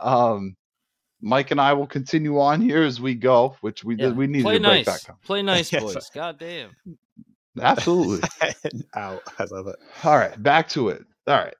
Um, 0.00 0.56
Mike 1.20 1.50
and 1.52 1.60
I 1.60 1.74
will 1.74 1.86
continue 1.86 2.40
on 2.40 2.60
here 2.60 2.82
as 2.82 3.00
we 3.00 3.14
go, 3.14 3.56
which 3.60 3.84
we 3.84 3.94
Yeah, 3.96 4.10
we 4.10 4.26
need 4.26 4.42
play 4.42 4.54
to 4.54 4.60
break 4.60 4.86
nice. 4.86 5.04
back. 5.06 5.20
Play 5.22 5.42
nice, 5.44 5.72
Yeah, 5.72 5.80
boys. 5.80 6.10
God 6.12 6.38
damn. 6.38 6.70
Absolutely. 7.60 8.28
out. 8.96 9.20
I 9.38 9.44
love 9.50 9.66
it. 9.68 9.76
All 10.04 10.16
right, 10.16 10.40
back 10.42 10.68
to 10.70 10.88
it. 10.88 11.04
All 11.26 11.36
right. 11.36 11.54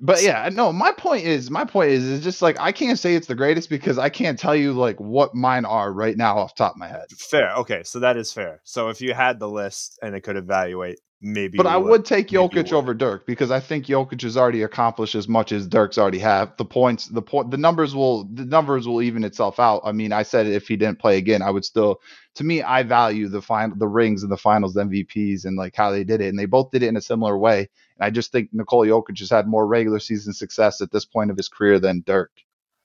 But 0.00 0.22
yeah, 0.22 0.48
no, 0.52 0.72
my 0.72 0.92
point 0.92 1.24
is 1.24 1.50
my 1.50 1.64
point 1.64 1.90
is 1.90 2.04
is 2.04 2.24
just 2.24 2.42
like 2.42 2.58
I 2.60 2.72
can't 2.72 2.98
say 2.98 3.14
it's 3.14 3.26
the 3.26 3.34
greatest 3.34 3.68
because 3.68 3.98
I 3.98 4.08
can't 4.08 4.38
tell 4.38 4.54
you 4.54 4.72
like 4.72 5.00
what 5.00 5.34
mine 5.34 5.64
are 5.64 5.92
right 5.92 6.16
now 6.16 6.38
off 6.38 6.54
top 6.54 6.72
of 6.72 6.78
my 6.78 6.88
head. 6.88 7.10
Fair. 7.10 7.52
Okay, 7.56 7.82
so 7.84 8.00
that 8.00 8.16
is 8.16 8.32
fair. 8.32 8.60
So 8.64 8.88
if 8.88 9.00
you 9.00 9.14
had 9.14 9.38
the 9.38 9.48
list 9.48 9.98
and 10.02 10.14
it 10.14 10.22
could 10.22 10.36
evaluate, 10.36 11.00
maybe. 11.24 11.56
But 11.56 11.66
I 11.66 11.76
would 11.76 12.04
take 12.04 12.30
Maybe 12.30 12.44
Jokic 12.44 12.72
over 12.72 12.94
Dirk 12.94 13.26
because 13.26 13.50
I 13.50 13.58
think 13.58 13.86
Jokic 13.86 14.22
has 14.22 14.36
already 14.36 14.62
accomplished 14.62 15.14
as 15.14 15.26
much 15.26 15.50
as 15.50 15.66
Dirk's 15.66 15.98
already 15.98 16.18
have. 16.18 16.56
The 16.58 16.64
points, 16.64 17.06
the 17.06 17.22
point, 17.22 17.50
the 17.50 17.56
numbers 17.56 17.94
will, 17.94 18.24
the 18.24 18.44
numbers 18.44 18.86
will 18.86 19.02
even 19.02 19.24
itself 19.24 19.58
out. 19.58 19.80
I 19.84 19.92
mean, 19.92 20.12
I 20.12 20.22
said 20.22 20.46
if 20.46 20.68
he 20.68 20.76
didn't 20.76 20.98
play 20.98 21.16
again, 21.16 21.42
I 21.42 21.50
would 21.50 21.64
still. 21.64 22.00
To 22.36 22.44
me, 22.44 22.62
I 22.62 22.82
value 22.82 23.28
the 23.28 23.40
final, 23.40 23.76
the 23.76 23.88
rings 23.88 24.22
and 24.22 24.30
the 24.30 24.36
finals 24.36 24.76
MVPs 24.76 25.44
and 25.44 25.56
like 25.56 25.74
how 25.74 25.90
they 25.90 26.04
did 26.04 26.20
it, 26.20 26.28
and 26.28 26.38
they 26.38 26.46
both 26.46 26.70
did 26.70 26.82
it 26.82 26.88
in 26.88 26.96
a 26.96 27.00
similar 27.00 27.38
way. 27.38 27.70
And 27.96 28.06
I 28.06 28.10
just 28.10 28.30
think 28.30 28.50
Nikola 28.52 28.86
Jokic 28.86 29.18
has 29.20 29.30
had 29.30 29.46
more 29.46 29.66
regular 29.66 30.00
season 30.00 30.34
success 30.34 30.80
at 30.80 30.92
this 30.92 31.04
point 31.04 31.30
of 31.30 31.36
his 31.36 31.48
career 31.48 31.78
than 31.78 32.02
Dirk. 32.04 32.32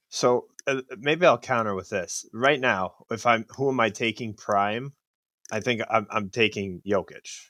So 0.10 0.46
uh, 0.68 0.82
maybe 0.98 1.26
I'll 1.26 1.38
counter 1.38 1.76
with 1.76 1.90
this. 1.90 2.26
Right 2.34 2.60
now, 2.60 2.94
if 3.12 3.26
I'm 3.26 3.46
who 3.58 3.70
am 3.70 3.80
I 3.80 3.90
taking 3.90 4.34
prime? 4.34 4.94
I 5.52 5.60
think 5.60 5.82
I'm 5.90 6.08
I'm 6.10 6.30
taking 6.30 6.82
Jokic. 6.88 7.50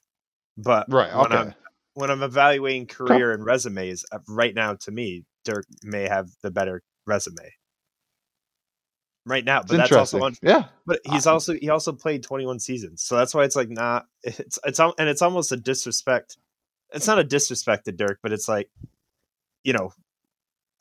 But 0.62 0.92
Right. 0.92 1.16
when 1.16 1.32
I'm 1.32 1.56
when 1.94 2.12
I'm 2.12 2.24
evaluating 2.24 2.88
career 2.88 3.32
and 3.32 3.46
resumes, 3.46 4.06
uh, 4.12 4.20
right 4.28 4.54
now 4.54 4.76
to 4.76 4.92
me, 4.92 5.26
Dirk 5.46 5.66
may 5.84 6.08
have 6.08 6.30
the 6.42 6.52
better 6.52 6.84
resume. 7.06 7.54
Right 9.26 9.46
now, 9.46 9.62
but 9.62 9.78
that's 9.78 9.92
also 9.92 10.24
on 10.24 10.36
yeah. 10.42 10.66
but 10.86 11.02
he's 11.06 11.28
also 11.28 11.54
he 11.54 11.70
also 11.70 11.92
played 11.92 12.24
21 12.24 12.60
seasons, 12.60 13.04
so 13.04 13.16
that's 13.16 13.34
why 13.34 13.44
it's 13.44 13.56
like 13.56 13.70
not 13.70 14.06
it's 14.24 14.58
it's 14.66 14.80
and 14.80 14.94
it's 15.10 15.22
almost 15.22 15.52
a 15.52 15.58
disrespect. 15.58 16.38
It's 16.92 17.08
not 17.08 17.20
a 17.20 17.24
disrespect 17.24 17.86
to 17.86 17.92
Dirk, 17.92 18.20
but 18.24 18.32
it's 18.32 18.50
like, 18.50 18.70
you 19.64 19.74
know, 19.74 19.92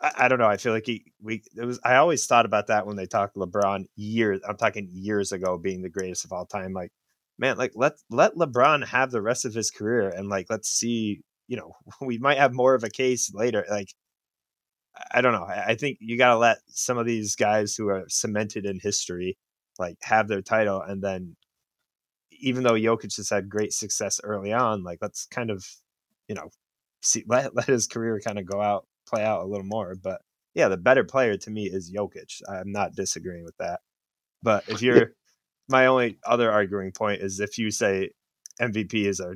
I, 0.01 0.13
I 0.17 0.29
don't 0.29 0.39
know. 0.39 0.47
I 0.49 0.57
feel 0.57 0.73
like 0.73 0.87
he 0.87 1.13
we 1.21 1.43
it 1.57 1.65
was. 1.65 1.79
I 1.85 1.97
always 1.97 2.27
thought 2.27 2.47
about 2.47 2.69
that 2.69 2.87
when 2.87 2.97
they 2.97 3.07
talked 3.07 3.37
LeBron 3.37 3.87
years. 3.97 4.41
I'm 4.49 4.57
talking 4.57 4.89
years 4.91 5.33
ago, 5.33 5.59
being 5.59 5.83
the 5.83 5.91
greatest 5.91 6.25
of 6.25 6.33
all 6.33 6.47
time. 6.47 6.73
Like, 6.73 6.93
man, 7.39 7.57
like 7.59 7.73
let 7.75 7.95
let 8.11 8.35
LeBron 8.35 8.87
have 8.87 9.11
the 9.11 9.23
rest 9.23 9.45
of 9.45 9.55
his 9.55 9.71
career, 9.71 10.09
and 10.09 10.29
like 10.29 10.47
let's 10.51 10.69
see. 10.69 11.21
You 11.49 11.57
know, 11.57 11.73
we 12.01 12.19
might 12.19 12.39
have 12.39 12.53
more 12.55 12.75
of 12.75 12.85
a 12.85 12.91
case 12.91 13.33
later. 13.35 13.65
Like, 13.71 13.95
I- 15.13 15.21
don't 15.21 15.33
know. 15.33 15.45
I, 15.45 15.75
think 15.77 15.99
you 16.01 16.19
got 16.19 16.33
to 16.35 16.39
let 16.39 16.59
some 16.69 16.99
of 16.99 17.07
these 17.07 17.37
guys 17.37 17.75
who 17.75 17.89
are 17.89 18.05
cemented 18.09 18.67
in 18.67 18.81
history 18.81 19.39
like 19.79 19.97
have 20.03 20.29
their 20.29 20.43
title 20.43 20.83
and 20.83 21.03
then 21.03 21.37
even 22.41 22.63
though 22.63 22.75
Jokic 22.75 23.17
has 23.17 23.31
had 23.31 23.49
great 23.49 23.73
success 23.73 24.21
early 24.23 24.53
on, 24.53 24.85
like 24.85 24.99
let's 25.03 25.27
kind 25.27 25.51
of, 25.51 25.67
you 26.29 26.35
know, 26.35 26.51
see 27.03 27.25
let, 27.29 27.55
let 27.55 27.67
his 27.67 27.87
career 27.87 28.21
kind 28.25 28.39
of 28.39 28.47
go 28.47 28.61
out, 28.61 28.87
play 29.09 29.25
out 29.25 29.43
a 29.43 29.47
little 29.47 29.67
more. 29.67 29.95
But 29.95 30.21
yeah, 30.55 30.69
the 30.69 30.77
better 30.77 31.05
player 31.05 31.37
to 31.37 31.51
me 31.51 31.65
is 31.67 31.93
Jokic. 31.93 32.43
I'm 32.49 32.73
not 32.73 32.95
disagreeing 32.95 33.45
with 33.45 33.57
that. 33.59 33.81
But 34.43 34.65
if 34.69 34.83
you're 34.83 35.13
my 35.69 35.87
only 35.87 36.19
other 36.27 36.51
arguing 36.51 36.93
point 36.93 37.21
is 37.23 37.41
if 37.41 37.59
you 37.59 37.71
say 37.71 38.11
MVP 38.61 38.95
is 39.07 39.21
a 39.21 39.35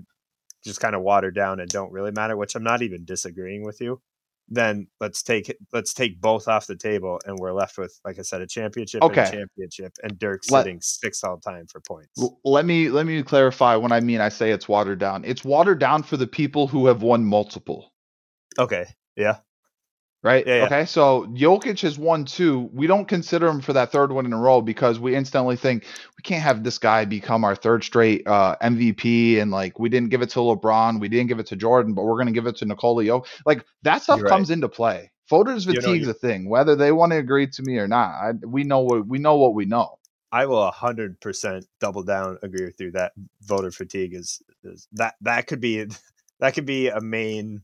just 0.64 0.80
kind 0.80 0.94
of 0.94 1.02
watered 1.02 1.34
down 1.34 1.58
and 1.60 1.68
don't 1.68 1.92
really 1.92 2.12
matter, 2.12 2.36
which 2.36 2.54
I'm 2.54 2.62
not 2.62 2.82
even 2.82 3.04
disagreeing 3.04 3.64
with 3.64 3.80
you, 3.80 4.00
then 4.48 4.86
let's 5.00 5.22
take 5.22 5.54
let's 5.72 5.92
take 5.94 6.20
both 6.20 6.46
off 6.48 6.66
the 6.66 6.76
table 6.76 7.20
and 7.26 7.38
we're 7.38 7.52
left 7.52 7.78
with, 7.78 7.98
like 8.04 8.18
I 8.18 8.22
said, 8.22 8.42
a 8.42 8.46
championship 8.46 9.02
and 9.02 9.10
Okay. 9.10 9.22
a 9.22 9.30
championship 9.30 9.92
and 10.02 10.18
Dirk 10.18 10.42
Let- 10.50 10.64
sitting 10.64 10.80
sixth 10.80 11.24
all 11.24 11.38
time 11.38 11.66
for 11.66 11.80
points. 11.80 12.10
Let 12.44 12.64
me 12.64 12.88
let 12.90 13.06
me 13.06 13.22
clarify 13.22 13.76
when 13.76 13.92
I 13.92 14.00
mean 14.00 14.20
I 14.20 14.28
say 14.28 14.50
it's 14.50 14.68
watered 14.68 14.98
down. 14.98 15.24
It's 15.24 15.44
watered 15.44 15.78
down 15.80 16.02
for 16.02 16.16
the 16.16 16.26
people 16.26 16.66
who 16.68 16.86
have 16.86 17.02
won 17.02 17.24
multiple. 17.24 17.92
Okay. 18.58 18.86
Yeah. 19.16 19.38
Right? 20.22 20.46
Yeah, 20.46 20.56
yeah. 20.58 20.64
Okay, 20.66 20.84
so 20.86 21.26
Jokic 21.26 21.80
has 21.80 21.98
won 21.98 22.24
two. 22.24 22.70
We 22.72 22.86
don't 22.86 23.06
consider 23.06 23.48
him 23.48 23.60
for 23.60 23.72
that 23.72 23.92
third 23.92 24.12
one 24.12 24.26
in 24.26 24.32
a 24.32 24.38
row 24.38 24.60
because 24.60 24.98
we 24.98 25.14
instantly 25.14 25.56
think 25.56 25.84
we 26.16 26.22
can't 26.22 26.42
have 26.42 26.62
this 26.62 26.78
guy 26.78 27.04
become 27.04 27.44
our 27.44 27.56
third 27.56 27.84
straight 27.84 28.26
uh, 28.26 28.56
MVP. 28.62 29.40
And 29.40 29.50
like, 29.50 29.78
we 29.78 29.88
didn't 29.88 30.10
give 30.10 30.22
it 30.22 30.30
to 30.30 30.40
LeBron, 30.40 31.00
we 31.00 31.08
didn't 31.08 31.28
give 31.28 31.38
it 31.38 31.46
to 31.46 31.56
Jordan, 31.56 31.94
but 31.94 32.04
we're 32.04 32.14
going 32.14 32.26
to 32.26 32.32
give 32.32 32.46
it 32.46 32.56
to 32.56 32.64
Nikola 32.64 33.04
Jokic. 33.04 33.26
Like, 33.44 33.64
that 33.82 34.02
stuff 34.02 34.20
You're 34.20 34.28
comes 34.28 34.50
into 34.50 34.68
play. 34.68 35.10
Voters 35.28 35.66
You 35.66 35.74
know, 35.74 35.80
fatigue's 35.80 36.08
a 36.08 36.14
thing, 36.14 36.48
whether 36.48 36.76
they 36.76 36.92
want 36.92 37.12
to 37.12 37.18
agree 37.18 37.46
to 37.46 37.62
me 37.62 37.78
or 37.78 37.88
not. 37.88 38.10
I, 38.10 38.32
we 38.44 38.64
know 38.64 38.80
what 38.80 39.06
we 39.06 39.18
know 39.18 39.36
what 39.36 39.54
we 39.54 39.64
know. 39.64 39.98
I 40.30 40.46
will 40.46 40.70
hundred 40.70 41.20
percent 41.20 41.66
double 41.80 42.02
down 42.02 42.38
agree 42.42 42.66
with 42.66 42.80
you 42.80 42.90
that 42.92 43.12
voter 43.42 43.70
fatigue 43.70 44.14
is, 44.14 44.42
is 44.64 44.88
that 44.92 45.14
that 45.22 45.46
could 45.46 45.60
be 45.60 45.86
that 46.40 46.54
could 46.54 46.66
be 46.66 46.88
a 46.88 47.00
main 47.00 47.62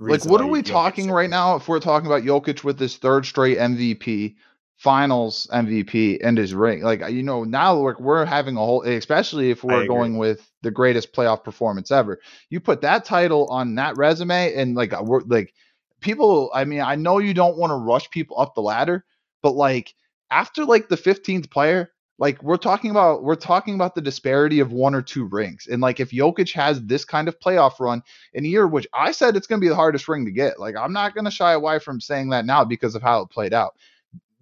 Like, 0.00 0.24
what 0.24 0.40
are 0.40 0.46
we 0.46 0.62
talking 0.62 1.06
should 1.06 1.14
right 1.14 1.30
now? 1.30 1.56
If 1.56 1.68
we're 1.68 1.80
talking 1.80 2.06
about 2.06 2.22
Jokic 2.22 2.64
with 2.64 2.78
this 2.78 2.96
third 2.96 3.26
straight 3.26 3.58
MVP, 3.58 4.34
finals 4.80 5.46
MVP 5.52 6.20
and 6.24 6.38
his 6.38 6.54
ring. 6.54 6.80
Like 6.80 7.06
you 7.10 7.22
know, 7.22 7.44
now 7.44 7.78
we're, 7.78 7.96
we're 7.98 8.24
having 8.24 8.56
a 8.56 8.60
whole 8.60 8.82
especially 8.82 9.50
if 9.50 9.62
we're 9.62 9.86
going 9.86 10.16
with 10.16 10.50
the 10.62 10.70
greatest 10.70 11.12
playoff 11.12 11.44
performance 11.44 11.90
ever. 11.90 12.18
You 12.48 12.60
put 12.60 12.80
that 12.80 13.04
title 13.04 13.46
on 13.48 13.74
that 13.74 13.98
resume 13.98 14.54
and 14.54 14.74
like 14.74 14.94
uh, 14.94 15.02
we're 15.04 15.20
like 15.26 15.52
people, 16.00 16.50
I 16.54 16.64
mean, 16.64 16.80
I 16.80 16.94
know 16.94 17.18
you 17.18 17.34
don't 17.34 17.58
want 17.58 17.72
to 17.72 17.74
rush 17.76 18.08
people 18.10 18.40
up 18.40 18.54
the 18.54 18.62
ladder, 18.62 19.04
but 19.42 19.52
like 19.52 19.94
after 20.30 20.64
like 20.64 20.88
the 20.88 20.96
15th 20.96 21.50
player, 21.50 21.90
like 22.20 22.40
we're 22.42 22.56
talking 22.56 22.92
about 22.92 23.24
we're 23.24 23.34
talking 23.34 23.74
about 23.74 23.96
the 23.96 24.00
disparity 24.00 24.60
of 24.60 24.70
one 24.70 24.94
or 24.94 25.02
two 25.02 25.24
rings. 25.24 25.66
And 25.66 25.82
like 25.82 25.98
if 25.98 26.10
Jokic 26.10 26.52
has 26.52 26.80
this 26.82 27.04
kind 27.04 27.26
of 27.26 27.40
playoff 27.40 27.80
run 27.80 28.02
in 28.34 28.44
a 28.44 28.48
year, 28.48 28.68
which 28.68 28.86
I 28.94 29.10
said 29.10 29.34
it's 29.34 29.48
gonna 29.48 29.60
be 29.60 29.68
the 29.68 29.74
hardest 29.74 30.06
ring 30.06 30.24
to 30.26 30.30
get. 30.30 30.60
Like 30.60 30.76
I'm 30.76 30.92
not 30.92 31.16
gonna 31.16 31.32
shy 31.32 31.52
away 31.52 31.80
from 31.80 32.00
saying 32.00 32.28
that 32.30 32.44
now 32.44 32.64
because 32.64 32.94
of 32.94 33.02
how 33.02 33.22
it 33.22 33.30
played 33.30 33.52
out 33.52 33.74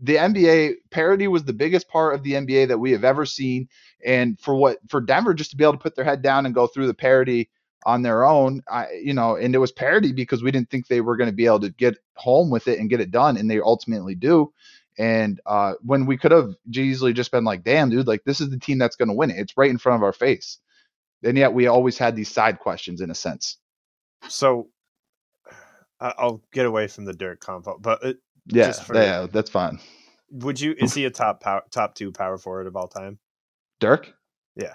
the 0.01 0.17
NBA 0.17 0.75
parity 0.91 1.27
was 1.29 1.45
the 1.45 1.53
biggest 1.53 1.89
part 1.89 2.15
of 2.15 2.23
the 2.23 2.33
NBA 2.33 2.69
that 2.69 2.79
we 2.79 2.93
have 2.93 3.05
ever 3.05 3.27
seen. 3.27 3.69
And 4.05 4.39
for 4.39 4.55
what 4.55 4.79
for 4.89 5.01
Denver 5.01 5.35
just 5.35 5.51
to 5.51 5.57
be 5.57 5.65
able 5.65 5.73
to 5.73 5.79
put 5.79 5.97
their 5.97 6.05
head 6.05 6.23
down 6.23 6.47
and 6.47 6.55
go 6.55 6.67
through 6.67 6.87
the 6.87 6.95
parity 6.95 7.51
on 7.85 8.03
their 8.03 8.25
own, 8.25 8.63
I 8.71 8.91
you 9.03 9.13
know, 9.13 9.37
and 9.37 9.55
it 9.55 9.59
was 9.59 9.73
parity 9.73 10.13
because 10.13 10.43
we 10.43 10.51
didn't 10.51 10.71
think 10.71 10.87
they 10.87 11.01
were 11.01 11.17
going 11.17 11.31
to 11.31 11.37
be 11.37 11.47
able 11.47 11.61
to 11.61 11.71
get 11.71 11.99
home 12.15 12.51
with 12.51 12.69
it 12.69 12.79
and 12.79 12.91
get 12.91 13.01
it 13.01 13.11
done, 13.11 13.37
and 13.37 13.51
they 13.51 13.61
ultimately 13.61 14.15
do. 14.15 14.53
And 14.99 15.41
uh, 15.47 15.75
when 15.81 16.07
we 16.07 16.19
could 16.19 16.33
have 16.33 16.55
easily 16.75 17.13
just 17.13 17.31
been 17.31 17.45
like, 17.45 17.63
damn, 17.63 17.89
dude, 17.89 18.09
like 18.09 18.25
this 18.25 18.41
is 18.41 18.51
the 18.51 18.59
team 18.59 18.79
that's 18.79 18.97
going 18.97 19.09
to 19.09 19.15
win 19.15 19.31
it. 19.31 19.39
It's 19.39 19.57
right 19.57 19.71
in 19.71 19.79
front 19.79 19.97
of 19.97 20.03
our 20.03 20.13
face. 20.13 20.59
And 21.23 21.39
yet 21.39 21.53
we 21.53 21.69
always 21.69 21.97
had 21.97 22.17
these 22.17 22.31
side 22.31 22.59
questions 22.59 23.01
in 23.01 23.11
a 23.11 23.15
sense. 23.15 23.59
So 24.29 24.69
I'll 26.01 26.43
get 26.53 26.67
away 26.67 26.87
from 26.89 27.05
the 27.05 27.13
Dirk 27.13 27.41
combo, 27.41 27.79
but 27.79 28.03
it, 28.05 28.19
yeah, 28.47 28.73
for, 28.73 28.95
yeah, 28.95 29.27
that's 29.31 29.51
fine. 29.51 29.81
Would 30.31 30.61
you? 30.61 30.75
Is 30.79 30.95
he 30.95 31.05
a 31.05 31.11
top 31.11 31.41
power, 31.41 31.63
top 31.71 31.95
two 31.95 32.13
power 32.13 32.39
forward 32.39 32.67
of 32.67 32.77
all 32.77 32.89
time? 32.89 33.19
Dirk. 33.81 34.13
Yeah, 34.55 34.75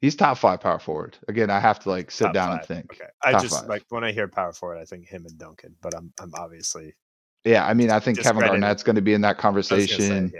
he's 0.00 0.16
top 0.16 0.38
five 0.38 0.60
power 0.60 0.78
forward. 0.78 1.18
Again, 1.28 1.50
I 1.50 1.60
have 1.60 1.80
to 1.80 1.90
like 1.90 2.10
sit 2.10 2.24
top 2.24 2.34
down 2.34 2.50
five. 2.50 2.58
and 2.58 2.68
think. 2.68 2.92
Okay, 2.92 3.10
I 3.22 3.32
top 3.32 3.42
just 3.42 3.60
five. 3.60 3.68
like 3.68 3.84
when 3.90 4.04
I 4.04 4.12
hear 4.12 4.28
power 4.28 4.52
forward, 4.52 4.78
I 4.78 4.84
think 4.84 5.06
him 5.06 5.26
and 5.26 5.38
Duncan. 5.38 5.76
But 5.82 5.94
I'm 5.94 6.12
I'm 6.20 6.32
obviously. 6.34 6.94
Yeah, 7.44 7.66
I 7.66 7.74
mean, 7.74 7.90
I 7.90 8.00
think 8.00 8.20
Kevin 8.20 8.42
Garnett's 8.42 8.82
going 8.82 8.96
to 8.96 9.02
be 9.02 9.12
in 9.12 9.20
that 9.20 9.38
conversation. 9.38 10.30
Say, 10.30 10.38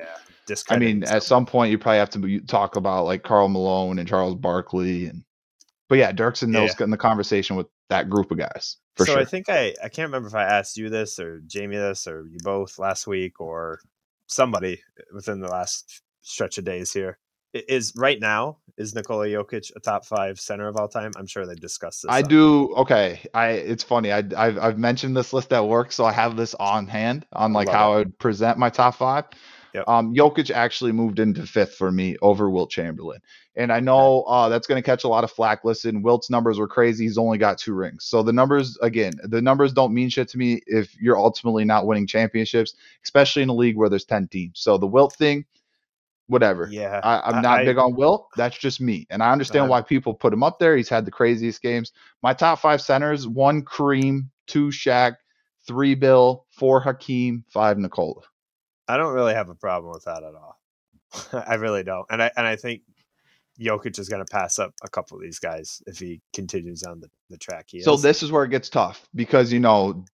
yeah, 0.48 0.56
I 0.70 0.78
mean, 0.78 1.04
at 1.04 1.22
some 1.22 1.44
point 1.44 1.70
you 1.70 1.78
probably 1.78 1.98
have 1.98 2.10
to 2.10 2.40
talk 2.40 2.76
about 2.76 3.04
like 3.04 3.22
Karl 3.22 3.48
Malone 3.48 3.98
and 3.98 4.08
Charles 4.08 4.34
Barkley 4.34 5.06
and. 5.06 5.24
But 5.90 5.98
yeah, 5.98 6.12
Dirk's 6.12 6.42
in 6.42 6.50
those 6.50 6.74
yeah. 6.78 6.84
in 6.84 6.90
the 6.90 6.96
conversation 6.96 7.56
with 7.56 7.66
that 7.90 8.08
group 8.08 8.30
of 8.30 8.38
guys. 8.38 8.78
so 8.96 9.04
sure. 9.04 9.18
I 9.18 9.26
think 9.26 9.50
I 9.50 9.74
I 9.82 9.90
can't 9.90 10.08
remember 10.08 10.28
if 10.28 10.34
I 10.34 10.44
asked 10.44 10.78
you 10.78 10.88
this 10.88 11.18
or 11.18 11.42
Jamie 11.46 11.76
this 11.76 12.06
or 12.06 12.26
you 12.26 12.38
both 12.42 12.78
last 12.78 13.06
week 13.06 13.38
or 13.38 13.80
somebody 14.26 14.80
within 15.12 15.40
the 15.40 15.48
last 15.48 16.00
stretch 16.22 16.56
of 16.56 16.64
days 16.64 16.90
here. 16.90 17.18
Is 17.54 17.92
right 17.96 18.18
now 18.20 18.58
is 18.76 18.94
Nikola 18.94 19.26
Jokic 19.26 19.70
a 19.76 19.80
top 19.80 20.04
five 20.04 20.40
center 20.40 20.66
of 20.66 20.76
all 20.76 20.88
time? 20.88 21.12
I'm 21.16 21.26
sure 21.26 21.46
they 21.46 21.54
discussed 21.54 22.02
this. 22.02 22.10
I 22.10 22.22
do. 22.22 22.74
Okay, 22.74 23.20
I 23.32 23.50
it's 23.50 23.84
funny. 23.84 24.12
I 24.12 24.24
I've, 24.36 24.58
I've 24.58 24.78
mentioned 24.78 25.16
this 25.16 25.32
list 25.32 25.52
at 25.52 25.66
work, 25.66 25.92
so 25.92 26.04
I 26.04 26.12
have 26.12 26.36
this 26.36 26.54
on 26.54 26.86
hand 26.88 27.26
on 27.32 27.52
like 27.52 27.68
how 27.68 27.92
it. 27.92 27.94
I 27.94 27.98
would 27.98 28.18
present 28.18 28.58
my 28.58 28.70
top 28.70 28.96
five. 28.96 29.26
Yep. 29.74 29.88
Um, 29.88 30.14
Jokic 30.14 30.52
actually 30.52 30.92
moved 30.92 31.18
into 31.18 31.44
fifth 31.46 31.74
for 31.74 31.90
me 31.90 32.16
over 32.22 32.48
Wilt 32.48 32.70
Chamberlain. 32.70 33.20
And 33.56 33.72
I 33.72 33.80
know 33.80 34.22
uh, 34.22 34.48
that's 34.48 34.68
going 34.68 34.80
to 34.80 34.86
catch 34.86 35.02
a 35.02 35.08
lot 35.08 35.24
of 35.24 35.32
flack. 35.32 35.64
Listen, 35.64 36.00
Wilt's 36.00 36.30
numbers 36.30 36.60
were 36.60 36.68
crazy. 36.68 37.04
He's 37.04 37.18
only 37.18 37.38
got 37.38 37.58
two 37.58 37.74
rings. 37.74 38.04
So 38.04 38.22
the 38.22 38.32
numbers, 38.32 38.78
again, 38.82 39.14
the 39.24 39.42
numbers 39.42 39.72
don't 39.72 39.92
mean 39.92 40.08
shit 40.10 40.28
to 40.28 40.38
me 40.38 40.60
if 40.68 40.96
you're 41.00 41.18
ultimately 41.18 41.64
not 41.64 41.86
winning 41.86 42.06
championships, 42.06 42.74
especially 43.02 43.42
in 43.42 43.48
a 43.48 43.54
league 43.54 43.76
where 43.76 43.88
there's 43.88 44.04
10 44.04 44.28
teams. 44.28 44.60
So 44.60 44.78
the 44.78 44.86
Wilt 44.86 45.14
thing, 45.16 45.44
whatever. 46.26 46.68
Yeah. 46.70 47.00
I, 47.02 47.36
am 47.36 47.42
not 47.42 47.60
I, 47.60 47.64
big 47.64 47.78
on 47.78 47.94
Wilt. 47.94 48.28
That's 48.36 48.56
just 48.56 48.80
me. 48.80 49.06
And 49.10 49.22
I 49.22 49.32
understand 49.32 49.66
uh, 49.66 49.68
why 49.68 49.82
people 49.82 50.14
put 50.14 50.32
him 50.32 50.42
up 50.42 50.58
there. 50.58 50.76
He's 50.76 50.88
had 50.88 51.04
the 51.04 51.10
craziest 51.10 51.62
games. 51.62 51.92
My 52.22 52.34
top 52.34 52.60
five 52.60 52.80
centers 52.80 53.26
one 53.28 53.62
Kareem, 53.62 54.28
two 54.46 54.68
Shaq, 54.68 55.16
three 55.66 55.94
Bill, 55.94 56.46
four 56.50 56.80
Hakeem, 56.80 57.44
five 57.48 57.78
Nikola. 57.78 58.22
I 58.88 58.96
don't 58.96 59.14
really 59.14 59.34
have 59.34 59.48
a 59.48 59.54
problem 59.54 59.92
with 59.92 60.04
that 60.04 60.22
at 60.22 60.34
all. 60.34 60.60
I 61.46 61.54
really 61.54 61.84
don't, 61.84 62.06
and 62.10 62.22
I 62.22 62.30
and 62.36 62.46
I 62.46 62.56
think 62.56 62.82
Jokic 63.60 63.98
is 63.98 64.08
going 64.08 64.24
to 64.24 64.30
pass 64.30 64.58
up 64.58 64.74
a 64.82 64.88
couple 64.88 65.16
of 65.16 65.22
these 65.22 65.38
guys 65.38 65.82
if 65.86 65.98
he 65.98 66.20
continues 66.32 66.82
on 66.82 67.00
the, 67.00 67.08
the 67.30 67.38
track 67.38 67.66
he 67.68 67.80
so 67.80 67.94
is. 67.94 68.02
this 68.02 68.22
is 68.22 68.32
where 68.32 68.44
it 68.44 68.50
gets 68.50 68.68
tough 68.68 69.08
because 69.14 69.52
you 69.52 69.60
know 69.60 70.04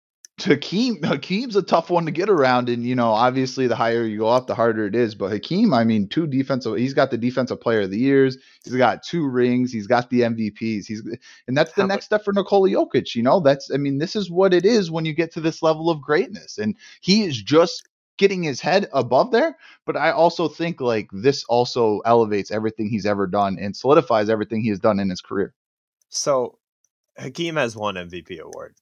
Hakeem 0.43 1.01
Hakeem's 1.03 1.55
a 1.55 1.61
tough 1.61 1.89
one 1.89 2.05
to 2.05 2.11
get 2.11 2.29
around, 2.29 2.69
and 2.69 2.85
you 2.85 2.95
know 2.95 3.11
obviously 3.11 3.67
the 3.67 3.75
higher 3.75 4.05
you 4.05 4.19
go 4.19 4.27
up, 4.27 4.47
the 4.47 4.55
harder 4.55 4.85
it 4.85 4.95
is. 4.95 5.15
But 5.15 5.31
Hakeem, 5.31 5.73
I 5.73 5.83
mean, 5.83 6.07
two 6.07 6.27
defensive, 6.27 6.77
he's 6.77 6.93
got 6.93 7.11
the 7.11 7.17
defensive 7.17 7.59
player 7.59 7.81
of 7.81 7.91
the 7.91 7.97
years, 7.97 8.37
he's 8.63 8.75
got 8.75 9.03
two 9.03 9.27
rings, 9.27 9.71
he's 9.71 9.87
got 9.87 10.09
the 10.09 10.21
MVPs, 10.21 10.85
he's 10.85 11.01
and 11.47 11.57
that's 11.57 11.73
the 11.73 11.83
How 11.83 11.87
next 11.87 12.05
step 12.05 12.23
for 12.23 12.33
Nikola 12.33 12.69
Jokic. 12.69 13.15
You 13.15 13.23
know, 13.23 13.39
that's 13.39 13.71
I 13.71 13.77
mean, 13.77 13.97
this 13.97 14.15
is 14.15 14.29
what 14.29 14.53
it 14.53 14.65
is 14.65 14.91
when 14.91 15.05
you 15.05 15.13
get 15.13 15.31
to 15.33 15.41
this 15.41 15.61
level 15.61 15.89
of 15.89 16.01
greatness, 16.01 16.57
and 16.57 16.75
he 17.01 17.23
is 17.23 17.41
just 17.41 17.87
getting 18.17 18.43
his 18.43 18.61
head 18.61 18.87
above 18.93 19.31
there. 19.31 19.57
But 19.85 19.97
I 19.97 20.11
also 20.11 20.47
think 20.47 20.79
like 20.79 21.09
this 21.11 21.43
also 21.45 22.01
elevates 22.05 22.51
everything 22.51 22.89
he's 22.89 23.05
ever 23.05 23.27
done 23.27 23.57
and 23.59 23.75
solidifies 23.75 24.29
everything 24.29 24.61
he 24.61 24.69
has 24.69 24.79
done 24.79 24.99
in 24.99 25.09
his 25.09 25.21
career. 25.21 25.53
So 26.09 26.59
Hakeem 27.17 27.55
has 27.55 27.75
one 27.75 27.95
MVP 27.95 28.39
award, 28.39 28.75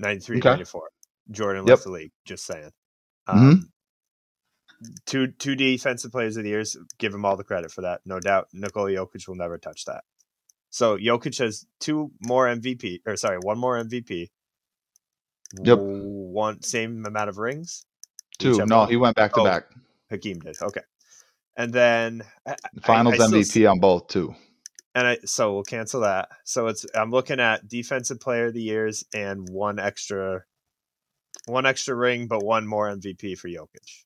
93 0.00 0.38
okay. 0.38 0.48
94. 0.48 0.88
Jordan 1.30 1.62
yep. 1.62 1.68
left 1.70 1.84
the 1.84 1.90
league, 1.90 2.12
just 2.24 2.44
saying. 2.44 2.70
Mm-hmm. 3.28 3.38
Um, 3.38 3.54
mm-hmm. 3.54 3.64
Two 5.04 5.26
two 5.26 5.54
defensive 5.54 6.10
players 6.10 6.38
of 6.38 6.44
the 6.44 6.48
years, 6.48 6.74
give 6.98 7.12
him 7.12 7.26
all 7.26 7.36
the 7.36 7.44
credit 7.44 7.70
for 7.70 7.82
that, 7.82 8.00
no 8.06 8.18
doubt. 8.18 8.48
Nikola 8.54 8.90
Jokic 8.90 9.28
will 9.28 9.34
never 9.34 9.58
touch 9.58 9.84
that. 9.84 10.04
So 10.70 10.96
Jokic 10.96 11.38
has 11.38 11.66
two 11.80 12.10
more 12.22 12.46
MVP, 12.46 13.00
or 13.06 13.16
sorry, 13.16 13.38
one 13.42 13.58
more 13.58 13.76
MVP. 13.76 14.28
Yep. 15.62 15.78
One 15.80 16.62
same 16.62 17.04
amount 17.04 17.28
of 17.28 17.36
rings. 17.36 17.84
Two. 18.38 18.64
No, 18.64 18.86
he 18.86 18.96
went 18.96 19.16
back 19.16 19.34
to 19.34 19.40
oh, 19.40 19.44
back. 19.44 19.64
Hakeem 20.08 20.38
did. 20.38 20.56
Okay. 20.62 20.80
And 21.56 21.72
then 21.72 22.22
Finals 22.82 23.20
I, 23.20 23.24
I 23.24 23.28
MVP 23.28 23.70
on 23.70 23.80
both 23.80 24.08
too. 24.08 24.34
And 24.94 25.06
I 25.06 25.18
so 25.24 25.54
we'll 25.54 25.62
cancel 25.62 26.00
that. 26.00 26.28
So 26.44 26.66
it's 26.66 26.84
I'm 26.94 27.10
looking 27.10 27.40
at 27.40 27.68
defensive 27.68 28.20
player 28.20 28.46
of 28.46 28.54
the 28.54 28.62
years 28.62 29.04
and 29.14 29.48
one 29.48 29.78
extra 29.78 30.42
one 31.46 31.66
extra 31.66 31.94
ring, 31.94 32.26
but 32.26 32.42
one 32.42 32.66
more 32.66 32.88
MVP 32.88 33.38
for 33.38 33.48
Jokic. 33.48 34.04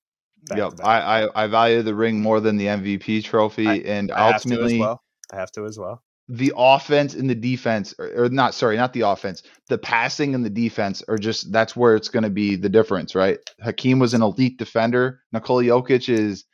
Yep. 0.55 0.75
I, 0.83 1.23
I, 1.23 1.45
I 1.45 1.47
value 1.47 1.81
the 1.81 1.95
ring 1.95 2.21
more 2.21 2.39
than 2.39 2.59
the 2.59 2.67
MVP 2.67 3.25
trophy. 3.25 3.67
I, 3.67 3.75
and 3.77 4.11
ultimately 4.11 4.79
well. 4.79 5.03
I 5.33 5.37
have 5.37 5.51
to 5.53 5.65
as 5.65 5.79
well 5.79 6.03
the 6.29 6.53
offense 6.57 7.15
and 7.15 7.29
the 7.29 7.35
defense, 7.35 7.95
or, 7.99 8.25
or, 8.25 8.29
not, 8.31 8.55
sorry, 8.55 8.77
not 8.77 8.93
the 8.93 9.03
offense, 9.03 9.43
the 9.69 9.77
passing 9.77 10.35
and 10.35 10.45
the 10.45 10.51
defense 10.51 11.03
are 11.07 11.19
just 11.19 11.53
that's 11.53 11.77
where 11.77 11.97
it's 11.97 12.09
going 12.09 12.23
to 12.23 12.31
be 12.31 12.57
the 12.57 12.69
difference, 12.69 13.15
right? 13.15 13.39
Hakeem 13.61 13.99
was 13.99 14.15
an 14.15 14.23
elite 14.23 14.59
defender. 14.59 15.21
Nikola 15.33 15.65
Jokic 15.65 16.09
is 16.09 16.45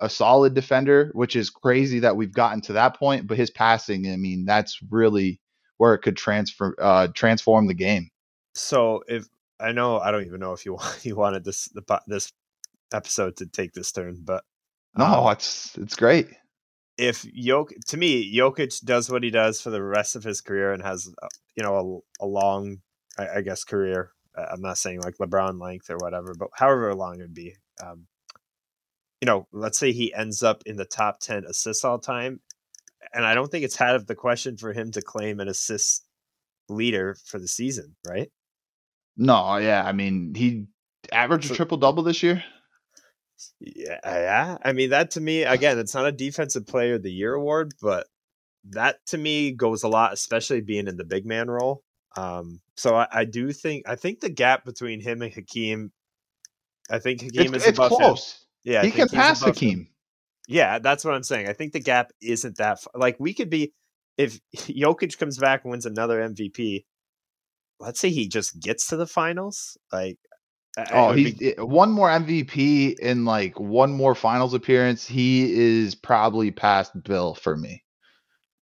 a 0.00 0.08
solid 0.08 0.54
defender, 0.54 1.10
which 1.14 1.36
is 1.36 1.50
crazy 1.50 2.00
that 2.00 2.16
we've 2.16 2.32
gotten 2.32 2.60
to 2.62 2.74
that 2.74 2.98
point. 2.98 3.26
But 3.26 3.36
his 3.36 3.50
passing, 3.50 4.10
I 4.10 4.16
mean, 4.16 4.44
that's 4.44 4.78
really 4.90 5.40
where 5.78 5.94
it 5.94 6.00
could 6.00 6.16
transfer 6.16 6.74
uh, 6.80 7.08
transform 7.08 7.66
the 7.66 7.74
game. 7.74 8.10
So 8.54 9.02
if 9.08 9.26
I 9.60 9.72
know, 9.72 9.98
I 9.98 10.10
don't 10.10 10.26
even 10.26 10.40
know 10.40 10.52
if 10.52 10.64
you 10.64 10.74
want, 10.74 11.04
you 11.04 11.16
wanted 11.16 11.44
this 11.44 11.66
the, 11.68 12.00
this 12.06 12.32
episode 12.92 13.36
to 13.38 13.46
take 13.46 13.72
this 13.72 13.92
turn, 13.92 14.20
but 14.22 14.44
um, 14.96 15.10
no, 15.10 15.30
it's 15.30 15.76
it's 15.78 15.96
great 15.96 16.28
if 16.98 17.22
Jok 17.22 17.70
to 17.88 17.96
me, 17.96 18.34
Jokic 18.34 18.84
does 18.84 19.10
what 19.10 19.22
he 19.22 19.30
does 19.30 19.60
for 19.60 19.70
the 19.70 19.82
rest 19.82 20.16
of 20.16 20.24
his 20.24 20.40
career 20.40 20.72
and 20.72 20.82
has 20.82 21.12
uh, 21.22 21.28
you 21.54 21.62
know 21.62 22.02
a, 22.20 22.24
a 22.24 22.26
long, 22.26 22.78
I, 23.18 23.28
I, 23.36 23.40
guess, 23.42 23.64
career. 23.64 24.12
I'm 24.36 24.60
not 24.60 24.78
saying 24.78 25.00
like 25.00 25.16
LeBron 25.16 25.60
length 25.60 25.90
or 25.90 25.96
whatever, 25.98 26.34
but 26.38 26.48
however 26.54 26.94
long 26.94 27.16
it'd 27.16 27.34
be. 27.34 27.56
Um, 27.82 28.06
you 29.20 29.26
know, 29.26 29.46
let's 29.52 29.78
say 29.78 29.92
he 29.92 30.14
ends 30.14 30.42
up 30.42 30.62
in 30.66 30.76
the 30.76 30.84
top 30.84 31.20
ten 31.20 31.44
assists 31.44 31.84
all 31.84 31.98
time, 31.98 32.40
and 33.12 33.24
I 33.24 33.34
don't 33.34 33.50
think 33.50 33.64
it's 33.64 33.80
out 33.80 33.94
of 33.94 34.06
the 34.06 34.14
question 34.14 34.56
for 34.56 34.72
him 34.72 34.90
to 34.92 35.02
claim 35.02 35.40
an 35.40 35.48
assist 35.48 36.06
leader 36.68 37.16
for 37.26 37.38
the 37.38 37.48
season, 37.48 37.96
right? 38.06 38.30
No, 39.16 39.56
yeah, 39.56 39.82
I 39.84 39.92
mean 39.92 40.34
he 40.34 40.66
averaged 41.12 41.50
a 41.50 41.54
triple 41.54 41.78
double 41.78 42.02
this 42.02 42.22
year. 42.22 42.42
Yeah, 43.60 43.98
yeah. 44.04 44.58
I 44.64 44.72
mean, 44.72 44.90
that 44.90 45.12
to 45.12 45.20
me, 45.20 45.42
again, 45.42 45.78
it's 45.78 45.94
not 45.94 46.06
a 46.06 46.12
defensive 46.12 46.66
player 46.66 46.94
of 46.94 47.02
the 47.02 47.12
year 47.12 47.34
award, 47.34 47.74
but 47.82 48.06
that 48.70 48.96
to 49.06 49.18
me 49.18 49.52
goes 49.52 49.82
a 49.82 49.88
lot, 49.88 50.12
especially 50.12 50.60
being 50.60 50.88
in 50.88 50.96
the 50.96 51.04
big 51.04 51.26
man 51.26 51.48
role. 51.50 51.82
Um, 52.16 52.60
so 52.76 52.96
I, 52.96 53.06
I 53.12 53.24
do 53.24 53.52
think 53.52 53.88
I 53.88 53.96
think 53.96 54.20
the 54.20 54.30
gap 54.30 54.64
between 54.64 55.00
him 55.00 55.22
and 55.22 55.32
Hakeem, 55.32 55.92
I 56.90 56.98
think 56.98 57.22
Hakeem 57.22 57.54
it's, 57.54 57.64
is 57.64 57.70
it's 57.70 57.78
close. 57.78 58.32
Him. 58.32 58.45
Yeah, 58.66 58.82
he 58.82 58.90
can 58.90 59.08
pass 59.08 59.42
Hakeem. 59.42 59.88
Yeah, 60.48 60.78
that's 60.80 61.04
what 61.04 61.14
I'm 61.14 61.22
saying. 61.22 61.48
I 61.48 61.54
think 61.54 61.72
the 61.72 61.80
gap 61.80 62.12
isn't 62.20 62.58
that 62.58 62.82
far. 62.82 62.92
like 62.94 63.16
we 63.18 63.32
could 63.32 63.48
be 63.48 63.72
if 64.18 64.38
Jokic 64.54 65.16
comes 65.18 65.38
back 65.38 65.64
and 65.64 65.70
wins 65.70 65.86
another 65.86 66.20
MVP. 66.20 66.84
Let's 67.78 68.00
say 68.00 68.10
he 68.10 68.28
just 68.28 68.58
gets 68.60 68.88
to 68.88 68.96
the 68.96 69.06
finals. 69.06 69.78
Like 69.92 70.18
Oh, 70.92 71.12
he's 71.12 71.34
be... 71.34 71.56
Eh, 71.56 71.62
one 71.62 71.90
more 71.90 72.08
MVP 72.08 72.98
in 72.98 73.24
like 73.24 73.58
one 73.58 73.92
more 73.92 74.14
finals 74.14 74.52
appearance. 74.52 75.06
He 75.06 75.52
is 75.52 75.94
probably 75.94 76.50
past 76.50 76.92
Bill 77.02 77.34
for 77.34 77.56
me. 77.56 77.82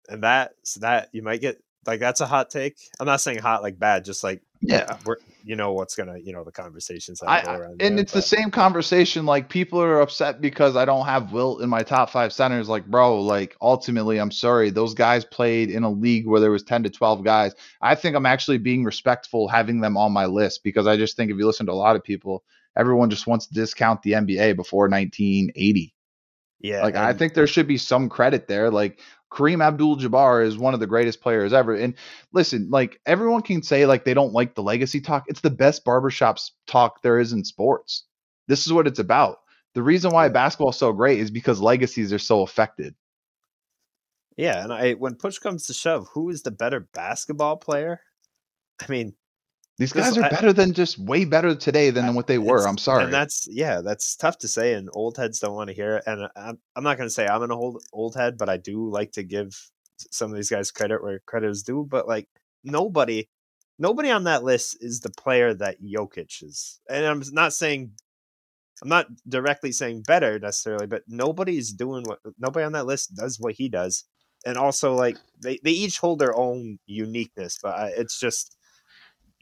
And 0.09 0.23
that 0.23 0.51
so 0.63 0.81
that 0.81 1.09
you 1.13 1.21
might 1.21 1.39
get 1.39 1.57
like 1.85 1.99
that's 1.99 2.21
a 2.21 2.25
hot 2.25 2.49
take. 2.49 2.75
I'm 2.99 3.05
not 3.05 3.21
saying 3.21 3.39
hot 3.39 3.63
like 3.63 3.79
bad, 3.79 4.03
just 4.03 4.23
like 4.23 4.41
yeah, 4.61 4.97
we're 5.05 5.17
you 5.43 5.55
know 5.55 5.73
what's 5.73 5.95
gonna 5.95 6.17
you 6.19 6.33
know 6.33 6.43
the 6.43 6.51
conversations 6.51 7.21
I, 7.25 7.39
and 7.39 7.97
there, 7.97 8.03
it's 8.03 8.13
but. 8.13 8.19
the 8.19 8.21
same 8.21 8.51
conversation. 8.51 9.25
Like 9.25 9.49
people 9.49 9.81
are 9.81 10.01
upset 10.01 10.39
because 10.39 10.75
I 10.75 10.85
don't 10.85 11.05
have 11.05 11.31
Wilt 11.31 11.61
in 11.61 11.69
my 11.69 11.81
top 11.81 12.11
five 12.11 12.31
centers. 12.31 12.69
Like 12.69 12.85
bro, 12.85 13.21
like 13.21 13.55
ultimately, 13.59 14.19
I'm 14.19 14.31
sorry. 14.31 14.69
Those 14.69 14.93
guys 14.93 15.25
played 15.25 15.71
in 15.71 15.83
a 15.83 15.89
league 15.89 16.27
where 16.27 16.39
there 16.39 16.51
was 16.51 16.63
10 16.63 16.83
to 16.83 16.89
12 16.89 17.23
guys. 17.23 17.53
I 17.81 17.95
think 17.95 18.15
I'm 18.15 18.27
actually 18.27 18.59
being 18.59 18.83
respectful 18.83 19.47
having 19.47 19.81
them 19.81 19.97
on 19.97 20.11
my 20.11 20.27
list 20.27 20.63
because 20.63 20.85
I 20.85 20.95
just 20.95 21.15
think 21.15 21.31
if 21.31 21.37
you 21.37 21.47
listen 21.47 21.65
to 21.65 21.71
a 21.71 21.73
lot 21.73 21.95
of 21.95 22.03
people, 22.03 22.43
everyone 22.77 23.09
just 23.09 23.25
wants 23.25 23.47
to 23.47 23.53
discount 23.55 24.03
the 24.03 24.11
NBA 24.11 24.55
before 24.55 24.87
1980. 24.89 25.93
Yeah, 26.59 26.83
like 26.83 26.95
I 26.95 27.13
think 27.13 27.33
there 27.33 27.47
should 27.47 27.67
be 27.67 27.77
some 27.77 28.09
credit 28.09 28.47
there. 28.47 28.69
Like 28.69 28.99
Kareem 29.31 29.63
Abdul 29.63 29.97
Jabbar 29.97 30.45
is 30.45 30.57
one 30.57 30.73
of 30.73 30.79
the 30.79 30.87
greatest 30.87 31.21
players 31.21 31.53
ever. 31.53 31.73
And 31.73 31.93
listen, 32.33 32.69
like 32.69 32.99
everyone 33.05 33.41
can 33.41 33.63
say 33.63 33.85
like 33.85 34.03
they 34.03 34.13
don't 34.13 34.33
like 34.33 34.55
the 34.55 34.63
legacy 34.63 34.99
talk. 34.99 35.23
It's 35.27 35.41
the 35.41 35.49
best 35.49 35.85
barbershops 35.85 36.51
talk 36.67 37.01
there 37.01 37.19
is 37.19 37.31
in 37.31 37.45
sports. 37.45 38.03
This 38.47 38.65
is 38.65 38.73
what 38.73 38.87
it's 38.87 38.99
about. 38.99 39.39
The 39.73 39.83
reason 39.83 40.11
why 40.11 40.27
basketball 40.27 40.71
is 40.71 40.77
so 40.77 40.91
great 40.91 41.19
is 41.19 41.31
because 41.31 41.61
legacies 41.61 42.11
are 42.11 42.19
so 42.19 42.41
affected. 42.41 42.93
Yeah, 44.35 44.63
and 44.63 44.73
I 44.73 44.93
when 44.93 45.15
push 45.15 45.37
comes 45.37 45.65
to 45.67 45.73
shove, 45.73 46.09
who 46.13 46.29
is 46.29 46.41
the 46.41 46.51
better 46.51 46.81
basketball 46.93 47.57
player? 47.57 48.01
I 48.81 48.91
mean, 48.91 49.13
these 49.81 49.93
guys 49.93 50.15
are 50.15 50.23
I, 50.23 50.29
better 50.29 50.53
than 50.53 50.73
just 50.73 50.99
way 50.99 51.25
better 51.25 51.55
today 51.55 51.89
than 51.89 52.13
what 52.13 52.27
they 52.27 52.37
were. 52.37 52.67
I'm 52.67 52.77
sorry. 52.77 53.05
And 53.05 53.11
that's 53.11 53.47
yeah, 53.49 53.81
that's 53.81 54.15
tough 54.15 54.37
to 54.39 54.47
say, 54.47 54.75
and 54.75 54.89
old 54.93 55.17
heads 55.17 55.39
don't 55.39 55.55
want 55.55 55.69
to 55.69 55.75
hear 55.75 55.95
it. 55.95 56.03
And 56.05 56.25
uh, 56.25 56.29
I'm, 56.35 56.59
I'm 56.75 56.83
not 56.83 56.97
going 56.97 57.07
to 57.07 57.13
say 57.13 57.25
I'm 57.25 57.41
an 57.41 57.51
old 57.51 57.81
old 57.91 58.15
head, 58.15 58.37
but 58.37 58.47
I 58.47 58.57
do 58.57 58.87
like 58.91 59.11
to 59.13 59.23
give 59.23 59.59
some 60.11 60.29
of 60.29 60.35
these 60.35 60.51
guys 60.51 60.69
credit 60.69 61.01
where 61.01 61.19
credit 61.25 61.49
is 61.49 61.63
due. 61.63 61.87
But 61.89 62.07
like 62.07 62.27
nobody, 62.63 63.27
nobody 63.79 64.11
on 64.11 64.25
that 64.25 64.43
list 64.43 64.77
is 64.81 64.99
the 64.99 65.09
player 65.09 65.51
that 65.55 65.81
Jokic 65.81 66.43
is. 66.43 66.79
And 66.87 67.03
I'm 67.03 67.23
not 67.31 67.51
saying, 67.51 67.91
I'm 68.83 68.89
not 68.89 69.07
directly 69.27 69.71
saying 69.71 70.03
better 70.03 70.37
necessarily, 70.37 70.85
but 70.85 71.01
nobody's 71.07 71.73
doing 71.73 72.03
what 72.03 72.19
nobody 72.37 72.65
on 72.65 72.73
that 72.73 72.85
list 72.85 73.15
does 73.15 73.39
what 73.39 73.55
he 73.55 73.67
does. 73.67 74.03
And 74.45 74.59
also, 74.59 74.93
like 74.93 75.17
they, 75.41 75.59
they 75.63 75.71
each 75.71 75.97
hold 75.97 76.19
their 76.19 76.35
own 76.35 76.77
uniqueness, 76.85 77.57
but 77.63 77.73
I, 77.73 77.87
it's 77.97 78.19
just 78.19 78.57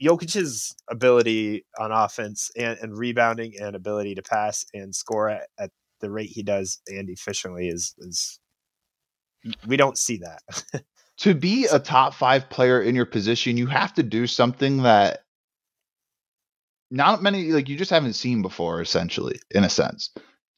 Jokic's 0.02 0.74
ability 0.90 1.64
on 1.78 1.92
offense 1.92 2.50
and, 2.56 2.78
and 2.80 2.96
rebounding 2.96 3.54
and 3.60 3.76
ability 3.76 4.14
to 4.14 4.22
pass 4.22 4.64
and 4.72 4.94
score 4.94 5.28
at, 5.28 5.48
at 5.58 5.70
the 6.00 6.10
rate 6.10 6.30
he 6.30 6.42
does 6.42 6.80
and 6.86 7.10
efficiently 7.10 7.68
is 7.68 7.94
is 7.98 8.40
we 9.66 9.76
don't 9.76 9.98
see 9.98 10.18
that. 10.18 10.84
to 11.18 11.34
be 11.34 11.66
a 11.66 11.78
top 11.78 12.14
five 12.14 12.48
player 12.48 12.80
in 12.80 12.94
your 12.94 13.06
position, 13.06 13.56
you 13.56 13.66
have 13.66 13.94
to 13.94 14.02
do 14.02 14.26
something 14.26 14.82
that 14.82 15.24
not 16.90 17.22
many 17.22 17.52
like 17.52 17.68
you 17.68 17.76
just 17.76 17.90
haven't 17.90 18.14
seen 18.14 18.42
before, 18.42 18.80
essentially, 18.80 19.38
in 19.50 19.64
a 19.64 19.70
sense. 19.70 20.10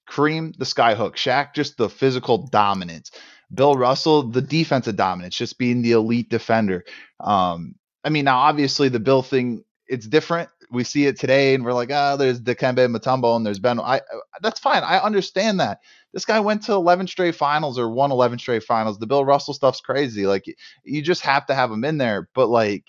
Kareem, 0.09 0.57
the 0.57 0.64
skyhook, 0.64 1.14
Shaq, 1.14 1.55
just 1.55 1.76
the 1.76 1.88
physical 1.88 2.47
dominance. 2.49 3.11
Bill 3.55 3.74
Russell, 3.74 4.22
the 4.24 4.43
defensive 4.43 4.97
dominance, 4.97 5.36
just 5.36 5.59
being 5.59 5.82
the 5.82 5.93
elite 5.93 6.30
defender. 6.30 6.84
Um, 7.20 7.74
I 8.05 8.11
mean, 8.11 8.24
now 8.24 8.38
obviously 8.38 8.88
the 8.88 9.00
Bill 9.00 9.22
thing 9.22 9.64
it's 9.92 10.07
different. 10.07 10.48
We 10.70 10.84
see 10.84 11.07
it 11.07 11.20
today, 11.20 11.55
and 11.55 11.64
we're 11.64 11.74
like, 11.74 11.90
oh, 11.92 12.16
there's 12.16 12.40
Dikembe 12.40 12.94
Mutombo, 12.96 13.36
and 13.36 13.44
there's 13.44 13.59
Ben. 13.59 13.78
I 13.78 13.98
uh, 13.98 14.20
that's 14.40 14.59
fine. 14.59 14.82
I 14.82 14.98
understand 14.98 15.61
that. 15.61 15.80
This 16.14 16.24
guy 16.24 16.40
went 16.40 16.62
to 16.64 16.72
11 16.72 17.09
straight 17.09 17.34
finals 17.34 17.78
or 17.78 17.90
won 17.90 18.11
11 18.11 18.38
straight 18.38 18.62
finals. 18.62 18.98
The 18.98 19.07
Bill 19.07 19.24
Russell 19.24 19.55
stuff's 19.55 19.82
crazy. 19.82 20.26
Like 20.26 20.46
you 20.84 21.03
just 21.03 21.20
have 21.22 21.44
to 21.46 21.55
have 21.55 21.70
him 21.70 21.84
in 21.84 21.98
there. 21.98 22.28
But 22.34 22.48
like, 22.48 22.84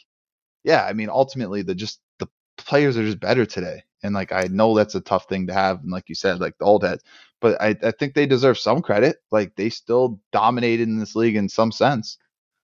yeah, 0.64 0.86
I 0.86 0.94
mean, 0.94 1.10
ultimately 1.10 1.62
the 1.62 1.76
just 1.76 2.00
the 2.20 2.28
players 2.58 2.98
are 2.98 3.04
just 3.04 3.20
better 3.20 3.46
today. 3.46 3.84
And 4.02 4.14
like 4.14 4.32
I 4.32 4.48
know 4.50 4.74
that's 4.76 4.96
a 4.96 5.02
tough 5.02 5.28
thing 5.28 5.48
to 5.48 5.54
have, 5.54 5.82
and 5.82 5.92
like 5.92 6.08
you 6.08 6.16
said, 6.16 6.40
like 6.40 6.58
the 6.58 6.66
old 6.66 6.84
heads. 6.84 7.04
But 7.42 7.62
I, 7.62 7.76
I 7.84 7.92
think 7.92 8.14
they 8.14 8.26
deserve 8.26 8.58
some 8.58 8.82
credit. 8.82 9.18
Like 9.30 9.56
they 9.58 9.70
still 9.70 10.22
dominated 10.32 10.88
in 10.88 11.00
this 11.00 11.16
league 11.18 11.36
in 11.36 11.50
some 11.50 11.74
sense. 11.74 12.18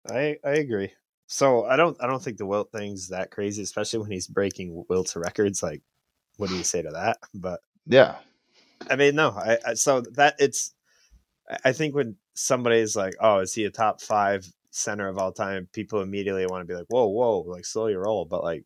I 0.09 0.37
I 0.43 0.55
agree. 0.55 0.91
So 1.27 1.65
I 1.65 1.75
don't 1.75 1.97
I 2.01 2.07
don't 2.07 2.21
think 2.21 2.37
the 2.37 2.45
Wilt 2.45 2.71
thing's 2.71 3.09
that 3.09 3.31
crazy, 3.31 3.63
especially 3.63 3.99
when 3.99 4.11
he's 4.11 4.27
breaking 4.27 4.85
Wilt's 4.89 5.15
records. 5.15 5.63
Like, 5.63 5.81
what 6.37 6.49
do 6.49 6.55
you 6.55 6.63
say 6.63 6.81
to 6.81 6.91
that? 6.91 7.17
But 7.33 7.61
yeah, 7.87 8.15
I 8.89 8.95
mean, 8.95 9.15
no. 9.15 9.31
I, 9.31 9.57
I 9.65 9.73
so 9.73 10.01
that 10.01 10.35
it's. 10.39 10.73
I 11.63 11.73
think 11.73 11.93
when 11.93 12.15
somebody's 12.33 12.95
like, 12.95 13.13
"Oh, 13.19 13.39
is 13.39 13.53
he 13.53 13.65
a 13.65 13.69
top 13.69 14.01
five 14.01 14.47
center 14.71 15.07
of 15.07 15.17
all 15.17 15.31
time?" 15.31 15.67
People 15.73 16.01
immediately 16.01 16.45
want 16.45 16.61
to 16.61 16.71
be 16.71 16.77
like, 16.77 16.87
"Whoa, 16.89 17.07
whoa!" 17.07 17.39
Like 17.41 17.65
slow 17.65 17.87
your 17.87 18.03
roll. 18.03 18.25
But 18.25 18.43
like, 18.43 18.63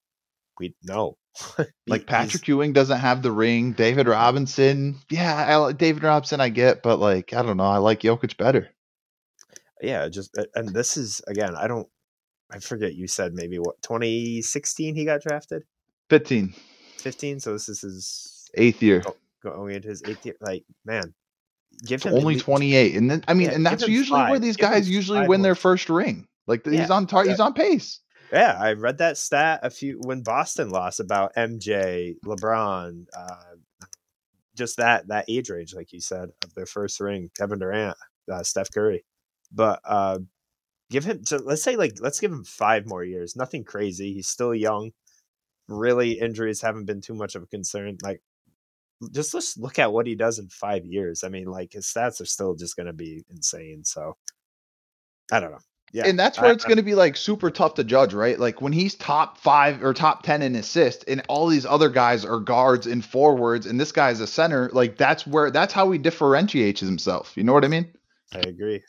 we 0.59 0.75
know. 0.83 1.17
like 1.87 2.05
Patrick 2.05 2.47
Ewing 2.47 2.73
doesn't 2.73 2.99
have 2.99 3.21
the 3.21 3.31
ring. 3.31 3.71
David 3.71 4.07
Robinson, 4.07 4.97
yeah, 5.09 5.61
I, 5.61 5.71
David 5.71 6.03
Robinson 6.03 6.41
I 6.41 6.49
get, 6.49 6.83
but 6.83 6.99
like 6.99 7.33
I 7.33 7.41
don't 7.41 7.57
know, 7.57 7.63
I 7.63 7.77
like 7.77 8.01
Jokic 8.01 8.37
better. 8.37 8.69
Yeah, 9.81 10.09
just 10.09 10.37
and 10.55 10.69
this 10.69 10.97
is 10.97 11.21
again, 11.27 11.55
I 11.55 11.67
don't 11.67 11.87
I 12.51 12.59
forget 12.59 12.95
you 12.95 13.07
said 13.07 13.33
maybe 13.33 13.59
what 13.59 13.81
2016 13.81 14.95
he 14.95 15.05
got 15.05 15.21
drafted. 15.21 15.63
15. 16.09 16.53
15. 16.97 17.39
So 17.39 17.53
this 17.53 17.69
is 17.69 17.81
his 17.81 18.49
eighth 18.55 18.81
year. 18.81 19.03
Going 19.43 19.75
into 19.75 19.89
his 19.89 20.03
eighth 20.03 20.25
year. 20.25 20.35
Like 20.41 20.63
man, 20.85 21.13
give 21.85 22.03
him 22.03 22.13
only 22.13 22.37
28. 22.37 22.95
And 22.95 23.09
then 23.09 23.23
I 23.27 23.33
mean, 23.33 23.49
yeah, 23.49 23.55
and 23.55 23.65
that's 23.65 23.87
usually 23.87 24.19
five. 24.19 24.29
where 24.31 24.39
these 24.39 24.57
give 24.57 24.69
guys 24.69 24.89
usually 24.89 25.27
win 25.27 25.41
their 25.41 25.55
first 25.55 25.89
ring. 25.89 26.27
Like 26.47 26.65
yeah, 26.65 26.81
he's 26.81 26.89
on 26.89 27.05
tar- 27.07 27.25
he's 27.25 27.39
on 27.39 27.53
pace. 27.53 28.01
Yeah, 28.31 28.57
I 28.59 28.73
read 28.73 28.99
that 28.99 29.17
stat 29.17 29.61
a 29.63 29.69
few 29.69 29.99
when 30.03 30.21
Boston 30.21 30.69
lost 30.69 30.99
about 30.99 31.33
MJ, 31.35 32.15
LeBron, 32.25 33.05
uh, 33.15 33.85
just 34.55 34.77
that 34.77 35.07
that 35.07 35.25
age 35.27 35.49
range, 35.49 35.73
like 35.73 35.93
you 35.93 36.01
said, 36.01 36.29
of 36.43 36.53
their 36.53 36.65
first 36.65 36.99
ring. 36.99 37.29
Kevin 37.37 37.59
Durant, 37.59 37.97
uh, 38.31 38.43
Steph 38.43 38.71
Curry, 38.71 39.05
but 39.51 39.79
uh, 39.85 40.19
give 40.89 41.05
him 41.05 41.23
so 41.23 41.37
let's 41.37 41.63
say 41.63 41.75
like 41.75 41.93
let's 41.99 42.19
give 42.19 42.31
him 42.31 42.43
five 42.43 42.85
more 42.87 43.03
years. 43.03 43.35
Nothing 43.35 43.63
crazy. 43.63 44.13
He's 44.13 44.27
still 44.27 44.53
young. 44.53 44.91
Really, 45.67 46.13
injuries 46.19 46.61
haven't 46.61 46.85
been 46.85 47.01
too 47.01 47.13
much 47.13 47.35
of 47.35 47.43
a 47.43 47.47
concern. 47.47 47.97
Like 48.03 48.21
just 49.11 49.33
let's 49.33 49.57
look 49.57 49.79
at 49.79 49.93
what 49.93 50.07
he 50.07 50.15
does 50.15 50.39
in 50.39 50.49
five 50.49 50.85
years. 50.85 51.23
I 51.23 51.29
mean, 51.29 51.45
like 51.45 51.73
his 51.73 51.85
stats 51.85 52.21
are 52.21 52.25
still 52.25 52.55
just 52.55 52.75
gonna 52.75 52.93
be 52.93 53.23
insane. 53.29 53.83
So 53.85 54.17
I 55.31 55.39
don't 55.39 55.51
know. 55.51 55.59
Yeah. 55.91 56.07
And 56.07 56.19
that's 56.19 56.39
where 56.39 56.49
I, 56.49 56.53
it's 56.53 56.65
going 56.65 56.77
to 56.77 56.83
be 56.83 56.93
like 56.93 57.17
super 57.17 57.49
tough 57.49 57.73
to 57.75 57.83
judge, 57.83 58.13
right? 58.13 58.39
Like 58.39 58.61
when 58.61 58.73
he's 58.73 58.95
top 58.95 59.39
five 59.39 59.83
or 59.83 59.93
top 59.93 60.23
10 60.23 60.41
in 60.41 60.55
assist 60.55 61.03
and 61.07 61.23
all 61.27 61.47
these 61.47 61.65
other 61.65 61.89
guys 61.89 62.23
are 62.25 62.39
guards 62.39 62.85
and 62.85 63.03
forwards 63.03 63.65
and 63.65 63.79
this 63.79 63.91
guy's 63.91 64.19
a 64.19 64.27
center, 64.27 64.69
like 64.71 64.97
that's 64.97 65.25
where, 65.25 65.49
that's 65.49 65.73
how 65.73 65.89
he 65.91 65.97
differentiates 65.97 66.79
himself. 66.79 67.35
You 67.35 67.43
know 67.43 67.53
what 67.53 67.65
I 67.65 67.69
mean? 67.69 67.91
I 68.33 68.39
agree. 68.39 68.83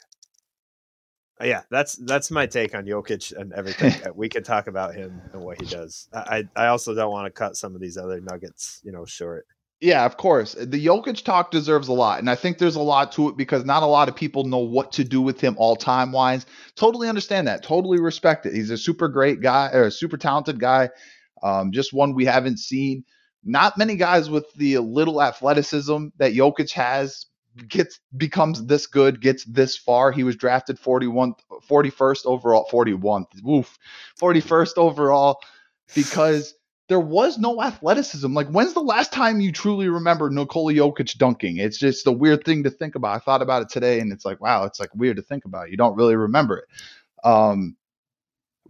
Uh, 1.40 1.46
yeah, 1.46 1.62
that's 1.70 1.94
that's 1.94 2.30
my 2.30 2.46
take 2.46 2.74
on 2.74 2.84
Jokic 2.84 3.36
and 3.36 3.52
everything. 3.52 3.90
Uh, 4.00 4.12
we 4.14 4.28
could 4.28 4.44
talk 4.44 4.66
about 4.66 4.94
him 4.94 5.20
and 5.32 5.42
what 5.42 5.60
he 5.60 5.66
does. 5.66 6.08
I 6.12 6.44
I 6.56 6.66
also 6.68 6.94
don't 6.94 7.10
want 7.10 7.26
to 7.26 7.30
cut 7.30 7.56
some 7.56 7.74
of 7.74 7.80
these 7.80 7.96
other 7.96 8.20
nuggets, 8.20 8.80
you 8.82 8.92
know, 8.92 9.04
short. 9.04 9.46
Yeah, 9.80 10.04
of 10.04 10.16
course. 10.16 10.52
The 10.52 10.86
Jokic 10.86 11.24
talk 11.24 11.50
deserves 11.50 11.88
a 11.88 11.92
lot, 11.92 12.18
and 12.18 12.30
I 12.30 12.34
think 12.34 12.58
there's 12.58 12.76
a 12.76 12.82
lot 12.82 13.12
to 13.12 13.28
it 13.30 13.36
because 13.36 13.64
not 13.64 13.82
a 13.82 13.86
lot 13.86 14.08
of 14.08 14.16
people 14.16 14.44
know 14.44 14.58
what 14.58 14.92
to 14.92 15.04
do 15.04 15.20
with 15.22 15.40
him 15.40 15.54
all 15.58 15.76
time 15.76 16.12
wise. 16.12 16.46
Totally 16.76 17.08
understand 17.08 17.48
that. 17.48 17.62
Totally 17.62 18.00
respect 18.00 18.46
it. 18.46 18.54
He's 18.54 18.70
a 18.70 18.78
super 18.78 19.08
great 19.08 19.40
guy 19.40 19.70
or 19.72 19.84
a 19.84 19.90
super 19.90 20.16
talented 20.16 20.60
guy. 20.60 20.90
Um, 21.42 21.72
just 21.72 21.92
one 21.92 22.14
we 22.14 22.26
haven't 22.26 22.58
seen. 22.58 23.04
Not 23.42 23.78
many 23.78 23.96
guys 23.96 24.28
with 24.28 24.46
the 24.54 24.78
little 24.78 25.22
athleticism 25.22 26.08
that 26.18 26.34
Jokic 26.34 26.72
has 26.72 27.26
gets 27.68 28.00
becomes 28.16 28.64
this 28.66 28.86
good, 28.86 29.20
gets 29.20 29.44
this 29.44 29.76
far. 29.76 30.12
He 30.12 30.22
was 30.22 30.36
drafted 30.36 30.78
41 30.78 31.34
41st 31.68 32.26
overall, 32.26 32.66
41. 32.70 33.26
Woof. 33.42 33.78
41st 34.20 34.76
overall 34.76 35.40
because 35.94 36.54
there 36.88 37.00
was 37.00 37.38
no 37.38 37.62
athleticism. 37.62 38.32
Like 38.32 38.48
when's 38.48 38.74
the 38.74 38.80
last 38.80 39.12
time 39.12 39.40
you 39.40 39.52
truly 39.52 39.88
remember 39.88 40.30
Nikola 40.30 40.72
Jokic 40.72 41.16
dunking? 41.18 41.58
It's 41.58 41.78
just 41.78 42.06
a 42.06 42.12
weird 42.12 42.44
thing 42.44 42.64
to 42.64 42.70
think 42.70 42.94
about. 42.94 43.16
I 43.16 43.18
thought 43.18 43.42
about 43.42 43.62
it 43.62 43.68
today 43.68 44.00
and 44.00 44.12
it's 44.12 44.24
like, 44.24 44.40
wow, 44.40 44.64
it's 44.64 44.80
like 44.80 44.94
weird 44.94 45.16
to 45.16 45.22
think 45.22 45.44
about. 45.44 45.70
You 45.70 45.76
don't 45.76 45.96
really 45.96 46.16
remember 46.16 46.58
it. 46.58 46.64
Um 47.24 47.76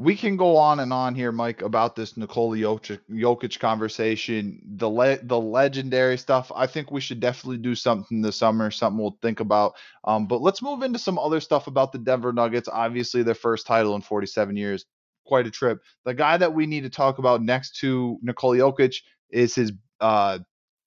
we 0.00 0.16
can 0.16 0.38
go 0.38 0.56
on 0.56 0.80
and 0.80 0.94
on 0.94 1.14
here, 1.14 1.30
Mike, 1.30 1.60
about 1.60 1.94
this 1.94 2.16
Nikola 2.16 2.56
Jokic, 2.56 3.58
conversation, 3.60 4.58
the 4.76 4.88
le- 4.88 5.22
the 5.22 5.38
legendary 5.38 6.16
stuff. 6.16 6.50
I 6.56 6.66
think 6.66 6.90
we 6.90 7.02
should 7.02 7.20
definitely 7.20 7.58
do 7.58 7.74
something 7.74 8.22
this 8.22 8.36
summer, 8.36 8.70
something 8.70 8.98
we'll 8.98 9.18
think 9.20 9.40
about. 9.40 9.74
Um, 10.04 10.26
but 10.26 10.40
let's 10.40 10.62
move 10.62 10.82
into 10.82 10.98
some 10.98 11.18
other 11.18 11.38
stuff 11.38 11.66
about 11.66 11.92
the 11.92 11.98
Denver 11.98 12.32
Nuggets. 12.32 12.66
Obviously, 12.66 13.22
their 13.22 13.34
first 13.34 13.66
title 13.66 13.94
in 13.94 14.00
47 14.00 14.56
years, 14.56 14.86
quite 15.26 15.46
a 15.46 15.50
trip. 15.50 15.82
The 16.06 16.14
guy 16.14 16.38
that 16.38 16.54
we 16.54 16.64
need 16.64 16.84
to 16.84 16.90
talk 16.90 17.18
about 17.18 17.42
next 17.42 17.76
to 17.80 18.16
Nikola 18.22 18.56
Jokic 18.56 19.02
is 19.28 19.54
his 19.54 19.70
uh, 20.00 20.38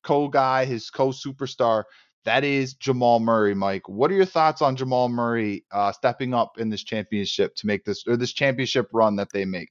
co 0.04 0.28
guy, 0.28 0.66
his 0.66 0.90
co 0.90 1.10
superstar. 1.10 1.84
That 2.26 2.44
is 2.44 2.74
Jamal 2.76 3.20
Murray, 3.20 3.54
Mike. 3.54 3.90
What 3.90 4.10
are 4.10 4.16
your 4.16 4.26
thoughts 4.26 4.62
on 4.62 4.76
Jamal 4.78 5.10
Murray 5.10 5.66
uh, 5.72 5.92
stepping 5.92 6.34
up 6.34 6.58
in 6.58 6.70
this 6.70 6.84
championship 6.84 7.56
to 7.56 7.68
make 7.68 7.84
this 7.84 8.06
or 8.08 8.16
this 8.16 8.32
championship 8.32 8.88
run 8.94 9.18
that 9.18 9.32
they 9.34 9.44
make? 9.44 9.70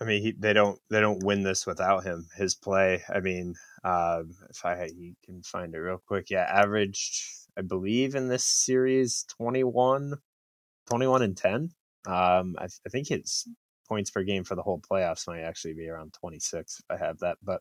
I 0.00 0.04
mean, 0.04 0.22
he, 0.22 0.32
they 0.32 0.52
don't 0.52 0.78
they 0.90 1.00
don't 1.00 1.24
win 1.24 1.42
this 1.42 1.66
without 1.66 2.04
him. 2.04 2.26
His 2.36 2.54
play. 2.54 3.02
I 3.12 3.20
mean, 3.20 3.54
uh, 3.84 4.22
if 4.48 4.64
I 4.64 4.88
can 5.24 5.42
find 5.42 5.74
it 5.74 5.78
real 5.78 6.00
quick, 6.06 6.30
yeah, 6.30 6.44
averaged 6.50 7.22
I 7.58 7.62
believe 7.62 8.14
in 8.14 8.28
this 8.28 8.44
series 8.44 9.24
21, 9.36 10.14
21 10.88 11.22
and 11.22 11.36
ten. 11.36 11.70
Um, 12.06 12.56
I, 12.58 12.64
I 12.64 12.88
think 12.90 13.08
his 13.08 13.48
points 13.88 14.10
per 14.10 14.22
game 14.22 14.44
for 14.44 14.54
the 14.54 14.62
whole 14.62 14.80
playoffs 14.80 15.26
might 15.26 15.40
actually 15.42 15.74
be 15.74 15.88
around 15.88 16.14
twenty 16.14 16.38
six 16.38 16.80
if 16.80 16.94
I 16.94 17.04
have 17.04 17.18
that. 17.18 17.38
But 17.42 17.60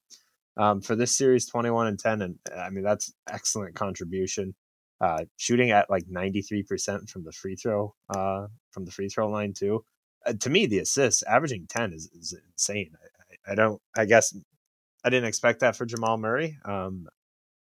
um, 0.57 0.81
for 0.81 0.95
this 0.95 1.17
series, 1.17 1.45
twenty 1.45 1.69
one 1.69 1.87
and 1.87 1.99
ten, 1.99 2.21
and 2.21 2.39
I 2.57 2.69
mean 2.69 2.83
that's 2.83 3.13
excellent 3.29 3.75
contribution. 3.75 4.55
Uh, 5.01 5.25
shooting 5.37 5.71
at 5.71 5.89
like 5.89 6.05
ninety 6.07 6.41
three 6.41 6.63
percent 6.63 7.09
from 7.09 7.23
the 7.23 7.31
free 7.31 7.55
throw 7.55 7.93
uh, 8.09 8.47
from 8.71 8.85
the 8.85 8.91
free 8.91 9.09
throw 9.09 9.29
line 9.29 9.53
too 9.53 9.83
uh, 10.25 10.33
to 10.39 10.49
me, 10.49 10.65
the 10.65 10.79
assists 10.79 11.23
averaging 11.23 11.67
10 11.69 11.93
is, 11.93 12.09
is 12.13 12.35
insane. 12.51 12.91
I, 13.47 13.51
I, 13.51 13.55
don't, 13.55 13.81
I 13.95 14.05
guess 14.05 14.35
I 15.03 15.09
didn't 15.09 15.27
expect 15.27 15.59
that 15.59 15.75
for 15.75 15.85
Jamal 15.85 16.17
Murray. 16.17 16.57
Um, 16.65 17.07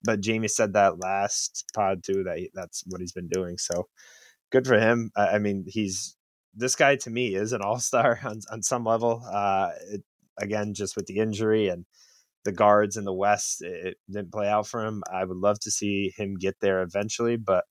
but 0.05 0.21
Jamie 0.21 0.49
said 0.49 0.75
that 0.75 0.99
last 0.99 1.65
pod 1.75 2.03
too, 2.03 2.25
that 2.25 2.39
he, 2.39 2.51
that's 2.55 2.85
what 2.87 3.01
he's 3.01 3.13
been 3.13 3.29
doing. 3.29 3.59
So 3.59 3.89
good 4.51 4.67
for 4.67 4.79
him. 4.79 5.11
I, 5.17 5.29
I 5.29 5.39
mean, 5.39 5.65
he's, 5.67 6.17
this 6.55 6.77
guy 6.77 6.97
to 6.97 7.11
me 7.11 7.35
is 7.35 7.53
an 7.53 7.63
all 7.63 7.79
star 7.81 8.21
on, 8.25 8.41
on 8.51 8.63
some 8.63 8.85
level. 8.85 9.23
Uh, 9.31 9.71
it, 9.91 10.03
again, 10.39 10.75
just 10.75 10.97
with 10.97 11.07
the 11.07 11.19
injury 11.19 11.69
and 11.69 11.85
the 12.45 12.53
guards 12.53 12.97
in 12.97 13.05
the 13.05 13.13
West, 13.13 13.63
it, 13.63 13.97
didn't 14.09 14.33
play 14.33 14.49
out 14.49 14.67
for 14.67 14.85
him. 14.85 15.03
I 15.13 15.25
would 15.25 15.37
love 15.37 15.61
to 15.61 15.71
see 15.71 16.13
him 16.17 16.37
get 16.37 16.57
there 16.61 16.83
eventually, 16.83 17.37
but 17.37 17.65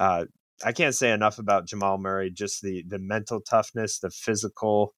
uh, 0.00 0.26
I 0.64 0.72
can't 0.72 0.94
say 0.94 1.10
enough 1.12 1.38
about 1.38 1.66
Jamal 1.66 1.98
Murray. 1.98 2.30
Just 2.30 2.62
the 2.62 2.84
the 2.88 2.98
mental 2.98 3.40
toughness, 3.40 3.98
the 3.98 4.10
physical, 4.10 4.94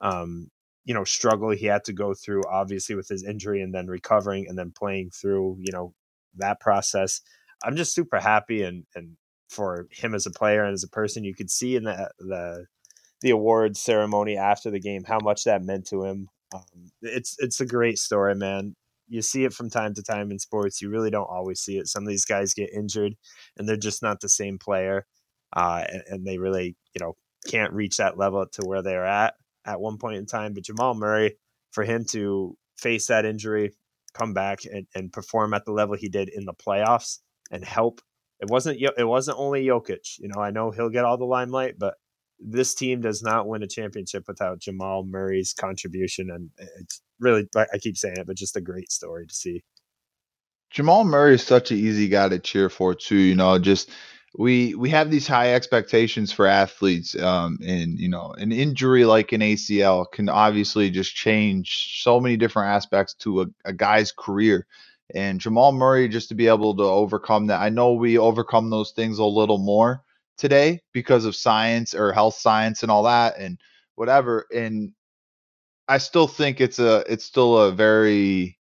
um, 0.00 0.48
you 0.84 0.94
know, 0.94 1.04
struggle 1.04 1.50
he 1.50 1.66
had 1.66 1.84
to 1.84 1.92
go 1.92 2.14
through, 2.14 2.42
obviously 2.50 2.94
with 2.94 3.08
his 3.08 3.24
injury, 3.24 3.62
and 3.62 3.74
then 3.74 3.86
recovering, 3.86 4.46
and 4.48 4.58
then 4.58 4.72
playing 4.76 5.10
through, 5.10 5.56
you 5.60 5.72
know, 5.72 5.94
that 6.36 6.60
process. 6.60 7.20
I'm 7.64 7.76
just 7.76 7.94
super 7.94 8.20
happy 8.20 8.62
and 8.62 8.84
and 8.94 9.16
for 9.48 9.88
him 9.90 10.14
as 10.14 10.26
a 10.26 10.30
player 10.30 10.64
and 10.64 10.74
as 10.74 10.84
a 10.84 10.88
person. 10.88 11.24
You 11.24 11.34
could 11.34 11.50
see 11.50 11.76
in 11.76 11.84
the 11.84 12.10
the 12.18 12.66
the 13.20 13.30
awards 13.30 13.80
ceremony 13.80 14.36
after 14.36 14.70
the 14.70 14.80
game 14.80 15.04
how 15.04 15.18
much 15.20 15.44
that 15.44 15.62
meant 15.62 15.86
to 15.88 16.04
him. 16.04 16.28
Um, 16.52 16.90
it's 17.02 17.36
it's 17.38 17.60
a 17.60 17.66
great 17.66 17.98
story, 17.98 18.34
man 18.34 18.74
you 19.10 19.20
see 19.20 19.44
it 19.44 19.52
from 19.52 19.68
time 19.68 19.92
to 19.94 20.02
time 20.02 20.30
in 20.30 20.38
sports. 20.38 20.80
You 20.80 20.88
really 20.88 21.10
don't 21.10 21.28
always 21.28 21.60
see 21.60 21.76
it. 21.76 21.88
Some 21.88 22.04
of 22.04 22.08
these 22.08 22.24
guys 22.24 22.54
get 22.54 22.72
injured, 22.72 23.16
and 23.58 23.68
they're 23.68 23.76
just 23.76 24.02
not 24.02 24.20
the 24.20 24.28
same 24.28 24.56
player, 24.56 25.04
uh, 25.52 25.84
and, 25.86 26.02
and, 26.06 26.26
they 26.26 26.38
really, 26.38 26.76
you 26.94 27.00
know, 27.00 27.16
can't 27.48 27.72
reach 27.72 27.96
that 27.96 28.16
level 28.16 28.46
to 28.46 28.62
where 28.62 28.82
they're 28.82 29.04
at 29.04 29.34
at 29.66 29.80
one 29.80 29.98
point 29.98 30.16
in 30.16 30.26
time. 30.26 30.54
But 30.54 30.64
Jamal 30.64 30.94
Murray, 30.94 31.34
for 31.72 31.82
him 31.82 32.04
to 32.10 32.56
face 32.78 33.08
that 33.08 33.24
injury, 33.24 33.74
come 34.14 34.32
back 34.32 34.60
and, 34.64 34.86
and 34.94 35.12
perform 35.12 35.54
at 35.54 35.64
the 35.64 35.72
level 35.72 35.96
he 35.96 36.08
did 36.08 36.28
in 36.28 36.44
the 36.44 36.54
playoffs, 36.54 37.18
and 37.50 37.64
help. 37.64 38.00
It 38.38 38.48
wasn't 38.48 38.80
it 38.80 39.04
wasn't 39.04 39.38
only 39.38 39.66
Jokic. 39.66 40.18
You 40.18 40.28
know, 40.28 40.40
I 40.40 40.50
know 40.52 40.70
he'll 40.70 40.88
get 40.88 41.04
all 41.04 41.18
the 41.18 41.26
limelight, 41.26 41.78
but 41.78 41.94
this 42.40 42.74
team 42.74 43.00
does 43.00 43.22
not 43.22 43.46
win 43.46 43.62
a 43.62 43.68
championship 43.68 44.24
without 44.26 44.60
Jamal 44.60 45.04
Murray's 45.04 45.52
contribution, 45.52 46.30
and 46.30 46.50
it's 46.80 47.02
really 47.18 47.46
I 47.56 47.78
keep 47.78 47.96
saying 47.96 48.16
it, 48.18 48.26
but 48.26 48.36
just 48.36 48.56
a 48.56 48.60
great 48.60 48.90
story 48.90 49.26
to 49.26 49.34
see. 49.34 49.62
Jamal 50.70 51.04
Murray 51.04 51.34
is 51.34 51.42
such 51.42 51.70
an 51.70 51.78
easy 51.78 52.08
guy 52.08 52.28
to 52.28 52.38
cheer 52.38 52.68
for 52.68 52.94
too. 52.94 53.16
You 53.16 53.34
know, 53.34 53.58
just 53.58 53.90
we 54.38 54.74
we 54.74 54.88
have 54.90 55.10
these 55.10 55.26
high 55.26 55.54
expectations 55.54 56.32
for 56.32 56.46
athletes, 56.46 57.18
um, 57.20 57.58
and 57.64 57.98
you 57.98 58.08
know, 58.08 58.32
an 58.38 58.52
injury 58.52 59.04
like 59.04 59.32
an 59.32 59.40
ACL 59.40 60.10
can 60.10 60.28
obviously 60.28 60.90
just 60.90 61.14
change 61.14 62.00
so 62.02 62.20
many 62.20 62.36
different 62.36 62.68
aspects 62.70 63.14
to 63.14 63.42
a, 63.42 63.46
a 63.64 63.72
guy's 63.72 64.12
career. 64.12 64.66
And 65.12 65.40
Jamal 65.40 65.72
Murray, 65.72 66.08
just 66.08 66.28
to 66.28 66.36
be 66.36 66.46
able 66.46 66.76
to 66.76 66.84
overcome 66.84 67.48
that, 67.48 67.60
I 67.60 67.68
know 67.68 67.94
we 67.94 68.16
overcome 68.16 68.70
those 68.70 68.92
things 68.92 69.18
a 69.18 69.24
little 69.24 69.58
more 69.58 70.04
today 70.40 70.80
because 70.92 71.26
of 71.26 71.36
science 71.36 71.94
or 71.94 72.12
health 72.12 72.34
science 72.34 72.82
and 72.82 72.90
all 72.90 73.04
that 73.04 73.38
and 73.38 73.58
whatever. 73.94 74.46
And 74.52 74.92
I 75.86 75.98
still 75.98 76.26
think 76.26 76.60
it's 76.60 76.78
a 76.78 77.04
it's 77.12 77.24
still 77.24 77.58
a 77.58 77.72
very 77.72 78.58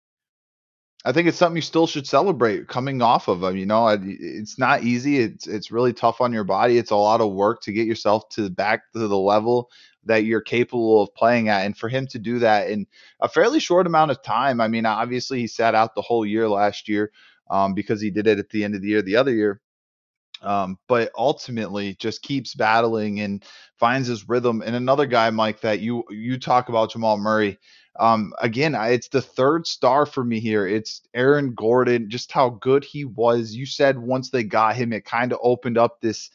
I 1.06 1.14
think 1.14 1.28
it's 1.28 1.38
something 1.38 1.56
you 1.56 1.62
still 1.62 1.88
should 1.88 2.08
celebrate 2.08 2.68
coming 2.68 3.02
off 3.02 3.30
of 3.30 3.40
them. 3.40 3.56
You 3.56 3.66
know, 3.66 3.88
it's 4.02 4.60
not 4.60 4.84
easy. 4.84 5.20
It's 5.20 5.48
it's 5.48 5.72
really 5.72 5.94
tough 5.94 6.20
on 6.20 6.34
your 6.34 6.44
body. 6.44 6.78
It's 6.78 6.92
a 6.92 6.96
lot 6.96 7.22
of 7.22 7.32
work 7.32 7.62
to 7.62 7.72
get 7.72 7.88
yourself 7.88 8.28
to 8.30 8.50
back 8.50 8.92
to 8.94 9.08
the 9.08 9.18
level 9.18 9.70
that 10.06 10.26
you're 10.26 10.42
capable 10.42 11.04
of 11.04 11.14
playing 11.16 11.50
at. 11.50 11.66
And 11.66 11.78
for 11.78 11.90
him 11.90 12.08
to 12.08 12.20
do 12.20 12.40
that 12.40 12.70
in 12.70 12.88
a 13.22 13.30
fairly 13.30 13.60
short 13.60 13.88
amount 13.88 14.12
of 14.12 14.24
time, 14.24 14.60
I 14.60 14.68
mean, 14.68 14.86
obviously 14.86 15.40
he 15.40 15.48
sat 15.48 15.76
out 15.76 15.96
the 15.96 16.02
whole 16.02 16.26
year 16.26 16.50
last 16.50 16.90
year 16.90 17.12
um, 17.50 17.74
because 17.74 18.02
he 18.02 18.10
did 18.10 18.28
it 18.28 18.40
at 18.40 18.50
the 18.50 18.64
end 18.64 18.74
of 18.76 18.82
the 18.82 18.88
year 18.88 19.02
the 19.02 19.16
other 19.16 19.34
year 19.34 19.62
um, 20.42 20.78
but 20.88 21.12
ultimately 21.18 21.96
just 21.96 22.22
keeps 22.22 22.54
battling 22.54 23.20
and 23.22 23.44
finds 23.78 24.08
his 24.08 24.28
rhythm. 24.28 24.62
And 24.66 24.76
another 24.76 25.06
guy, 25.06 25.30
Mike, 25.30 25.62
that 25.62 25.80
you 25.80 26.04
you 26.10 26.40
talk 26.40 26.70
about 26.70 26.92
Jamal 26.92 27.18
Murray. 27.18 27.58
Um, 28.00 28.34
again, 28.40 28.76
I, 28.76 28.90
it's 28.90 29.08
the 29.08 29.22
third 29.22 29.66
star 29.66 30.06
for 30.06 30.24
me 30.24 30.40
here. 30.40 30.68
It's 30.68 31.02
Aaron 31.16 31.54
Gordon, 31.56 32.10
just 32.10 32.32
how 32.32 32.50
good 32.50 32.84
he 32.84 33.06
was. 33.06 33.56
You 33.56 33.66
said 33.66 33.98
once 33.98 34.30
they 34.30 34.44
got 34.44 34.76
him, 34.76 34.94
it 34.94 35.06
kind 35.06 35.34
of 35.34 35.40
opened 35.42 35.78
up 35.78 36.00
this 36.02 36.30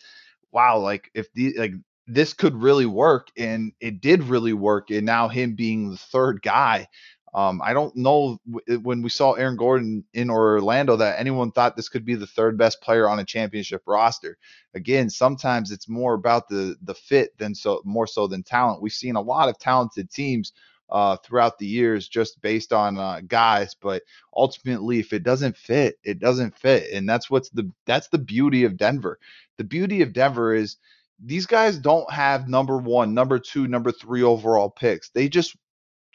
wow, 0.51 0.79
like 0.79 1.11
if 1.15 1.33
the 1.33 1.55
like 1.59 1.73
this 2.07 2.35
could 2.35 2.55
really 2.55 2.87
work, 2.87 3.29
and 3.37 3.73
it 3.81 4.01
did 4.01 4.25
really 4.25 4.53
work. 4.53 4.91
And 4.91 5.07
now 5.07 5.29
him 5.29 5.55
being 5.55 5.91
the 5.91 5.97
third 5.97 6.43
guy, 6.43 6.89
um, 7.35 7.63
I 7.65 7.73
don't 7.73 7.97
know 7.97 8.39
when 8.83 9.01
we 9.01 9.09
saw 9.09 9.33
Aaron 9.33 9.57
Gordon 9.57 10.05
in 10.13 10.29
Orlando 10.29 10.97
that 10.97 11.19
anyone 11.19 11.51
thought 11.51 11.77
this 11.77 11.89
could 11.89 12.05
be 12.05 12.15
the 12.15 12.27
third 12.27 12.59
best 12.59 12.83
player 12.83 13.09
on 13.09 13.21
a 13.21 13.25
championship 13.25 13.83
roster. 13.87 14.37
Again, 14.75 15.09
sometimes 15.09 15.71
it's 15.71 15.89
more 15.89 16.13
about 16.15 16.49
the 16.49 16.77
the 16.83 16.95
fit 16.95 17.37
than 17.39 17.55
so 17.55 17.81
more 17.85 18.07
so 18.07 18.27
than 18.27 18.43
talent. 18.43 18.83
We've 18.83 18.93
seen 18.93 19.17
a 19.17 19.21
lot 19.21 19.49
of 19.49 19.59
talented 19.59 20.11
teams 20.11 20.53
uh, 20.91 21.17
throughout 21.25 21.59
the 21.59 21.67
years 21.67 22.07
just 22.07 22.41
based 22.43 22.71
on 22.71 22.99
uh, 22.99 23.23
guys, 23.27 23.75
but 23.75 24.03
ultimately, 24.37 24.99
if 24.99 25.15
it 25.15 25.23
doesn't 25.23 25.57
fit, 25.57 25.99
it 26.05 26.19
doesn't 26.19 26.55
fit, 26.55 26.93
and 26.93 27.09
that's 27.09 27.31
what's 27.31 27.49
the 27.49 27.71
that's 27.87 28.09
the 28.09 28.19
beauty 28.19 28.65
of 28.65 28.77
Denver. 28.77 29.19
The 29.57 29.65
beauty 29.65 30.03
of 30.03 30.13
Denver 30.13 30.55
is 30.55 30.77
these 31.25 31.47
guys 31.47 31.79
don't 31.79 32.11
have 32.11 32.49
number 32.49 32.77
one, 32.77 33.15
number 33.15 33.39
two, 33.39 33.69
number 33.69 33.91
three 33.91 34.23
overall 34.23 34.69
picks. 34.69 35.09
They 35.11 35.29
just 35.29 35.57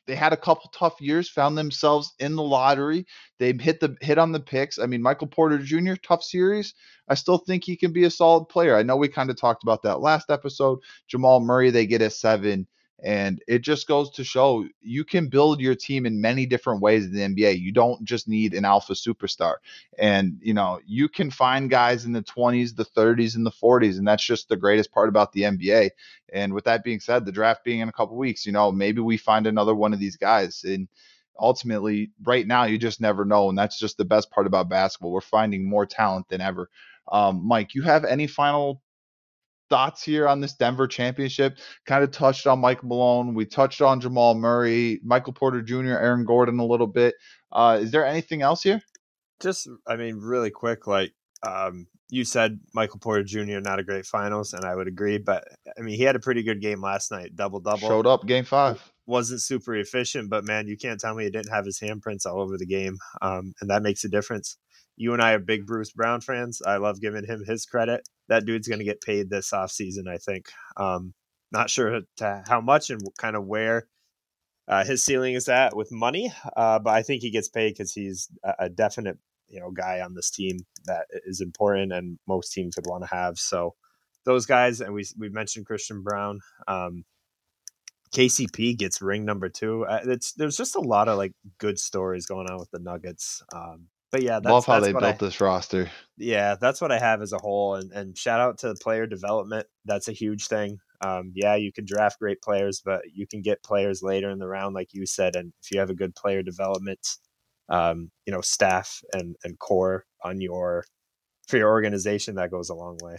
they 0.07 0.15
had 0.15 0.33
a 0.33 0.37
couple 0.37 0.69
tough 0.73 0.99
years, 1.01 1.29
found 1.29 1.57
themselves 1.57 2.13
in 2.19 2.35
the 2.35 2.43
lottery. 2.43 3.05
They 3.39 3.53
hit 3.53 3.79
the 3.79 3.95
hit 4.01 4.17
on 4.17 4.31
the 4.31 4.39
picks. 4.39 4.79
I 4.79 4.85
mean, 4.85 5.01
Michael 5.01 5.27
Porter 5.27 5.59
Jr. 5.59 5.95
tough 6.01 6.23
series. 6.23 6.73
I 7.09 7.15
still 7.15 7.37
think 7.37 7.63
he 7.63 7.75
can 7.75 7.93
be 7.93 8.05
a 8.05 8.09
solid 8.09 8.45
player. 8.45 8.75
I 8.75 8.83
know 8.83 8.95
we 8.97 9.09
kind 9.09 9.29
of 9.29 9.39
talked 9.39 9.63
about 9.63 9.83
that 9.83 9.99
last 9.99 10.29
episode. 10.29 10.79
Jamal 11.07 11.41
Murray, 11.41 11.69
they 11.69 11.85
get 11.85 12.01
a 12.01 12.09
seven. 12.09 12.67
And 13.03 13.41
it 13.47 13.59
just 13.59 13.87
goes 13.87 14.09
to 14.11 14.23
show 14.23 14.65
you 14.81 15.03
can 15.05 15.27
build 15.27 15.59
your 15.61 15.75
team 15.75 16.05
in 16.07 16.19
many 16.19 16.45
different 16.47 16.81
ways 16.81 17.05
in 17.05 17.13
the 17.13 17.21
NBA. 17.23 17.51
You 17.51 17.71
don't 17.71 18.03
just 18.03 18.27
need 18.27 18.53
an 18.55 18.65
alpha 18.65 18.93
superstar. 18.93 19.55
And, 19.99 20.37
you 20.41 20.53
know, 20.53 20.79
you 20.85 21.07
can 21.07 21.29
find 21.29 21.69
guys 21.69 22.05
in 22.05 22.11
the 22.11 22.23
20s, 22.23 22.73
the 22.73 22.85
30s, 22.85 23.35
and 23.35 23.45
the 23.45 23.51
40s. 23.51 23.97
And 23.99 24.07
that's 24.07 24.23
just 24.25 24.49
the 24.49 24.57
greatest 24.57 24.91
part 24.91 25.09
about 25.09 25.31
the 25.31 25.45
NBA. 25.45 25.91
And 26.33 26.53
with 26.53 26.63
that 26.65 26.83
being 26.83 26.99
said, 26.99 27.25
the 27.25 27.31
draft 27.31 27.63
being 27.63 27.81
in 27.81 27.89
a 27.89 27.93
couple 27.93 28.17
weeks, 28.17 28.45
you 28.45 28.51
know, 28.51 28.71
maybe 28.71 29.01
we 29.01 29.17
find 29.17 29.45
another 29.45 29.75
one 29.75 29.93
of 29.93 29.99
these 29.99 30.17
guys. 30.17 30.63
And 30.63 30.87
ultimately, 31.39 32.11
right 32.23 32.47
now, 32.47 32.63
you 32.65 32.77
just 32.77 33.01
never 33.01 33.25
know. 33.25 33.49
And 33.49 33.57
that's 33.57 33.79
just 33.79 33.97
the 33.97 34.05
best 34.05 34.31
part 34.31 34.47
about 34.47 34.69
basketball. 34.69 35.11
We're 35.11 35.21
finding 35.21 35.69
more 35.69 35.85
talent 35.85 36.29
than 36.29 36.41
ever. 36.41 36.69
Um, 37.11 37.45
Mike, 37.47 37.73
you 37.75 37.83
have 37.83 38.05
any 38.05 38.27
final 38.27 38.81
thoughts 39.69 40.03
here 40.03 40.27
on 40.27 40.41
this 40.41 40.53
Denver 40.53 40.87
championship. 40.87 41.57
Kind 41.85 42.03
of 42.03 42.11
touched 42.11 42.47
on 42.47 42.59
Mike 42.59 42.83
Malone. 42.83 43.33
We 43.33 43.45
touched 43.45 43.81
on 43.81 43.99
Jamal 43.99 44.35
Murray, 44.35 44.99
Michael 45.03 45.33
Porter 45.33 45.61
Jr., 45.61 45.97
Aaron 45.97 46.25
Gordon 46.25 46.59
a 46.59 46.65
little 46.65 46.87
bit. 46.87 47.15
Uh, 47.51 47.79
is 47.81 47.91
there 47.91 48.05
anything 48.05 48.41
else 48.41 48.63
here? 48.63 48.81
Just, 49.39 49.69
I 49.87 49.95
mean, 49.95 50.17
really 50.17 50.49
quick, 50.49 50.87
like 50.87 51.13
um, 51.43 51.87
you 52.09 52.23
said, 52.23 52.59
Michael 52.73 52.99
Porter 52.99 53.23
Jr. 53.23 53.59
not 53.59 53.79
a 53.79 53.83
great 53.83 54.05
finals, 54.05 54.53
and 54.53 54.65
I 54.65 54.75
would 54.75 54.87
agree. 54.87 55.17
But 55.17 55.47
I 55.77 55.81
mean, 55.81 55.95
he 55.95 56.03
had 56.03 56.15
a 56.15 56.19
pretty 56.19 56.43
good 56.43 56.61
game 56.61 56.81
last 56.81 57.11
night, 57.11 57.35
double 57.35 57.59
double. 57.59 57.87
Showed 57.87 58.07
up 58.07 58.25
game 58.25 58.45
five. 58.45 58.81
Wasn't 59.05 59.41
super 59.41 59.75
efficient, 59.75 60.29
but 60.29 60.43
man, 60.43 60.67
you 60.67 60.77
can't 60.77 60.99
tell 60.99 61.15
me 61.15 61.23
he 61.23 61.29
didn't 61.29 61.53
have 61.53 61.65
his 61.65 61.79
handprints 61.79 62.25
all 62.25 62.41
over 62.41 62.57
the 62.57 62.65
game, 62.65 62.97
um, 63.21 63.53
and 63.61 63.69
that 63.69 63.83
makes 63.83 64.03
a 64.03 64.09
difference 64.09 64.57
you 64.97 65.13
and 65.13 65.21
I 65.21 65.33
are 65.33 65.39
big 65.39 65.65
Bruce 65.65 65.91
Brown 65.91 66.21
fans. 66.21 66.61
I 66.65 66.77
love 66.77 66.99
giving 66.99 67.25
him 67.25 67.43
his 67.45 67.65
credit. 67.65 68.07
That 68.27 68.45
dude's 68.45 68.67
going 68.67 68.79
to 68.79 68.85
get 68.85 69.01
paid 69.01 69.29
this 69.29 69.51
offseason, 69.51 70.07
I 70.09 70.17
think. 70.17 70.47
Um, 70.75 71.13
not 71.51 71.69
sure 71.69 72.01
how 72.19 72.59
much 72.59 72.89
and 72.89 73.01
kind 73.17 73.35
of 73.35 73.45
where 73.45 73.87
uh, 74.67 74.83
his 74.83 75.03
ceiling 75.03 75.35
is 75.35 75.47
at 75.47 75.75
with 75.75 75.91
money. 75.91 76.33
Uh, 76.57 76.79
but 76.79 76.93
I 76.93 77.03
think 77.03 77.21
he 77.21 77.29
gets 77.29 77.47
paid 77.47 77.73
because 77.73 77.93
he's 77.93 78.27
a, 78.43 78.53
a, 78.59 78.69
definite 78.69 79.17
you 79.47 79.61
know 79.61 79.71
guy 79.71 80.01
on 80.01 80.13
this 80.13 80.29
team 80.29 80.57
that 80.85 81.05
is 81.25 81.39
important 81.39 81.93
and 81.93 82.19
most 82.27 82.51
teams 82.51 82.75
would 82.75 82.87
want 82.87 83.03
to 83.03 83.15
have. 83.15 83.37
So 83.37 83.75
those 84.25 84.45
guys, 84.45 84.81
and 84.81 84.93
we 84.93 85.05
we 85.17 85.29
mentioned 85.29 85.67
Christian 85.67 86.03
Braun. 86.03 86.41
Um, 86.67 87.05
KCP 88.13 88.77
gets 88.77 89.01
ring 89.01 89.25
number 89.25 89.47
two. 89.47 89.85
Uh, 89.85 90.01
it's 90.05 90.33
there's 90.33 90.57
just 90.57 90.75
a 90.75 90.81
lot 90.81 91.07
of 91.07 91.17
like 91.17 91.33
good 91.59 91.79
stories 91.79 92.25
going 92.25 92.49
on 92.49 92.57
with 92.57 92.71
the 92.71 92.79
Nuggets. 92.79 93.43
Um, 93.53 93.87
but 94.11 94.21
yeah, 94.23 94.39
that's, 94.39 94.51
love 94.51 94.65
how 94.65 94.75
that's 94.79 94.87
they 94.87 94.91
built 94.93 95.03
I, 95.03 95.11
this 95.13 95.41
roster. 95.41 95.89
Yeah, 96.17 96.55
that's 96.59 96.81
what 96.81 96.91
I 96.91 96.99
have 96.99 97.21
as 97.21 97.33
a 97.33 97.37
whole. 97.37 97.75
And 97.75 97.91
and 97.91 98.17
shout 98.17 98.39
out 98.39 98.59
to 98.59 98.73
player 98.75 99.05
development. 99.05 99.67
That's 99.85 100.07
a 100.07 100.13
huge 100.13 100.47
thing. 100.47 100.79
Um, 101.01 101.31
yeah, 101.35 101.55
you 101.55 101.71
can 101.71 101.85
draft 101.85 102.19
great 102.19 102.41
players, 102.41 102.81
but 102.83 103.01
you 103.13 103.27
can 103.27 103.41
get 103.41 103.63
players 103.63 104.01
later 104.01 104.29
in 104.29 104.39
the 104.39 104.47
round, 104.47 104.73
like 104.73 104.93
you 104.93 105.05
said. 105.05 105.35
And 105.35 105.53
if 105.61 105.71
you 105.71 105.79
have 105.79 105.89
a 105.89 105.95
good 105.95 106.15
player 106.15 106.41
development, 106.41 107.05
um, 107.69 108.09
you 108.25 108.33
know, 108.33 108.41
staff 108.41 109.01
and 109.13 109.35
and 109.43 109.59
core 109.59 110.05
on 110.23 110.41
your 110.41 110.85
for 111.47 111.57
your 111.57 111.69
organization, 111.69 112.35
that 112.35 112.51
goes 112.51 112.69
a 112.69 112.75
long 112.75 112.97
way. 113.03 113.17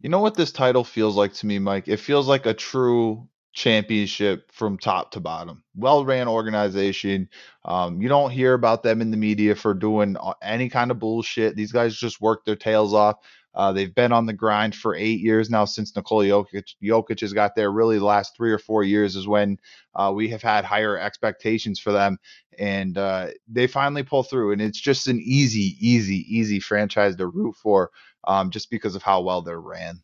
You 0.00 0.08
know 0.08 0.20
what 0.20 0.34
this 0.34 0.52
title 0.52 0.84
feels 0.84 1.16
like 1.16 1.34
to 1.34 1.46
me, 1.46 1.58
Mike? 1.58 1.88
It 1.88 1.98
feels 1.98 2.26
like 2.26 2.46
a 2.46 2.54
true 2.54 3.28
championship 3.52 4.50
from 4.52 4.78
top 4.78 5.10
to 5.12 5.20
bottom. 5.20 5.62
Well 5.74 6.04
ran 6.04 6.28
organization. 6.28 7.28
Um, 7.64 8.00
you 8.00 8.08
don't 8.08 8.30
hear 8.30 8.54
about 8.54 8.82
them 8.82 9.00
in 9.00 9.10
the 9.10 9.16
media 9.16 9.54
for 9.54 9.74
doing 9.74 10.16
any 10.42 10.68
kind 10.68 10.90
of 10.90 10.98
bullshit. 10.98 11.56
These 11.56 11.72
guys 11.72 11.96
just 11.96 12.20
work 12.20 12.44
their 12.44 12.56
tails 12.56 12.94
off. 12.94 13.16
Uh, 13.52 13.72
they've 13.72 13.94
been 13.94 14.12
on 14.12 14.26
the 14.26 14.32
grind 14.32 14.76
for 14.76 14.94
eight 14.94 15.18
years 15.18 15.50
now 15.50 15.64
since 15.64 15.94
Nikola 15.96 16.24
Jokic, 16.26 16.74
Jokic 16.82 17.20
has 17.20 17.32
got 17.32 17.56
there. 17.56 17.72
Really, 17.72 17.98
the 17.98 18.04
last 18.04 18.36
three 18.36 18.52
or 18.52 18.58
four 18.58 18.84
years 18.84 19.16
is 19.16 19.26
when 19.26 19.58
uh, 19.96 20.12
we 20.14 20.28
have 20.28 20.42
had 20.42 20.64
higher 20.64 20.96
expectations 20.96 21.80
for 21.80 21.90
them, 21.90 22.18
and 22.58 22.96
uh, 22.96 23.28
they 23.48 23.66
finally 23.66 24.04
pull 24.04 24.22
through. 24.22 24.52
And 24.52 24.62
it's 24.62 24.80
just 24.80 25.08
an 25.08 25.20
easy, 25.20 25.76
easy, 25.80 26.24
easy 26.28 26.60
franchise 26.60 27.16
to 27.16 27.26
root 27.26 27.56
for, 27.56 27.90
um, 28.22 28.50
just 28.50 28.70
because 28.70 28.94
of 28.94 29.02
how 29.02 29.20
well 29.22 29.42
they're 29.42 29.60
ran. 29.60 30.00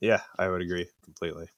Yeah, 0.00 0.20
I 0.38 0.48
would 0.48 0.62
agree 0.62 0.86
completely. 1.02 1.48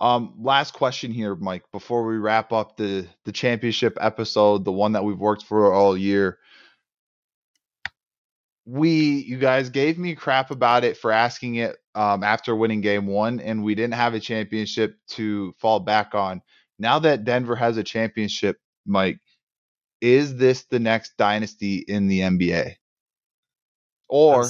Um, 0.00 0.34
last 0.38 0.74
question 0.74 1.10
here, 1.10 1.34
Mike, 1.34 1.64
before 1.72 2.06
we 2.06 2.16
wrap 2.16 2.52
up 2.52 2.76
the 2.76 3.06
the 3.24 3.32
championship 3.32 3.96
episode, 4.00 4.64
the 4.64 4.72
one 4.72 4.92
that 4.92 5.04
we've 5.04 5.18
worked 5.18 5.44
for 5.44 5.72
all 5.72 5.96
year. 5.96 6.38
We, 8.68 9.24
you 9.28 9.38
guys 9.38 9.70
gave 9.70 9.96
me 9.96 10.16
crap 10.16 10.50
about 10.50 10.82
it 10.82 10.96
for 10.96 11.12
asking 11.12 11.54
it 11.56 11.76
um, 11.94 12.24
after 12.24 12.54
winning 12.56 12.80
game 12.80 13.06
one, 13.06 13.38
and 13.38 13.62
we 13.62 13.76
didn't 13.76 13.94
have 13.94 14.14
a 14.14 14.20
championship 14.20 14.96
to 15.10 15.54
fall 15.58 15.78
back 15.78 16.16
on. 16.16 16.42
Now 16.78 16.98
that 16.98 17.24
Denver 17.24 17.54
has 17.54 17.76
a 17.76 17.84
championship, 17.84 18.58
Mike, 18.84 19.20
is 20.00 20.36
this 20.36 20.64
the 20.64 20.80
next 20.80 21.12
dynasty 21.16 21.84
in 21.86 22.08
the 22.08 22.20
NBA? 22.20 22.74
Or 24.08 24.46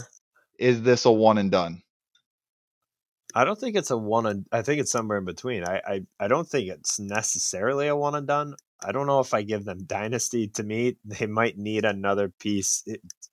is 0.59 0.82
this 0.82 1.05
a 1.05 1.11
one 1.11 1.38
and 1.38 1.51
done? 1.51 1.82
I 3.37 3.45
don't 3.45 3.61
think 3.61 3.76
it's 3.76 3.91
a 3.91 3.99
one 3.99 4.24
and 4.24 4.47
I 4.51 4.62
think 4.62 4.80
it's 4.80 4.91
somewhere 4.91 5.18
in 5.18 5.26
between. 5.26 5.62
I, 5.62 5.82
I 5.87 6.01
I 6.18 6.26
don't 6.26 6.49
think 6.49 6.70
it's 6.70 6.99
necessarily 6.99 7.87
a 7.87 7.95
one 7.95 8.14
and 8.14 8.26
done. 8.26 8.55
I 8.82 8.93
don't 8.93 9.07
know 9.07 9.20
if 9.20 9.34
I 9.34 9.43
give 9.43 9.66
them 9.66 9.84
dynasty. 9.84 10.49
To 10.49 10.62
me, 10.62 10.97
they 11.05 11.26
might 11.26 11.59
need 11.59 11.84
another 11.84 12.30
piece. 12.41 12.82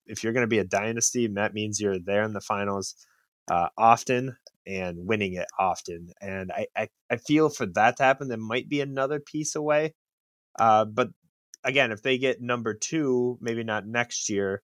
If 0.06 0.22
you're 0.22 0.34
going 0.34 0.44
to 0.44 0.48
be 0.48 0.58
a 0.58 0.64
dynasty, 0.64 1.26
that 1.26 1.54
means 1.54 1.80
you're 1.80 1.98
there 1.98 2.22
in 2.22 2.34
the 2.34 2.42
finals 2.42 2.94
uh, 3.50 3.68
often 3.78 4.36
and 4.66 5.06
winning 5.06 5.34
it 5.34 5.46
often. 5.58 6.10
And 6.20 6.52
I, 6.52 6.66
I, 6.76 6.88
I 7.10 7.16
feel 7.16 7.48
for 7.48 7.66
that 7.66 7.96
to 7.96 8.02
happen, 8.02 8.28
there 8.28 8.38
might 8.38 8.68
be 8.68 8.82
another 8.82 9.20
piece 9.20 9.54
away. 9.54 9.94
Uh, 10.58 10.84
but 10.84 11.08
again, 11.64 11.92
if 11.92 12.02
they 12.02 12.18
get 12.18 12.42
number 12.42 12.74
two, 12.74 13.38
maybe 13.40 13.64
not 13.64 13.86
next 13.86 14.28
year, 14.28 14.62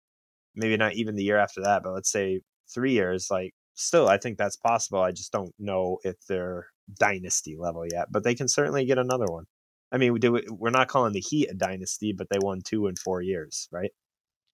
maybe 0.55 0.75
not 0.77 0.93
even 0.95 1.15
the 1.15 1.23
year 1.23 1.37
after 1.37 1.61
that, 1.61 1.83
but 1.83 1.93
let's 1.93 2.11
say 2.11 2.41
three 2.73 2.93
years, 2.93 3.29
like 3.31 3.53
still, 3.79 4.07
I 4.07 4.17
think 4.17 4.37
that's 4.37 4.57
possible. 4.57 5.01
I 5.01 5.11
just 5.11 5.31
don't 5.31 5.53
know 5.57 5.97
if 6.03 6.15
they're 6.27 6.67
dynasty 6.99 7.55
level 7.57 7.85
yet, 7.91 8.11
but 8.11 8.23
they 8.23 8.35
can 8.35 8.47
certainly 8.47 8.85
get 8.85 8.97
another 8.97 9.25
one. 9.27 9.45
I 9.91 9.97
mean, 9.97 10.13
we 10.13 10.19
do. 10.19 10.41
We're 10.49 10.69
not 10.69 10.87
calling 10.87 11.13
the 11.13 11.19
Heat 11.19 11.49
a 11.49 11.53
dynasty, 11.53 12.13
but 12.13 12.27
they 12.29 12.37
won 12.39 12.61
two 12.61 12.87
in 12.87 12.95
four 12.95 13.21
years, 13.21 13.67
right? 13.71 13.91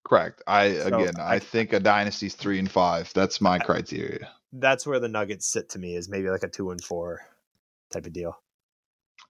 Correct. 0.05 0.41
I 0.47 0.73
so 0.73 0.87
again, 0.87 1.15
I, 1.19 1.35
I, 1.35 1.39
think 1.39 1.73
a 1.73 1.79
dynasty's 1.79 2.35
three 2.35 2.59
and 2.59 2.69
five. 2.69 3.11
That's 3.13 3.41
my 3.41 3.57
criteria. 3.59 4.29
That's 4.53 4.85
where 4.85 4.99
the 4.99 5.09
Nuggets 5.09 5.51
sit 5.51 5.69
to 5.69 5.79
me 5.79 5.95
is 5.95 6.07
maybe 6.07 6.29
like 6.29 6.43
a 6.43 6.47
two 6.47 6.71
and 6.71 6.81
four 6.81 7.21
type 7.91 8.05
of 8.05 8.13
deal. 8.13 8.37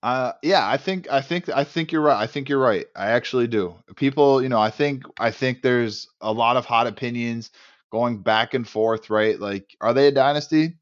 Uh, 0.04 0.34
yeah, 0.44 0.68
I 0.68 0.78
think 0.78 1.10
I 1.10 1.22
think 1.22 1.50
I 1.50 1.64
think 1.64 1.92
you're 1.92 2.02
right. 2.02 2.22
I 2.22 2.28
think 2.28 2.50
you're 2.50 2.60
right. 2.60 2.86
I 2.96 3.12
actually 3.12 3.48
do. 3.48 3.76
People, 3.96 4.44
you 4.44 4.50
know, 4.50 4.60
I 4.60 4.70
think 4.70 5.04
I 5.20 5.32
think 5.32 5.62
there's 5.62 6.08
a 6.22 6.32
lot 6.32 6.58
of 6.58 6.66
hot 6.66 6.86
opinions 6.86 7.52
going 7.96 8.18
back 8.18 8.54
and 8.54 8.68
forth, 8.68 9.10
right? 9.10 9.40
Like, 9.40 9.74
are 9.80 9.94
they 9.94 10.08
a 10.08 10.12
dynasty? 10.12 10.76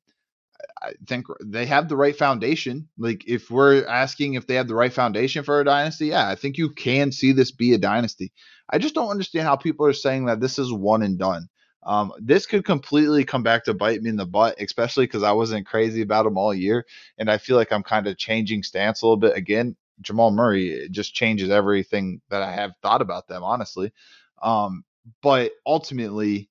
I 0.81 0.93
think 1.07 1.27
they 1.43 1.67
have 1.67 1.87
the 1.87 1.95
right 1.95 2.17
foundation. 2.17 2.89
Like, 2.97 3.23
if 3.27 3.51
we're 3.51 3.85
asking 3.85 4.33
if 4.33 4.47
they 4.47 4.55
have 4.55 4.67
the 4.67 4.73
right 4.73 4.91
foundation 4.91 5.43
for 5.43 5.61
a 5.61 5.63
dynasty, 5.63 6.07
yeah, 6.07 6.27
I 6.27 6.33
think 6.33 6.57
you 6.57 6.71
can 6.71 7.11
see 7.11 7.31
this 7.31 7.51
be 7.51 7.73
a 7.73 7.77
dynasty. 7.77 8.31
I 8.67 8.79
just 8.79 8.95
don't 8.95 9.11
understand 9.11 9.45
how 9.45 9.55
people 9.55 9.85
are 9.85 9.93
saying 9.93 10.25
that 10.25 10.39
this 10.39 10.57
is 10.57 10.73
one 10.73 11.03
and 11.03 11.19
done. 11.19 11.49
Um, 11.83 12.13
this 12.19 12.47
could 12.47 12.65
completely 12.65 13.23
come 13.25 13.43
back 13.43 13.63
to 13.65 13.75
bite 13.75 14.01
me 14.01 14.09
in 14.09 14.15
the 14.15 14.25
butt, 14.25 14.59
especially 14.59 15.05
because 15.05 15.21
I 15.21 15.33
wasn't 15.33 15.67
crazy 15.67 16.01
about 16.01 16.23
them 16.23 16.37
all 16.37 16.53
year. 16.53 16.83
And 17.19 17.29
I 17.29 17.37
feel 17.37 17.57
like 17.57 17.71
I'm 17.71 17.83
kind 17.83 18.07
of 18.07 18.17
changing 18.17 18.63
stance 18.63 19.01
a 19.01 19.05
little 19.05 19.17
bit. 19.17 19.37
Again, 19.37 19.75
Jamal 20.01 20.31
Murray 20.31 20.87
just 20.89 21.13
changes 21.13 21.51
everything 21.51 22.21
that 22.29 22.41
I 22.41 22.51
have 22.53 22.71
thought 22.81 23.03
about 23.03 23.27
them, 23.27 23.43
honestly. 23.43 23.93
Um, 24.41 24.83
but 25.21 25.51
ultimately, 25.65 26.49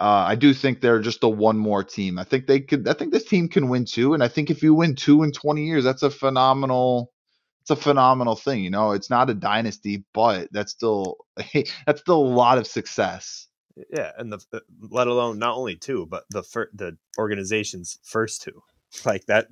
uh, 0.00 0.24
I 0.26 0.34
do 0.34 0.52
think 0.52 0.80
they're 0.80 1.00
just 1.00 1.22
a 1.22 1.28
one 1.28 1.56
more 1.56 1.84
team. 1.84 2.18
I 2.18 2.24
think 2.24 2.46
they 2.46 2.60
could. 2.60 2.88
I 2.88 2.94
think 2.94 3.12
this 3.12 3.24
team 3.24 3.48
can 3.48 3.68
win 3.68 3.84
two, 3.84 4.12
and 4.12 4.24
I 4.24 4.28
think 4.28 4.50
if 4.50 4.62
you 4.62 4.74
win 4.74 4.96
two 4.96 5.22
in 5.22 5.30
20 5.30 5.64
years, 5.64 5.84
that's 5.84 6.02
a 6.02 6.10
phenomenal. 6.10 7.12
It's 7.62 7.70
a 7.70 7.76
phenomenal 7.76 8.34
thing. 8.34 8.64
You 8.64 8.70
know, 8.70 8.90
it's 8.90 9.08
not 9.08 9.30
a 9.30 9.34
dynasty, 9.34 10.04
but 10.12 10.48
that's 10.52 10.72
still 10.72 11.18
that's 11.86 12.00
still 12.00 12.20
a 12.20 12.34
lot 12.34 12.58
of 12.58 12.66
success. 12.66 13.46
Yeah, 13.90 14.10
and 14.18 14.32
the 14.32 14.62
let 14.80 15.06
alone 15.06 15.38
not 15.38 15.56
only 15.56 15.76
two, 15.76 16.06
but 16.06 16.24
the 16.30 16.42
fir- 16.42 16.70
the 16.74 16.96
organization's 17.16 17.98
first 18.02 18.42
two, 18.42 18.62
like 19.04 19.26
that, 19.26 19.46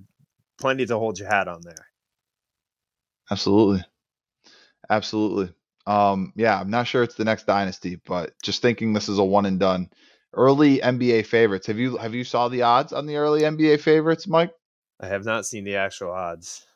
plenty 0.61 0.87
to 0.87 0.99
hold 0.99 1.21
your 1.21 1.29
hat 1.29 1.47
on 1.47 1.61
there. 1.63 1.87
Absolutely, 3.31 3.85
absolutely. 4.91 5.55
Um, 5.87 6.33
yeah, 6.35 6.61
I'm 6.61 6.71
not 6.71 6.87
sure 6.89 7.05
it's 7.05 7.15
the 7.15 7.25
next 7.25 7.47
dynasty, 7.47 8.01
but 8.05 8.33
just 8.43 8.61
thinking 8.61 8.93
this 8.93 9.09
is 9.09 9.19
a 9.19 9.25
one 9.25 9.47
and 9.47 9.59
done 9.59 9.89
early 10.35 10.79
NBA 10.79 11.27
favorites. 11.27 11.67
Have 11.67 11.79
you 11.79 11.97
have 11.97 12.15
you 12.15 12.25
saw 12.25 12.49
the 12.49 12.63
odds 12.63 12.93
on 12.93 13.07
the 13.07 13.17
early 13.17 13.43
NBA 13.43 13.81
favorites, 13.81 14.27
Mike? 14.27 14.53
I 15.01 15.07
have 15.07 15.25
not 15.25 15.47
seen 15.47 15.65
the 15.65 15.77
actual 15.77 16.13
odds. 16.13 16.67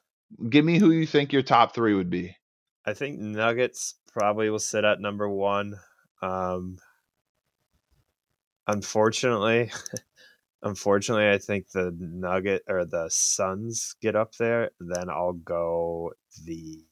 Give 0.48 0.64
me 0.64 0.78
who 0.78 0.90
you 0.90 1.06
think 1.06 1.32
your 1.32 1.42
top 1.42 1.74
three 1.74 1.94
would 1.94 2.10
be. 2.10 2.36
I 2.84 2.94
think 2.94 3.18
Nuggets 3.18 3.94
probably 4.12 4.50
will 4.50 4.58
sit 4.58 4.84
at 4.84 5.00
number 5.00 5.28
one. 5.28 5.76
Um, 6.22 6.78
unfortunately, 8.66 9.70
unfortunately, 10.62 11.30
I 11.30 11.38
think 11.38 11.70
the 11.70 11.94
Nugget 11.98 12.62
or 12.68 12.84
the 12.84 13.08
Suns 13.08 13.94
get 14.00 14.16
up 14.16 14.34
there. 14.36 14.70
Then 14.80 15.08
I'll 15.08 15.34
go 15.34 16.12
the 16.44 16.84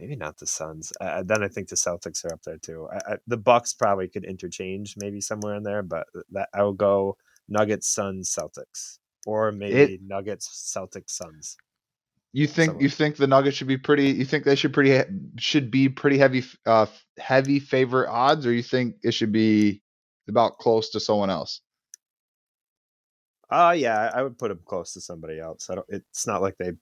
maybe 0.00 0.16
not 0.16 0.38
the 0.38 0.46
Suns. 0.46 0.92
Uh, 1.00 1.22
then 1.22 1.42
I 1.42 1.48
think 1.48 1.68
the 1.68 1.76
Celtics 1.76 2.24
are 2.24 2.32
up 2.32 2.42
there 2.42 2.56
too. 2.56 2.88
I, 2.90 3.12
I, 3.12 3.16
the 3.26 3.36
Bucks 3.36 3.74
probably 3.74 4.08
could 4.08 4.24
interchange 4.24 4.94
maybe 4.96 5.20
somewhere 5.20 5.54
in 5.54 5.62
there, 5.62 5.82
but 5.82 6.06
that 6.32 6.48
I 6.54 6.62
will 6.62 6.72
go 6.72 7.16
Nuggets, 7.48 7.88
Suns, 7.88 8.34
Celtics, 8.34 8.98
or 9.26 9.52
maybe 9.52 9.94
it, 9.94 10.00
Nuggets, 10.02 10.74
Celtics, 10.74 11.10
Suns. 11.10 11.56
You 12.32 12.46
think 12.46 12.70
somewhere. 12.70 12.82
you 12.82 12.88
think 12.88 13.16
the 13.16 13.26
Nuggets 13.26 13.56
should 13.56 13.66
be 13.66 13.76
pretty? 13.76 14.10
You 14.10 14.24
think 14.24 14.44
they 14.44 14.54
should 14.54 14.72
pretty 14.72 15.02
should 15.38 15.70
be 15.70 15.88
pretty 15.88 16.16
heavy 16.16 16.44
uh 16.64 16.86
heavy 17.18 17.58
favorite 17.60 18.08
odds, 18.08 18.46
or 18.46 18.52
you 18.52 18.62
think 18.62 18.96
it 19.02 19.12
should 19.12 19.32
be 19.32 19.82
about 20.28 20.58
close 20.58 20.90
to 20.90 21.00
someone 21.00 21.28
else? 21.28 21.60
Uh 23.50 23.74
yeah, 23.76 24.12
I 24.14 24.22
would 24.22 24.38
put 24.38 24.48
them 24.48 24.60
close 24.64 24.92
to 24.92 25.00
somebody 25.00 25.40
else. 25.40 25.68
I 25.68 25.74
don't. 25.74 25.86
It's 25.88 26.26
not 26.26 26.40
like 26.40 26.56
they 26.56 26.72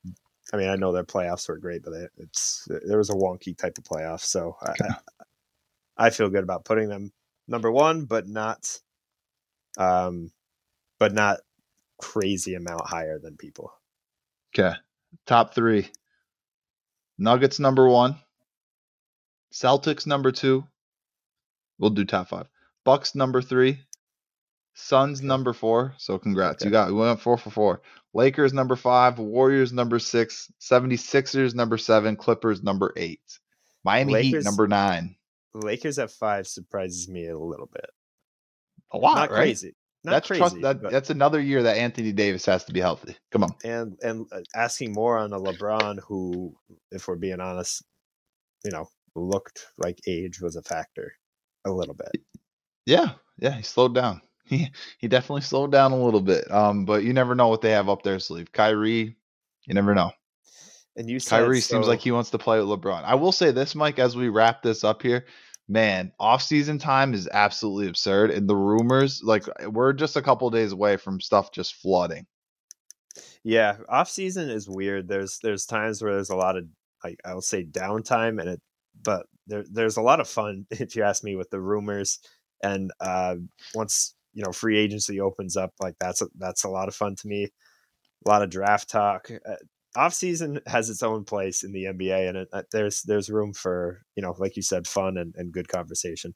I 0.52 0.56
mean, 0.56 0.68
I 0.68 0.76
know 0.76 0.92
their 0.92 1.04
playoffs 1.04 1.48
were 1.48 1.58
great, 1.58 1.82
but 1.84 1.92
it's 2.16 2.66
there 2.86 2.98
was 2.98 3.10
a 3.10 3.14
wonky 3.14 3.56
type 3.56 3.76
of 3.78 3.84
playoff. 3.84 4.20
So 4.20 4.56
okay. 4.62 4.88
I, 5.98 6.06
I 6.06 6.10
feel 6.10 6.30
good 6.30 6.44
about 6.44 6.64
putting 6.64 6.88
them 6.88 7.12
number 7.46 7.70
one, 7.70 8.04
but 8.06 8.26
not, 8.26 8.78
um, 9.76 10.30
but 10.98 11.12
not 11.12 11.40
crazy 12.00 12.54
amount 12.54 12.86
higher 12.86 13.18
than 13.18 13.36
people. 13.36 13.72
Okay, 14.54 14.74
top 15.26 15.54
three: 15.54 15.88
Nuggets 17.18 17.58
number 17.58 17.86
one, 17.88 18.16
Celtics 19.52 20.06
number 20.06 20.32
two. 20.32 20.64
We'll 21.78 21.90
do 21.90 22.04
top 22.04 22.28
five. 22.28 22.48
Bucks 22.84 23.14
number 23.14 23.42
three, 23.42 23.80
Suns 24.74 25.22
number 25.22 25.52
four. 25.52 25.94
So 25.98 26.18
congrats, 26.18 26.62
okay. 26.62 26.68
you 26.68 26.72
got 26.72 26.88
we 26.88 26.94
went 26.94 27.20
four 27.20 27.36
for 27.36 27.50
four. 27.50 27.82
Lakers 28.18 28.52
number 28.52 28.74
five, 28.74 29.20
Warriors 29.20 29.72
number 29.72 30.00
six, 30.00 30.50
76ers 30.60 31.54
number 31.54 31.78
seven, 31.78 32.16
Clippers 32.16 32.64
number 32.64 32.92
eight, 32.96 33.20
Miami 33.84 34.12
Lakers- 34.14 34.42
Heat 34.42 34.44
number 34.44 34.66
nine. 34.66 35.14
Lakers 35.54 36.00
at 36.00 36.10
five 36.10 36.48
surprises 36.48 37.08
me 37.08 37.28
a 37.28 37.38
little 37.38 37.70
bit. 37.72 37.88
A 38.90 38.98
lot, 38.98 39.14
Not 39.14 39.30
right? 39.30 39.36
crazy. 39.38 39.76
Not 40.02 40.10
that's 40.12 40.26
crazy. 40.26 40.40
trust. 40.40 40.60
That, 40.62 40.82
but- 40.82 40.90
that's 40.90 41.10
another 41.10 41.40
year 41.40 41.62
that 41.62 41.76
Anthony 41.76 42.10
Davis 42.10 42.44
has 42.46 42.64
to 42.64 42.72
be 42.72 42.80
healthy. 42.80 43.16
Come 43.30 43.44
on. 43.44 43.54
and 43.64 43.96
and 44.02 44.26
uh, 44.32 44.40
asking 44.52 44.92
more 44.94 45.16
on 45.16 45.32
a 45.32 45.38
LeBron 45.38 46.00
who, 46.08 46.56
if 46.90 47.06
we're 47.06 47.14
being 47.16 47.40
honest, 47.40 47.84
you 48.64 48.72
know, 48.72 48.88
looked 49.14 49.66
like 49.78 50.00
age 50.08 50.40
was 50.40 50.56
a 50.56 50.62
factor 50.62 51.12
a 51.64 51.70
little 51.70 51.94
bit. 51.94 52.20
Yeah, 52.84 53.10
yeah, 53.38 53.54
he 53.54 53.62
slowed 53.62 53.94
down. 53.94 54.22
He 54.56 54.70
he 54.98 55.08
definitely 55.08 55.42
slowed 55.42 55.72
down 55.72 55.92
a 55.92 56.02
little 56.02 56.22
bit. 56.22 56.50
Um, 56.50 56.84
but 56.84 57.04
you 57.04 57.12
never 57.12 57.34
know 57.34 57.48
what 57.48 57.60
they 57.60 57.70
have 57.70 57.88
up 57.88 58.02
their 58.02 58.18
sleeve. 58.18 58.50
Kyrie, 58.52 59.16
you 59.66 59.74
never 59.74 59.94
know. 59.94 60.10
And 60.96 61.08
you 61.08 61.20
said 61.20 61.40
Kyrie 61.40 61.60
seems 61.60 61.86
like 61.86 62.00
he 62.00 62.10
wants 62.10 62.30
to 62.30 62.38
play 62.38 62.58
with 62.58 62.68
LeBron. 62.68 63.04
I 63.04 63.14
will 63.14 63.32
say 63.32 63.50
this, 63.50 63.74
Mike, 63.74 63.98
as 63.98 64.16
we 64.16 64.28
wrap 64.28 64.62
this 64.62 64.84
up 64.84 65.02
here, 65.02 65.26
man, 65.68 66.12
off-season 66.18 66.78
time 66.78 67.14
is 67.14 67.28
absolutely 67.30 67.88
absurd. 67.88 68.30
And 68.30 68.48
the 68.48 68.56
rumors, 68.56 69.22
like 69.22 69.44
we're 69.68 69.92
just 69.92 70.16
a 70.16 70.22
couple 70.22 70.48
days 70.50 70.72
away 70.72 70.96
from 70.96 71.20
stuff 71.20 71.52
just 71.52 71.74
flooding. 71.74 72.26
Yeah, 73.44 73.76
off 73.88 74.08
season 74.08 74.50
is 74.50 74.68
weird. 74.68 75.08
There's 75.08 75.38
there's 75.42 75.66
times 75.66 76.02
where 76.02 76.14
there's 76.14 76.30
a 76.30 76.36
lot 76.36 76.56
of 76.56 76.64
like 77.04 77.20
I'll 77.24 77.40
say 77.40 77.64
downtime 77.64 78.40
and 78.40 78.50
it 78.50 78.62
but 79.02 79.26
there 79.46 79.64
there's 79.70 79.96
a 79.96 80.02
lot 80.02 80.20
of 80.20 80.28
fun 80.28 80.66
if 80.70 80.96
you 80.96 81.02
ask 81.02 81.24
me 81.24 81.36
with 81.36 81.50
the 81.50 81.60
rumors 81.60 82.20
and 82.62 82.90
uh 83.00 83.36
once 83.74 84.14
you 84.34 84.44
know 84.44 84.52
free 84.52 84.78
agency 84.78 85.20
opens 85.20 85.56
up 85.56 85.72
like 85.80 85.94
that's 86.00 86.22
a, 86.22 86.26
that's 86.38 86.64
a 86.64 86.68
lot 86.68 86.88
of 86.88 86.94
fun 86.94 87.16
to 87.16 87.28
me. 87.28 87.48
A 88.26 88.28
lot 88.28 88.42
of 88.42 88.50
draft 88.50 88.90
talk. 88.90 89.30
Uh, 89.30 89.54
off 89.96 90.14
season 90.14 90.60
has 90.66 90.90
its 90.90 91.02
own 91.02 91.24
place 91.24 91.64
in 91.64 91.72
the 91.72 91.84
NBA 91.84 92.28
and 92.28 92.36
it, 92.38 92.48
uh, 92.52 92.62
there's 92.72 93.02
there's 93.02 93.30
room 93.30 93.52
for, 93.52 94.02
you 94.16 94.22
know, 94.22 94.34
like 94.38 94.56
you 94.56 94.62
said 94.62 94.86
fun 94.86 95.16
and, 95.16 95.34
and 95.36 95.52
good 95.52 95.68
conversation. 95.68 96.34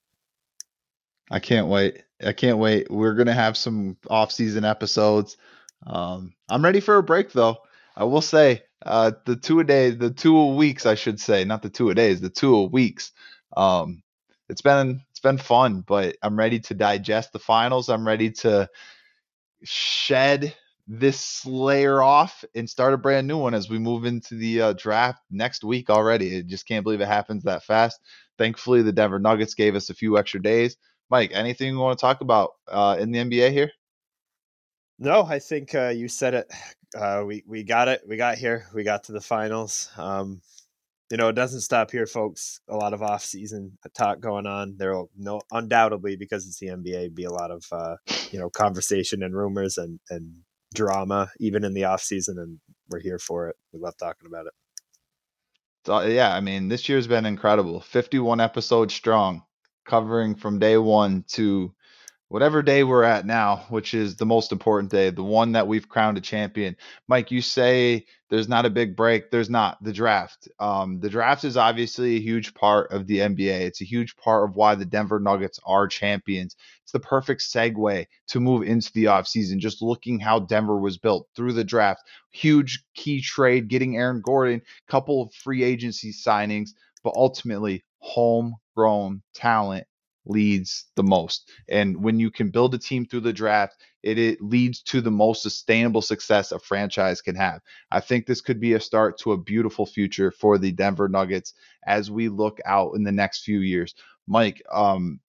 I 1.30 1.38
can't 1.38 1.68
wait. 1.68 2.03
I 2.24 2.32
can't 2.32 2.59
wait. 2.59 2.90
We're 2.90 3.14
gonna 3.14 3.34
have 3.34 3.57
some 3.57 3.97
off-season 4.09 4.64
episodes. 4.64 5.36
Um, 5.86 6.34
I'm 6.49 6.64
ready 6.64 6.80
for 6.80 6.97
a 6.97 7.03
break 7.03 7.32
though. 7.32 7.59
I 7.97 8.05
will 8.05 8.22
say, 8.22 8.62
uh, 8.84 9.12
the 9.26 9.36
two 9.36 9.61
a 9.61 9.64
day, 9.64 9.90
the 9.90 10.11
two 10.11 10.36
a 10.36 10.55
weeks, 10.55 10.86
I 10.86 10.95
should 10.95 11.20
say, 11.20 11.45
not 11.45 11.62
the 11.62 11.70
two 11.70 11.90
a 11.90 11.95
days, 11.95 12.20
the 12.20 12.30
two 12.30 12.55
a 12.55 12.64
weeks. 12.64 13.12
Um, 13.57 14.03
it's 14.49 14.62
been 14.62 15.03
been 15.23 15.39
fun, 15.39 15.83
but 15.87 16.16
I'm 16.23 16.39
ready 16.39 16.61
to 16.61 16.75
digest 16.75 17.33
the 17.33 17.39
finals. 17.39 17.89
I'm 17.89 18.07
ready 18.07 18.31
to 18.31 18.68
shed 19.64 20.55
this 20.87 21.47
layer 21.47 22.03
off 22.03 22.45
and 22.55 22.68
start 22.68 22.93
a 22.93 22.99
brand 22.99 23.27
new 23.27 23.39
one 23.39 23.55
as 23.55 23.70
we 23.70 23.79
move 23.79 24.05
into 24.05 24.35
the 24.35 24.61
uh, 24.61 24.73
draft 24.75 25.23
next 25.31 25.64
week 25.64 25.89
already. 25.89 26.39
I 26.39 26.43
just 26.43 26.66
can't 26.66 26.85
believe 26.85 27.01
it 27.01 27.09
happens 27.09 27.45
that 27.45 27.64
fast. 27.64 28.01
Thankfully, 28.39 28.83
the 28.83 28.93
Denver 28.93 29.18
Nuggets 29.18 29.55
gave 29.55 29.75
us 29.75 29.91
a 29.91 29.95
few 29.95 30.18
extra 30.18 30.43
days. 30.43 30.77
Mike, 31.11 31.31
anything 31.33 31.73
you 31.73 31.79
want 31.79 31.99
to 31.99 32.01
talk 32.01 32.20
about 32.20 32.51
uh, 32.68 32.97
in 32.99 33.12
the 33.12 33.18
NBA 33.18 33.53
here? 33.53 33.70
No, 34.99 35.25
I 35.25 35.39
think 35.39 35.75
uh, 35.75 35.89
you 35.89 36.09
said 36.09 36.35
it. 36.35 36.51
Uh, 36.95 37.25
we 37.27 37.43
we 37.47 37.62
got 37.62 37.89
it. 37.89 38.03
We 38.07 38.18
got 38.18 38.37
here. 38.37 38.66
We 38.75 38.85
got 38.85 39.05
to 39.05 39.12
the 39.12 39.20
finals. 39.23 39.89
Um, 39.97 40.43
you 41.13 41.19
know, 41.19 41.29
it 41.29 41.35
doesn't 41.35 41.61
stop 41.61 41.91
here, 41.91 42.07
folks. 42.07 42.63
A 42.71 42.75
lot 42.75 42.95
of 42.95 43.03
off-season 43.03 43.77
talk 43.95 44.21
going 44.21 44.47
on. 44.47 44.77
There 44.79 44.95
will 44.95 45.11
no 45.15 45.43
undoubtedly 45.53 46.17
because 46.17 46.47
it's 46.47 46.59
the 46.59 46.69
NBA 46.69 47.15
be 47.15 47.25
a 47.25 47.31
lot 47.31 47.51
of 47.51 47.63
uh, 47.71 47.97
you 48.31 48.39
know 48.39 48.49
conversation 48.49 49.23
and 49.23 49.37
rumors 49.37 49.77
and 49.77 50.01
and 50.09 50.33
drama 50.75 51.31
even 51.39 51.65
in 51.65 51.75
the 51.75 51.85
off-season, 51.85 52.39
and 52.39 52.59
we're 52.89 53.01
here 53.01 53.19
for 53.19 53.49
it. 53.49 53.57
We 53.75 53.81
love 53.81 53.95
talking 53.99 54.27
about 54.27 54.47
it. 54.47 54.55
So, 55.85 56.01
yeah, 56.01 56.35
I 56.35 56.41
mean, 56.41 56.69
this 56.69 56.89
year's 56.89 57.07
been 57.07 57.27
incredible. 57.27 57.83
51 57.83 58.41
episodes 58.41 58.95
strong, 58.95 59.43
covering 59.85 60.35
from 60.35 60.59
day 60.59 60.79
one 60.79 61.27
to 61.33 61.75
whatever 62.33 62.62
day 62.62 62.83
we're 62.83 63.03
at 63.03 63.26
now, 63.26 63.66
which 63.68 63.93
is 63.93 64.16
the 64.16 64.24
most 64.24 64.53
important 64.53 64.91
day, 64.91 65.11
the 65.11 65.22
one 65.22 65.53
that 65.53 65.68
we've 65.68 65.87
crowned 65.87 66.16
a 66.16 66.20
champion. 66.22 66.74
Mike, 67.07 67.30
you 67.30 67.43
say 67.43 68.07
there's 68.30 68.49
not 68.49 68.64
a 68.64 68.70
big 68.70 68.97
break. 68.97 69.30
There's 69.30 69.51
not. 69.51 69.76
The 69.85 69.93
draft. 69.93 70.49
Um, 70.59 70.99
the 70.99 71.11
draft 71.11 71.45
is 71.45 71.59
obviously 71.59 72.16
a 72.16 72.20
huge 72.20 72.55
part 72.55 72.91
of 72.91 73.07
the 73.07 73.18
NBA. 73.18 73.61
It's 73.61 73.83
a 73.83 73.85
huge 73.85 74.16
part 74.16 74.49
of 74.49 74.57
why 74.57 74.74
the 74.76 74.87
Denver 74.87 75.20
Nuggets 75.20 75.61
are 75.66 75.87
champions. 75.87 76.57
It's 76.85 76.93
the 76.93 77.01
perfect 77.01 77.43
segue 77.43 78.07
to 78.28 78.41
move 78.41 78.62
into 78.62 78.91
the 78.95 79.05
offseason, 79.05 79.59
just 79.59 79.83
looking 79.83 80.18
how 80.18 80.39
Denver 80.39 80.80
was 80.80 80.97
built 80.97 81.28
through 81.37 81.53
the 81.53 81.64
draft. 81.64 82.01
Huge 82.30 82.83
key 82.95 83.20
trade, 83.20 83.68
getting 83.68 83.99
Aaron 83.99 84.22
Gordon, 84.24 84.62
couple 84.89 85.20
of 85.20 85.35
free 85.35 85.62
agency 85.62 86.14
signings, 86.14 86.70
but 87.05 87.12
ultimately 87.14 87.85
homegrown 87.99 89.20
talent 89.35 89.87
leads 90.25 90.87
the 90.95 91.03
most. 91.03 91.51
And 91.68 92.03
when 92.03 92.18
you 92.18 92.31
can 92.31 92.51
build 92.51 92.75
a 92.75 92.79
team 92.79 93.05
through 93.05 93.20
the 93.20 93.33
draft, 93.33 93.77
it, 94.03 94.18
it 94.18 94.41
leads 94.41 94.83
to 94.83 95.01
the 95.01 95.11
most 95.11 95.43
sustainable 95.43 96.03
success 96.03 96.53
a 96.53 96.59
franchise 96.59 97.20
can 97.20 97.35
have. 97.37 97.61
I 97.91 98.01
think 98.01 98.27
this 98.27 98.41
could 98.41 98.61
be 98.61 98.75
a 98.75 98.81
start 98.81 99.18
to 99.18 99.33
a 99.33 99.39
beautiful 99.39 99.87
future 99.87 100.31
for 100.31 100.59
the 100.59 100.73
Denver 100.73 101.09
Nuggets 101.09 101.55
as 101.87 102.11
we 102.11 102.29
look 102.29 102.59
out 102.66 102.95
in 102.95 103.03
the 103.03 103.12
next 103.12 103.45
few 103.45 103.61
years. 103.61 103.95
Mike, 104.27 104.62
um, 104.73 105.20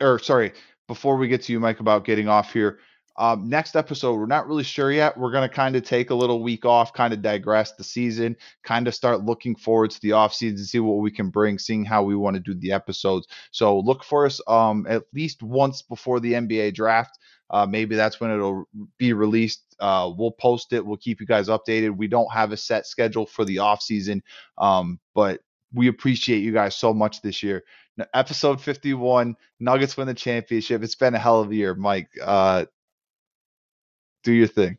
or 0.00 0.18
sorry, 0.18 0.52
before 0.88 1.16
we 1.16 1.28
get 1.28 1.42
to 1.42 1.52
you, 1.52 1.60
Mike, 1.60 1.80
about 1.80 2.04
getting 2.04 2.28
off 2.28 2.52
here, 2.52 2.80
um, 3.16 3.48
next 3.48 3.76
episode, 3.76 4.14
we're 4.14 4.26
not 4.26 4.46
really 4.48 4.62
sure 4.62 4.90
yet. 4.90 5.16
We're 5.16 5.32
going 5.32 5.48
to 5.48 5.54
kind 5.54 5.76
of 5.76 5.84
take 5.84 6.10
a 6.10 6.14
little 6.14 6.42
week 6.42 6.64
off, 6.64 6.92
kind 6.92 7.12
of 7.12 7.22
digress 7.22 7.72
the 7.72 7.84
season, 7.84 8.36
kind 8.62 8.88
of 8.88 8.94
start 8.94 9.24
looking 9.24 9.54
forward 9.54 9.90
to 9.90 10.00
the 10.00 10.12
off 10.12 10.32
offseason, 10.32 10.58
see 10.60 10.80
what 10.80 11.02
we 11.02 11.10
can 11.10 11.28
bring, 11.28 11.58
seeing 11.58 11.84
how 11.84 12.02
we 12.02 12.16
want 12.16 12.34
to 12.34 12.40
do 12.40 12.54
the 12.54 12.72
episodes. 12.72 13.28
So 13.50 13.78
look 13.80 14.04
for 14.04 14.26
us 14.26 14.40
um, 14.46 14.86
at 14.88 15.04
least 15.12 15.42
once 15.42 15.82
before 15.82 16.20
the 16.20 16.32
NBA 16.32 16.74
draft. 16.74 17.18
Uh, 17.50 17.66
maybe 17.66 17.96
that's 17.96 18.18
when 18.18 18.30
it'll 18.30 18.64
be 18.98 19.12
released. 19.12 19.76
Uh, 19.78 20.10
we'll 20.16 20.30
post 20.30 20.72
it. 20.72 20.84
We'll 20.84 20.96
keep 20.96 21.20
you 21.20 21.26
guys 21.26 21.48
updated. 21.48 21.96
We 21.96 22.08
don't 22.08 22.32
have 22.32 22.52
a 22.52 22.56
set 22.56 22.86
schedule 22.86 23.26
for 23.26 23.44
the 23.44 23.56
offseason, 23.56 24.22
um, 24.56 24.98
but 25.14 25.40
we 25.74 25.88
appreciate 25.88 26.38
you 26.38 26.52
guys 26.52 26.76
so 26.76 26.94
much 26.94 27.20
this 27.20 27.42
year. 27.42 27.62
N- 27.98 28.06
Episode 28.14 28.60
51, 28.60 29.36
Nuggets 29.60 29.96
win 29.98 30.06
the 30.06 30.14
championship. 30.14 30.82
It's 30.82 30.94
been 30.94 31.14
a 31.14 31.18
hell 31.18 31.40
of 31.40 31.50
a 31.50 31.54
year, 31.54 31.74
Mike. 31.74 32.08
Uh, 32.22 32.64
do 34.22 34.32
your 34.32 34.46
thing. 34.46 34.78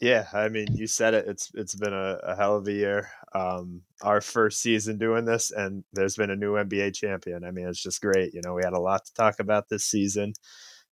Yeah, 0.00 0.26
I 0.32 0.48
mean, 0.48 0.68
you 0.76 0.86
said 0.86 1.14
it. 1.14 1.26
It's 1.26 1.50
it's 1.54 1.74
been 1.74 1.92
a, 1.92 2.18
a 2.22 2.36
hell 2.36 2.56
of 2.56 2.68
a 2.68 2.72
year. 2.72 3.10
Um, 3.34 3.82
our 4.02 4.20
first 4.20 4.60
season 4.60 4.98
doing 4.98 5.24
this, 5.24 5.50
and 5.50 5.82
there's 5.92 6.16
been 6.16 6.30
a 6.30 6.36
new 6.36 6.52
NBA 6.54 6.94
champion. 6.94 7.44
I 7.44 7.50
mean, 7.50 7.66
it's 7.66 7.82
just 7.82 8.00
great. 8.00 8.34
You 8.34 8.40
know, 8.44 8.54
we 8.54 8.62
had 8.62 8.74
a 8.74 8.80
lot 8.80 9.04
to 9.06 9.14
talk 9.14 9.40
about 9.40 9.68
this 9.68 9.84
season. 9.84 10.34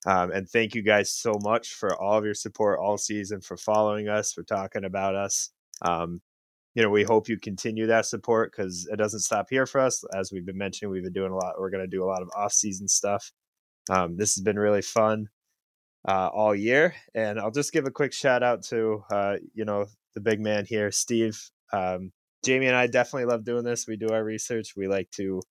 Um, 0.05 0.32
and 0.32 0.49
thank 0.49 0.75
you 0.75 0.82
guys 0.82 1.11
so 1.11 1.34
much 1.43 1.73
for 1.73 1.99
all 2.01 2.17
of 2.17 2.23
your 2.23 2.34
support 2.34 2.80
all 2.80 2.97
season, 2.97 3.41
for 3.41 3.57
following 3.57 4.07
us, 4.07 4.32
for 4.32 4.43
talking 4.43 4.86
about 4.86 5.15
us. 5.15 5.49
Um, 5.82 6.21
you 6.75 6.84
know, 6.84 6.89
we 6.89 7.03
hope 7.03 7.27
you 7.27 7.38
continue 7.38 7.88
that 7.88 8.05
support 8.05 8.53
because 8.55 8.88
it 8.89 8.95
doesn't 8.95 9.21
stop 9.21 9.47
here 9.49 9.65
for 9.65 9.82
us. 9.82 10.03
As 10.15 10.32
we've 10.32 10.45
been 10.45 10.57
mentioning, 10.57 10.91
we've 10.91 11.03
been 11.03 11.11
doing 11.11 11.32
a 11.32 11.36
lot. 11.36 11.55
We're 11.59 11.71
going 11.71 11.84
to 11.84 11.88
do 11.88 12.03
a 12.03 12.07
lot 12.07 12.21
of 12.21 12.30
off-season 12.36 12.88
stuff. 12.88 13.32
Um, 13.89 14.15
this 14.15 14.36
has 14.36 14.43
been 14.43 14.57
really 14.57 14.82
fun 14.82 15.27
uh, 16.07 16.27
all 16.27 16.55
year, 16.55 16.95
and 17.13 17.39
I'll 17.39 17.51
just 17.51 17.73
give 17.73 17.85
a 17.85 17.91
quick 17.91 18.13
shout 18.13 18.43
out 18.43 18.63
to 18.65 19.03
uh, 19.11 19.35
you 19.53 19.65
know 19.65 19.85
the 20.13 20.21
big 20.21 20.39
man 20.39 20.65
here, 20.65 20.91
Steve. 20.91 21.39
Um, 21.71 22.11
Jamie 22.43 22.67
and 22.67 22.75
I 22.75 22.87
definitely 22.87 23.25
love 23.25 23.43
doing 23.43 23.63
this. 23.63 23.87
We 23.87 23.97
do 23.97 24.09
our 24.09 24.23
research. 24.23 24.75
We 24.75 24.87
like 24.87 25.11
to, 25.11 25.41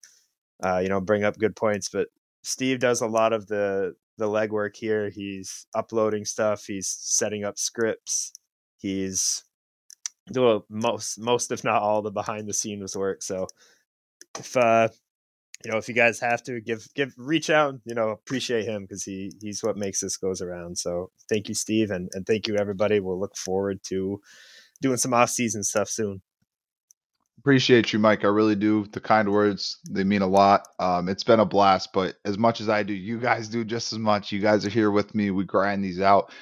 uh, 0.65 0.79
you 0.79 0.89
know, 0.89 1.01
bring 1.01 1.25
up 1.25 1.39
good 1.39 1.55
points. 1.55 1.89
But 1.91 2.09
Steve 2.43 2.79
does 2.81 3.01
a 3.01 3.07
lot 3.07 3.33
of 3.33 3.47
the 3.47 3.95
the 4.17 4.27
legwork 4.27 4.77
here. 4.77 5.11
He's 5.11 5.67
uploading 5.75 6.25
stuff. 6.25 6.65
He's 6.65 6.89
setting 6.89 7.45
up 7.45 7.59
scripts. 7.59 8.33
He's 8.79 9.45
doing 10.33 10.63
most 10.69 11.19
most 11.19 11.53
if 11.53 11.65
not 11.65 11.83
all 11.83 12.03
the 12.03 12.11
behind 12.11 12.49
the 12.49 12.55
scenes 12.55 12.97
work. 12.97 13.23
So 13.23 13.47
if 14.39 14.57
uh 14.57 14.89
you 15.65 15.71
know 15.71 15.79
if 15.79 15.89
you 15.89 15.95
guys 15.95 16.21
have 16.21 16.43
to 16.43 16.61
give 16.61 16.87
give 16.95 17.13
reach 17.17 17.51
out 17.51 17.75
you 17.85 17.95
know 17.95 18.11
appreciate 18.11 18.65
him 18.65 18.83
because 18.83 19.03
he 19.03 19.33
he's 19.41 19.63
what 19.63 19.77
makes 19.77 20.01
this 20.01 20.17
goes 20.17 20.41
around 20.41 20.79
so 20.79 21.11
thank 21.29 21.49
you 21.49 21.55
steve 21.55 21.91
and, 21.91 22.09
and 22.13 22.27
thank 22.27 22.47
you 22.47 22.57
everybody 22.57 23.01
we'll 23.01 23.19
look 23.19 23.37
forward 23.37 23.81
to 23.83 24.21
doing 24.81 24.97
some 24.97 25.15
off-season 25.15 25.65
stuff 25.65 25.89
soon 25.89 26.23
Appreciate 27.41 27.93
you, 27.93 28.01
Mike. 28.01 28.25
I 28.25 28.29
really 28.29 28.57
do. 28.57 28.85
The 28.87 29.01
kind 29.01 29.31
words, 29.31 29.79
they 29.89 30.03
mean 30.03 30.23
a 30.23 30.27
lot. 30.27 30.67
Um, 30.81 31.09
it's 31.09 31.23
been 31.23 31.39
a 31.39 31.45
blast, 31.45 31.93
but 31.93 32.17
as 32.25 32.37
much 32.37 32.61
as 32.61 32.69
I 32.69 32.83
do, 32.83 32.93
you 32.93 33.21
guys 33.21 33.49
do 33.49 33.65
just 33.65 33.93
as 33.93 33.99
much. 34.01 34.33
You 34.33 34.41
guys 34.41 34.67
are 34.67 34.71
here 34.71 34.91
with 34.91 35.15
me. 35.15 35.31
We 35.31 35.45
grind 35.45 35.85
these 35.85 36.01
out. 36.01 36.33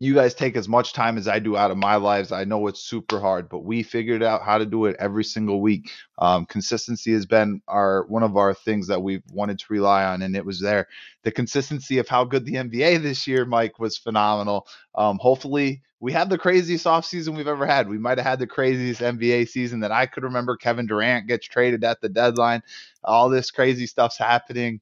You 0.00 0.14
guys 0.14 0.32
take 0.32 0.56
as 0.56 0.68
much 0.68 0.92
time 0.92 1.18
as 1.18 1.26
I 1.26 1.40
do 1.40 1.56
out 1.56 1.72
of 1.72 1.76
my 1.76 1.96
lives. 1.96 2.30
I 2.30 2.44
know 2.44 2.68
it's 2.68 2.80
super 2.80 3.18
hard, 3.18 3.48
but 3.48 3.64
we 3.64 3.82
figured 3.82 4.22
out 4.22 4.42
how 4.42 4.58
to 4.58 4.66
do 4.66 4.84
it 4.86 4.96
every 5.00 5.24
single 5.24 5.60
week. 5.60 5.90
Um, 6.18 6.46
consistency 6.46 7.12
has 7.12 7.26
been 7.26 7.60
our 7.66 8.04
one 8.06 8.22
of 8.22 8.36
our 8.36 8.54
things 8.54 8.86
that 8.88 9.02
we've 9.02 9.24
wanted 9.32 9.58
to 9.58 9.66
rely 9.70 10.04
on, 10.04 10.22
and 10.22 10.36
it 10.36 10.44
was 10.44 10.60
there. 10.60 10.86
The 11.24 11.32
consistency 11.32 11.98
of 11.98 12.08
how 12.08 12.24
good 12.24 12.44
the 12.44 12.54
NBA 12.54 13.02
this 13.02 13.26
year, 13.26 13.44
Mike, 13.44 13.80
was 13.80 13.98
phenomenal. 13.98 14.68
Um, 14.94 15.18
hopefully, 15.20 15.82
we 15.98 16.12
had 16.12 16.30
the 16.30 16.38
craziest 16.38 16.86
offseason 16.86 17.36
we've 17.36 17.48
ever 17.48 17.66
had. 17.66 17.88
We 17.88 17.98
might 17.98 18.18
have 18.18 18.26
had 18.26 18.38
the 18.38 18.46
craziest 18.46 19.00
NBA 19.00 19.48
season 19.48 19.80
that 19.80 19.90
I 19.90 20.06
could 20.06 20.22
remember. 20.22 20.56
Kevin 20.56 20.86
Durant 20.86 21.26
gets 21.26 21.46
traded 21.48 21.82
at 21.82 22.00
the 22.00 22.08
deadline. 22.08 22.62
All 23.02 23.28
this 23.28 23.50
crazy 23.50 23.86
stuff's 23.86 24.18
happening. 24.18 24.80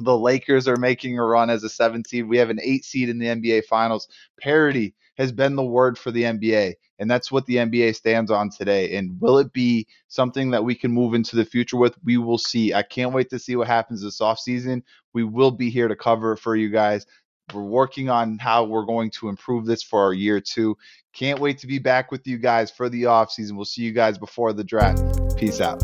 The 0.00 0.16
Lakers 0.16 0.66
are 0.66 0.76
making 0.76 1.18
a 1.18 1.24
run 1.24 1.50
as 1.50 1.62
a 1.62 1.68
seven 1.68 2.04
seed. 2.04 2.26
We 2.26 2.38
have 2.38 2.50
an 2.50 2.60
eight 2.62 2.84
seed 2.84 3.08
in 3.10 3.18
the 3.18 3.26
NBA 3.26 3.64
Finals. 3.66 4.08
Parity 4.40 4.94
has 5.18 5.30
been 5.30 5.54
the 5.54 5.62
word 5.62 5.98
for 5.98 6.10
the 6.10 6.22
NBA, 6.22 6.74
and 6.98 7.10
that's 7.10 7.30
what 7.30 7.44
the 7.44 7.56
NBA 7.56 7.94
stands 7.94 8.30
on 8.30 8.48
today. 8.48 8.96
And 8.96 9.20
will 9.20 9.38
it 9.38 9.52
be 9.52 9.86
something 10.08 10.50
that 10.50 10.64
we 10.64 10.74
can 10.74 10.90
move 10.90 11.12
into 11.12 11.36
the 11.36 11.44
future 11.44 11.76
with? 11.76 11.94
We 12.02 12.16
will 12.16 12.38
see. 12.38 12.72
I 12.72 12.82
can't 12.82 13.12
wait 13.12 13.28
to 13.30 13.38
see 13.38 13.56
what 13.56 13.66
happens 13.66 14.02
this 14.02 14.20
offseason. 14.20 14.82
We 15.12 15.24
will 15.24 15.50
be 15.50 15.68
here 15.68 15.88
to 15.88 15.96
cover 15.96 16.32
it 16.32 16.38
for 16.38 16.56
you 16.56 16.70
guys. 16.70 17.04
We're 17.52 17.62
working 17.62 18.08
on 18.08 18.38
how 18.38 18.64
we're 18.64 18.86
going 18.86 19.10
to 19.18 19.28
improve 19.28 19.66
this 19.66 19.82
for 19.82 20.02
our 20.02 20.14
year 20.14 20.40
two. 20.40 20.78
Can't 21.12 21.40
wait 21.40 21.58
to 21.58 21.66
be 21.66 21.78
back 21.78 22.10
with 22.10 22.26
you 22.26 22.38
guys 22.38 22.70
for 22.70 22.88
the 22.88 23.02
offseason. 23.02 23.52
We'll 23.56 23.64
see 23.66 23.82
you 23.82 23.92
guys 23.92 24.16
before 24.16 24.54
the 24.54 24.64
draft. 24.64 25.36
Peace 25.36 25.60
out. 25.60 25.82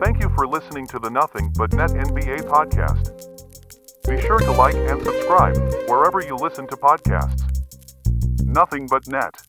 Thank 0.00 0.20
you 0.20 0.28
for 0.36 0.46
listening 0.46 0.86
to 0.88 1.00
the 1.00 1.10
Nothing 1.10 1.52
But 1.56 1.72
Net 1.72 1.90
NBA 1.90 2.42
podcast. 2.42 3.10
Be 4.08 4.20
sure 4.20 4.38
to 4.38 4.52
like 4.52 4.76
and 4.76 5.02
subscribe 5.02 5.56
wherever 5.88 6.20
you 6.20 6.36
listen 6.36 6.68
to 6.68 6.76
podcasts. 6.76 7.42
Nothing 8.44 8.86
But 8.86 9.08
Net. 9.08 9.47